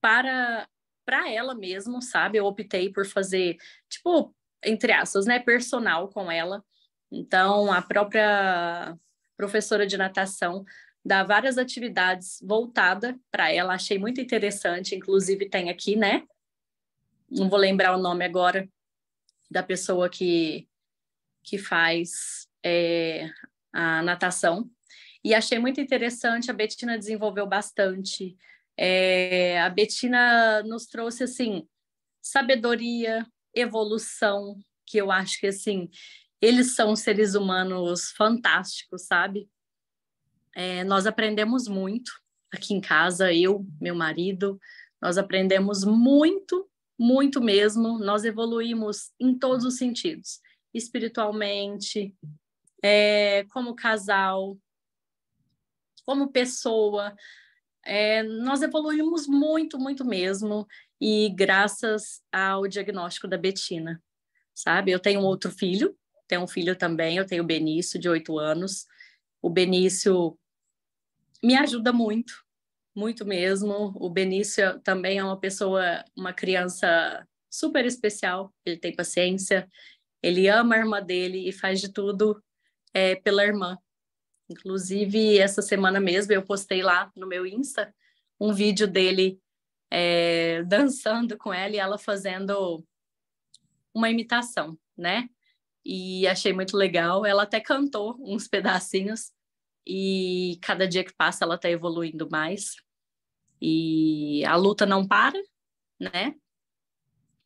para 0.00 0.68
para 1.04 1.30
ela 1.30 1.54
mesmo, 1.54 2.00
sabe? 2.00 2.38
Eu 2.38 2.46
optei 2.46 2.90
por 2.90 3.06
fazer, 3.06 3.56
tipo, 3.88 4.34
entre 4.64 4.92
aspas, 4.92 5.26
né, 5.26 5.38
personal 5.38 6.08
com 6.08 6.30
ela. 6.30 6.64
Então, 7.10 7.72
a 7.72 7.82
própria 7.82 8.96
professora 9.36 9.86
de 9.86 9.96
natação 9.96 10.64
dá 11.04 11.24
várias 11.24 11.58
atividades 11.58 12.38
voltada 12.42 13.18
para 13.30 13.50
ela, 13.50 13.74
achei 13.74 13.98
muito 13.98 14.20
interessante, 14.20 14.94
inclusive 14.94 15.48
tem 15.48 15.68
aqui, 15.68 15.96
né? 15.96 16.22
Não 17.28 17.48
vou 17.48 17.58
lembrar 17.58 17.96
o 17.96 18.00
nome 18.00 18.24
agora 18.24 18.68
da 19.50 19.62
pessoa 19.62 20.08
que 20.08 20.68
que 21.44 21.58
faz 21.58 22.46
é, 22.64 23.28
a 23.72 24.00
natação, 24.00 24.70
e 25.24 25.34
achei 25.34 25.58
muito 25.58 25.80
interessante, 25.80 26.50
a 26.50 26.54
Betina 26.54 26.98
desenvolveu 26.98 27.46
bastante. 27.46 28.36
É, 28.84 29.60
a 29.60 29.70
Betina 29.70 30.60
nos 30.64 30.86
trouxe, 30.86 31.22
assim, 31.22 31.68
sabedoria, 32.20 33.24
evolução, 33.54 34.58
que 34.84 34.98
eu 34.98 35.12
acho 35.12 35.38
que, 35.38 35.46
assim, 35.46 35.88
eles 36.40 36.74
são 36.74 36.96
seres 36.96 37.36
humanos 37.36 38.10
fantásticos, 38.16 39.06
sabe? 39.06 39.48
É, 40.52 40.82
nós 40.82 41.06
aprendemos 41.06 41.68
muito 41.68 42.10
aqui 42.52 42.74
em 42.74 42.80
casa, 42.80 43.32
eu, 43.32 43.64
meu 43.80 43.94
marido, 43.94 44.58
nós 45.00 45.16
aprendemos 45.16 45.84
muito, 45.84 46.68
muito 46.98 47.40
mesmo. 47.40 48.00
Nós 48.00 48.24
evoluímos 48.24 49.12
em 49.20 49.38
todos 49.38 49.64
os 49.64 49.76
sentidos, 49.76 50.40
espiritualmente, 50.74 52.16
é, 52.82 53.44
como 53.44 53.76
casal, 53.76 54.58
como 56.04 56.32
pessoa. 56.32 57.14
É, 57.84 58.22
nós 58.22 58.62
evoluímos 58.62 59.26
muito, 59.26 59.78
muito 59.78 60.04
mesmo, 60.04 60.66
e 61.00 61.30
graças 61.30 62.22
ao 62.30 62.68
diagnóstico 62.68 63.26
da 63.26 63.36
Betina, 63.36 64.02
sabe? 64.54 64.92
Eu 64.92 65.00
tenho 65.00 65.20
outro 65.20 65.50
filho, 65.50 65.96
tenho 66.28 66.42
um 66.42 66.48
filho 66.48 66.76
também, 66.76 67.16
eu 67.16 67.26
tenho 67.26 67.42
o 67.42 67.46
Benício, 67.46 67.98
de 67.98 68.08
oito 68.08 68.38
anos. 68.38 68.86
O 69.40 69.50
Benício 69.50 70.38
me 71.42 71.56
ajuda 71.56 71.92
muito, 71.92 72.32
muito 72.94 73.26
mesmo. 73.26 73.92
O 73.96 74.08
Benício 74.08 74.78
também 74.80 75.18
é 75.18 75.24
uma 75.24 75.38
pessoa, 75.38 76.04
uma 76.16 76.32
criança 76.32 77.26
super 77.50 77.84
especial, 77.84 78.54
ele 78.64 78.78
tem 78.78 78.94
paciência, 78.94 79.68
ele 80.22 80.48
ama 80.48 80.76
a 80.76 80.78
irmã 80.78 81.02
dele 81.02 81.48
e 81.48 81.52
faz 81.52 81.80
de 81.80 81.92
tudo 81.92 82.42
é, 82.94 83.16
pela 83.16 83.44
irmã. 83.44 83.76
Inclusive, 84.52 85.38
essa 85.38 85.62
semana 85.62 85.98
mesmo 85.98 86.32
eu 86.32 86.42
postei 86.42 86.82
lá 86.82 87.10
no 87.16 87.26
meu 87.26 87.46
Insta 87.46 87.94
um 88.38 88.52
vídeo 88.52 88.86
dele 88.86 89.40
é, 89.90 90.62
dançando 90.68 91.36
com 91.36 91.52
ela 91.52 91.74
e 91.74 91.78
ela 91.78 91.98
fazendo 91.98 92.84
uma 93.94 94.10
imitação, 94.10 94.78
né? 94.96 95.28
E 95.84 96.26
achei 96.26 96.52
muito 96.52 96.76
legal. 96.76 97.26
Ela 97.26 97.42
até 97.42 97.60
cantou 97.60 98.16
uns 98.20 98.46
pedacinhos 98.46 99.32
e 99.86 100.58
cada 100.62 100.86
dia 100.86 101.04
que 101.04 101.14
passa 101.14 101.44
ela 101.44 101.56
está 101.56 101.70
evoluindo 101.70 102.28
mais. 102.30 102.76
E 103.60 104.44
a 104.44 104.56
luta 104.56 104.84
não 104.84 105.06
para, 105.06 105.40
né? 106.00 106.34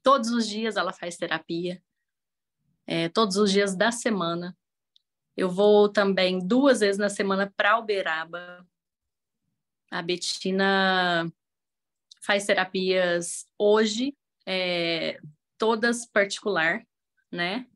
Todos 0.03 0.31
os 0.31 0.49
dias 0.49 0.77
ela 0.77 0.93
faz 0.93 1.17
terapia, 1.17 1.83
é, 2.87 3.09
todos 3.09 3.37
os 3.37 3.51
dias 3.51 3.77
da 3.77 3.91
semana 3.91 4.57
eu 5.37 5.51
vou 5.51 5.89
também 5.89 6.39
duas 6.39 6.81
vezes 6.81 6.99
na 6.99 7.11
semana 7.11 7.53
para 7.55 7.79
Uberaba. 7.79 8.67
A 9.91 10.01
Betina 10.01 11.31
faz 12.23 12.47
terapias 12.47 13.47
hoje, 13.59 14.17
é, 14.47 15.21
todas 15.59 16.07
particular, 16.07 16.85
né? 17.31 17.67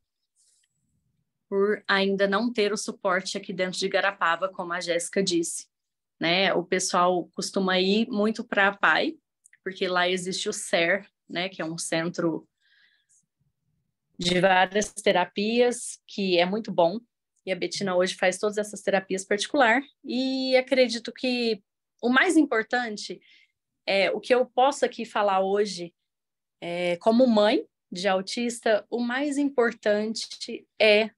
Por 1.49 1.85
ainda 1.87 2.27
não 2.27 2.53
ter 2.53 2.73
o 2.73 2.79
suporte 2.79 3.37
aqui 3.37 3.53
dentro 3.53 3.79
de 3.79 3.89
Garapava, 3.89 4.49
como 4.49 4.73
a 4.73 4.81
Jéssica 4.81 5.23
disse. 5.23 5.69
Né? 6.19 6.53
O 6.55 6.65
pessoal 6.65 7.29
costuma 7.35 7.79
ir 7.79 8.09
muito 8.09 8.45
para 8.45 8.69
a 8.69 8.77
PAI, 8.77 9.19
porque 9.63 9.87
lá 9.87 10.09
existe 10.09 10.49
o 10.49 10.53
SER, 10.53 11.07
né? 11.29 11.49
Que 11.49 11.61
é 11.61 11.65
um 11.65 11.77
centro 11.77 12.49
de 14.19 14.41
várias 14.41 14.93
terapias, 14.93 16.01
que 16.07 16.39
é 16.39 16.45
muito 16.45 16.71
bom, 16.71 17.01
E 17.45 17.53
a 17.53 17.57
Betina 17.57 17.97
hoje 17.97 18.15
faz 18.15 18.39
todas 18.39 18.59
essas 18.59 18.83
terapias 18.83 19.25
particular 19.25 19.83
e 20.05 20.57
acredito 20.57 21.13
que 21.13 21.63
o 22.03 22.09
mais 22.09 22.37
importante 22.37 23.21
é 23.87 24.11
o 24.11 24.21
que 24.21 24.35
eu 24.35 24.45
posso 24.47 24.85
aqui 24.85 25.05
falar 25.05 25.41
hoje 25.41 25.95
é, 26.61 26.97
como 26.99 27.27
mãe 27.27 27.67
de 27.91 28.07
autista, 28.07 28.87
o 28.89 29.01
mais 29.01 29.37
importante 29.39 30.67
é 30.81 31.11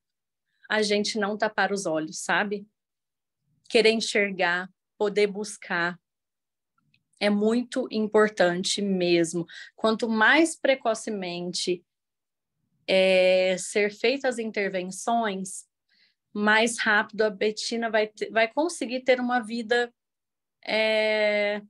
a 0.71 0.81
gente 0.81 1.19
não 1.19 1.37
tapar 1.37 1.73
os 1.73 1.85
olhos, 1.85 2.21
sabe? 2.21 2.67
Querer 3.69 3.91
enxergar, 3.91 4.71
poder 4.97 5.27
buscar, 5.27 6.01
é 7.21 7.29
muito 7.29 7.87
importante 7.91 8.81
mesmo. 8.81 9.47
Quanto 9.77 10.09
mais 10.09 10.57
precocemente 10.57 11.85
é, 12.87 13.57
ser 13.59 13.93
feitas 13.93 14.35
as 14.35 14.39
intervenções, 14.39 15.67
mais 16.33 16.79
rápido 16.79 17.23
a 17.23 17.31
Betina 17.31 17.91
vai, 17.91 18.07
ter, 18.07 18.31
vai 18.31 18.49
conseguir 18.49 19.01
ter 19.01 19.21
uma 19.21 19.41
vida, 19.41 19.93
é, 20.65 21.61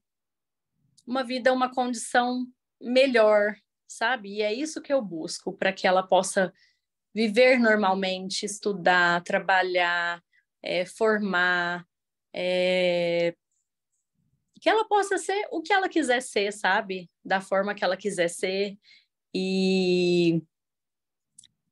uma 1.07 1.25
vida, 1.25 1.53
uma 1.53 1.73
condição 1.73 2.47
melhor, 2.81 3.55
sabe? 3.89 4.37
E 4.37 4.43
é 4.43 4.53
isso 4.53 4.81
que 4.81 4.93
eu 4.93 5.03
busco 5.03 5.53
para 5.53 5.73
que 5.73 5.87
ela 5.87 6.03
possa 6.03 6.53
viver 7.15 7.59
normalmente, 7.59 8.47
estudar, 8.47 9.23
trabalhar, 9.23 10.23
é, 10.63 10.87
formar, 10.87 11.87
é, 12.35 13.35
que 14.61 14.69
ela 14.69 14.87
possa 14.87 15.19
ser 15.19 15.49
o 15.51 15.61
que 15.61 15.73
ela 15.73 15.89
quiser 15.89 16.23
ser, 16.23 16.53
sabe? 16.53 17.11
Da 17.25 17.41
forma 17.41 17.75
que 17.75 17.83
ela 17.83 17.97
quiser 17.97 18.29
ser. 18.29 18.79
E 19.35 20.41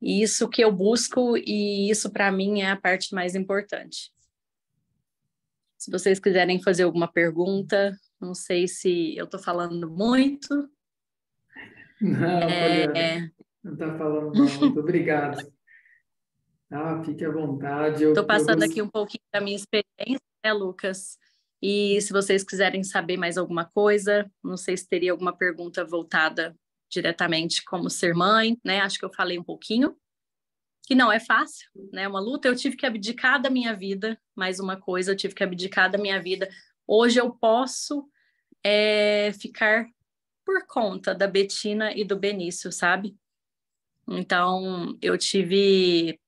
isso 0.01 0.49
que 0.49 0.63
eu 0.63 0.71
busco, 0.71 1.37
e 1.37 1.89
isso 1.89 2.11
para 2.11 2.31
mim 2.31 2.61
é 2.61 2.71
a 2.71 2.75
parte 2.75 3.13
mais 3.13 3.35
importante. 3.35 4.11
Se 5.77 5.91
vocês 5.91 6.19
quiserem 6.19 6.61
fazer 6.61 6.83
alguma 6.83 7.11
pergunta, 7.11 7.95
não 8.19 8.33
sei 8.33 8.67
se 8.67 9.15
eu 9.15 9.25
estou 9.25 9.39
falando 9.39 9.89
muito. 9.89 10.69
Não, 12.01 12.27
é... 12.27 13.29
não 13.63 13.73
está 13.73 13.97
falando 13.97 14.35
muito. 14.35 14.79
Obrigado. 14.79 15.51
Ah, 16.73 17.03
fique 17.03 17.25
à 17.25 17.29
vontade. 17.29 18.01
Estou 18.01 18.25
passando 18.25 18.63
eu... 18.63 18.69
aqui 18.69 18.81
um 18.81 18.87
pouquinho 18.87 19.25
da 19.33 19.41
minha 19.41 19.57
experiência, 19.57 20.23
né, 20.41 20.53
Lucas? 20.53 21.17
E 21.61 21.99
se 21.99 22.13
vocês 22.13 22.45
quiserem 22.45 22.81
saber 22.81 23.17
mais 23.17 23.37
alguma 23.37 23.65
coisa, 23.65 24.31
não 24.41 24.55
sei 24.55 24.77
se 24.77 24.87
teria 24.87 25.11
alguma 25.11 25.35
pergunta 25.35 25.83
voltada 25.83 26.55
diretamente 26.91 27.63
como 27.63 27.89
ser 27.89 28.13
mãe, 28.13 28.59
né? 28.63 28.81
Acho 28.81 28.99
que 28.99 29.05
eu 29.05 29.13
falei 29.13 29.39
um 29.39 29.43
pouquinho. 29.43 29.95
Que 30.83 30.93
não 30.93 31.11
é 31.11 31.19
fácil, 31.19 31.69
né? 31.91 32.07
Uma 32.07 32.19
luta. 32.19 32.47
Eu 32.47 32.55
tive 32.55 32.75
que 32.75 32.85
abdicar 32.85 33.41
da 33.41 33.49
minha 33.49 33.73
vida. 33.73 34.19
Mais 34.35 34.59
uma 34.59 34.75
coisa, 34.75 35.11
eu 35.11 35.15
tive 35.15 35.33
que 35.33 35.43
abdicar 35.43 35.89
da 35.89 35.97
minha 35.97 36.21
vida. 36.21 36.49
Hoje 36.85 37.19
eu 37.19 37.31
posso 37.31 38.07
é, 38.63 39.31
ficar 39.33 39.87
por 40.45 40.67
conta 40.67 41.15
da 41.15 41.27
Betina 41.27 41.93
e 41.93 42.03
do 42.03 42.17
Benício, 42.17 42.71
sabe? 42.71 43.15
Então, 44.07 44.97
eu 45.01 45.17
tive 45.17 46.19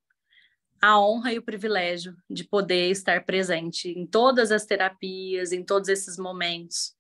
a 0.81 0.99
honra 0.99 1.33
e 1.33 1.39
o 1.39 1.43
privilégio 1.43 2.15
de 2.29 2.43
poder 2.43 2.89
estar 2.89 3.25
presente 3.25 3.89
em 3.89 4.05
todas 4.05 4.51
as 4.51 4.65
terapias, 4.65 5.51
em 5.51 5.63
todos 5.63 5.89
esses 5.89 6.17
momentos. 6.17 6.95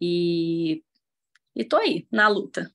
E 0.00 0.82
estou 1.54 1.78
aí, 1.78 2.06
na 2.10 2.28
luta. 2.28 2.72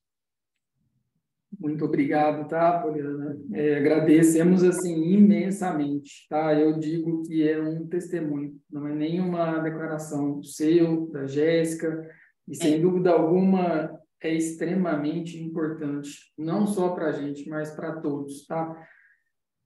Muito 1.63 1.85
obrigado, 1.85 2.45
tá, 2.49 2.77
Poliana? 2.79 3.37
É, 3.53 3.77
agradecemos, 3.77 4.65
assim, 4.65 5.13
imensamente, 5.13 6.27
tá? 6.29 6.53
Eu 6.53 6.77
digo 6.77 7.23
que 7.23 7.47
é 7.47 7.57
um 7.57 7.87
testemunho, 7.87 8.59
não 8.69 8.85
é 8.85 8.93
nenhuma 8.93 9.59
declaração 9.59 10.43
seu, 10.43 11.09
da 11.09 11.25
Jéssica, 11.25 12.05
e 12.49 12.53
sem 12.53 12.73
é. 12.73 12.79
dúvida 12.79 13.11
alguma 13.11 13.97
é 14.21 14.33
extremamente 14.33 15.41
importante, 15.41 16.33
não 16.37 16.67
só 16.67 16.89
para 16.89 17.07
a 17.07 17.11
gente, 17.13 17.47
mas 17.47 17.71
para 17.71 18.01
todos, 18.01 18.45
tá? 18.45 18.85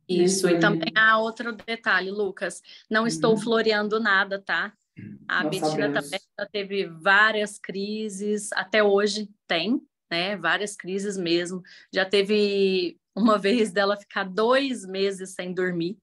Isso, 0.07 0.47
e 0.47 0.59
também 0.59 0.93
há 0.95 1.17
outro 1.17 1.51
detalhe, 1.55 2.11
Lucas, 2.11 2.61
não 2.91 3.01
uhum. 3.01 3.07
estou 3.07 3.35
floreando 3.35 3.99
nada, 3.99 4.39
tá? 4.39 4.71
A 5.27 5.43
Nós 5.43 5.49
Betina 5.49 5.69
sabemos. 5.71 6.03
também 6.03 6.19
já 6.39 6.45
teve 6.45 6.85
várias 6.85 7.57
crises, 7.57 8.51
até 8.53 8.83
hoje 8.83 9.27
tem, 9.47 9.81
né? 10.09 10.35
Várias 10.37 10.75
crises 10.75 11.17
mesmo. 11.17 11.61
Já 11.93 12.05
teve 12.05 12.97
uma 13.15 13.37
vez 13.39 13.71
dela 13.71 13.97
ficar 13.97 14.23
dois 14.23 14.85
meses 14.85 15.33
sem 15.33 15.53
dormir. 15.53 15.97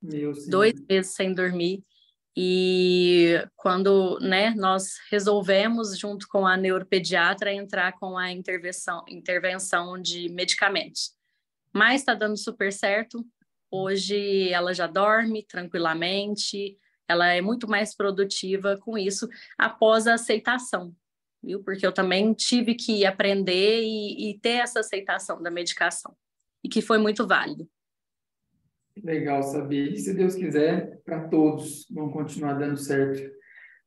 Meu 0.00 0.32
dois 0.48 0.74
meses 0.88 1.14
sem 1.14 1.34
dormir. 1.34 1.84
E 2.34 3.46
quando 3.54 4.18
né, 4.20 4.54
nós 4.56 4.94
resolvemos, 5.10 5.98
junto 5.98 6.26
com 6.28 6.46
a 6.46 6.56
neuropediatra, 6.56 7.52
entrar 7.52 7.92
com 7.92 8.16
a 8.16 8.32
intervenção, 8.32 9.04
intervenção 9.06 10.00
de 10.00 10.30
medicamentos 10.30 11.14
mas 11.72 12.02
está 12.02 12.14
dando 12.14 12.36
super 12.36 12.72
certo. 12.72 13.24
Hoje 13.70 14.50
ela 14.50 14.74
já 14.74 14.86
dorme 14.86 15.42
tranquilamente, 15.44 16.76
ela 17.08 17.28
é 17.28 17.40
muito 17.40 17.66
mais 17.66 17.96
produtiva 17.96 18.76
com 18.76 18.98
isso 18.98 19.26
após 19.56 20.06
a 20.06 20.14
aceitação, 20.14 20.94
viu? 21.42 21.62
Porque 21.62 21.86
eu 21.86 21.92
também 21.92 22.32
tive 22.32 22.74
que 22.74 23.04
aprender 23.04 23.82
e, 23.82 24.30
e 24.30 24.38
ter 24.38 24.60
essa 24.60 24.80
aceitação 24.80 25.42
da 25.42 25.50
medicação, 25.50 26.14
e 26.64 26.68
que 26.68 26.80
foi 26.80 26.98
muito 26.98 27.26
válido. 27.26 27.68
Legal 29.02 29.42
saber. 29.42 29.92
E 29.92 29.98
se 29.98 30.14
Deus 30.14 30.34
quiser, 30.34 31.00
para 31.04 31.28
todos 31.28 31.86
vão 31.90 32.10
continuar 32.10 32.54
dando 32.54 32.76
certo. 32.76 33.22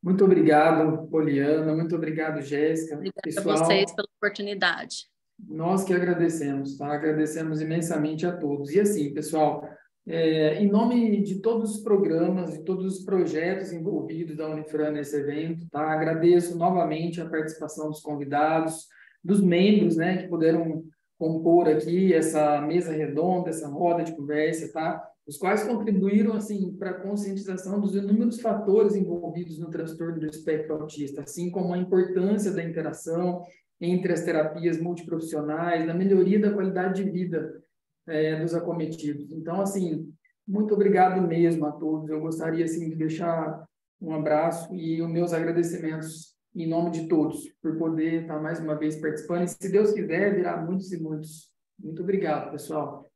Muito 0.02 0.24
obrigado, 0.24 1.08
Poliana. 1.08 1.76
Muito 1.76 1.96
obrigado, 1.96 2.42
Jéssica. 2.42 2.96
Obrigada 2.96 3.22
Pessoal, 3.24 3.56
a 3.56 3.66
vocês 3.66 3.96
pela 3.96 4.08
oportunidade. 4.18 5.08
Nós 5.48 5.84
que 5.84 5.94
agradecemos, 5.94 6.78
tá? 6.78 6.94
Agradecemos 6.94 7.62
imensamente 7.62 8.26
a 8.26 8.36
todos. 8.36 8.72
E 8.72 8.80
assim, 8.80 9.14
pessoal, 9.14 9.68
é, 10.08 10.62
em 10.62 10.70
nome 10.70 11.22
de 11.24 11.40
todos 11.40 11.76
os 11.76 11.82
programas 11.82 12.56
e 12.56 12.64
todos 12.64 12.86
os 12.86 13.04
projetos 13.04 13.74
envolvidos 13.74 14.38
da 14.38 14.48
Unifran 14.48 14.92
nesse 14.92 15.16
evento, 15.16 15.68
tá? 15.72 15.82
Agradeço 15.82 16.58
novamente 16.58 17.20
a 17.20 17.30
participação 17.30 17.90
dos 17.90 18.02
convidados, 18.02 18.88
dos 19.24 19.42
membros, 19.42 19.96
né, 19.96 20.18
que 20.18 20.28
puderam 20.28 20.84
compor 21.18 21.68
aqui 21.68 22.14
essa 22.14 22.62
mesa 22.62 22.92
redonda, 22.92 23.50
essa 23.50 23.68
roda 23.68 24.04
de 24.04 24.16
conversa, 24.16 24.72
tá? 24.72 25.04
Os 25.26 25.38
quais 25.38 25.64
contribuíram, 25.64 26.34
assim, 26.34 26.76
para 26.78 26.92
a 26.92 27.02
conscientização 27.02 27.82
dos 27.82 27.96
inúmeros 27.96 28.40
fatores 28.40 28.96
envolvidos 28.96 29.58
no 29.58 29.72
transtorno 29.72 30.20
do 30.20 30.28
espectro 30.28 30.76
autista, 30.76 31.24
assim 31.24 31.50
como 31.50 31.74
a 31.74 31.80
importância 31.80 32.52
da 32.52 32.64
interação 32.64 33.42
entre 33.82 34.14
as 34.14 34.22
terapias 34.22 34.80
multiprofissionais, 34.80 35.88
na 35.88 35.96
melhoria 35.96 36.40
da 36.40 36.54
qualidade 36.54 37.04
de 37.04 37.10
vida 37.10 37.65
é, 38.08 38.40
dos 38.40 38.54
acometidos. 38.54 39.32
Então, 39.32 39.62
assim, 39.62 40.12
muito 40.48 40.74
obrigado 40.74 41.22
mesmo 41.22 41.66
a 41.66 41.72
todos. 41.72 42.10
Eu 42.10 42.22
gostaria, 42.22 42.66
assim, 42.66 42.90
de 42.90 42.96
deixar 42.96 43.66
um 44.02 44.14
abraço 44.14 44.74
e 44.76 45.02
os 45.02 45.10
meus 45.10 45.34
agradecimentos 45.34 46.36
em 46.56 46.68
nome 46.68 46.92
de 46.92 47.08
todos 47.08 47.50
por 47.62 47.78
poder 47.78 48.22
estar 48.22 48.40
mais 48.40 48.60
uma 48.60 48.76
vez 48.76 48.96
participando. 48.96 49.44
E, 49.44 49.48
se 49.48 49.72
Deus 49.72 49.92
quiser, 49.92 50.36
virá 50.36 50.58
muitos 50.58 50.92
e 50.92 51.02
muitos. 51.02 51.50
Muito 51.78 52.02
obrigado, 52.02 52.52
pessoal. 52.52 53.10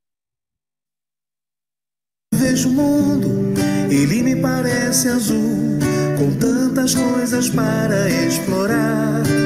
Vejo 2.33 2.69
o 2.69 2.73
mundo, 2.73 3.27
ele 3.91 4.23
me 4.23 4.41
parece 4.41 5.07
azul, 5.07 5.79
com 6.17 6.37
tantas 6.39 6.95
coisas 6.95 7.49
para 7.49 8.09
explorar. 8.09 9.38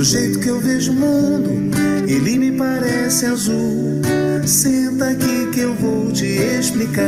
Do 0.00 0.04
jeito 0.04 0.38
que 0.38 0.48
eu 0.48 0.58
vejo 0.58 0.92
o 0.92 0.94
mundo, 0.94 1.76
ele 2.08 2.38
me 2.38 2.50
parece 2.52 3.26
azul. 3.26 4.00
Senta 4.46 5.10
aqui 5.10 5.50
que 5.52 5.60
eu 5.60 5.74
vou 5.74 6.10
te 6.10 6.24
explicar. 6.24 7.04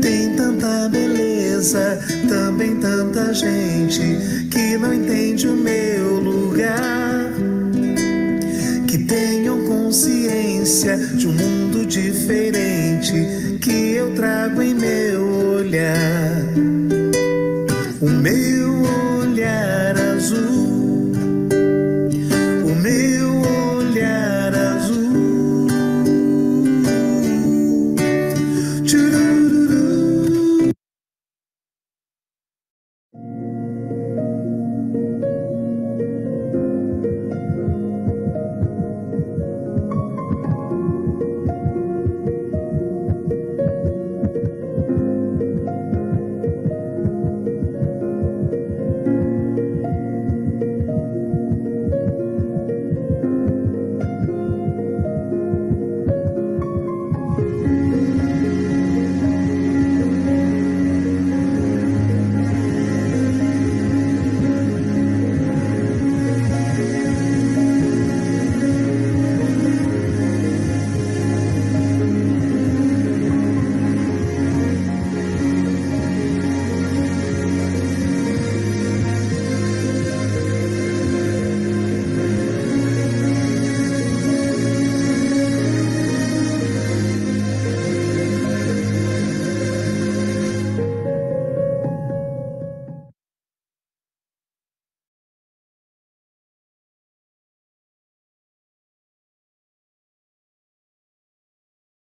Tem 0.00 0.36
tanta 0.36 0.88
beleza, 0.88 1.98
também 2.28 2.76
tanta 2.76 3.34
gente 3.34 4.46
que 4.52 4.78
não 4.78 4.94
entende 4.94 5.48
o 5.48 5.56
meu 5.56 6.20
lugar. 6.20 7.32
Que 8.86 8.98
tenham 8.98 9.64
consciência 9.66 10.96
de 10.96 11.26
um 11.26 11.32
mundo 11.32 11.84
diferente 11.86 13.58
que 13.60 13.94
eu 13.96 14.14
trago 14.14 14.62
em 14.62 14.74
meu 14.74 15.26
olhar. 15.56 16.44
O 18.00 18.08
meu 18.08 18.47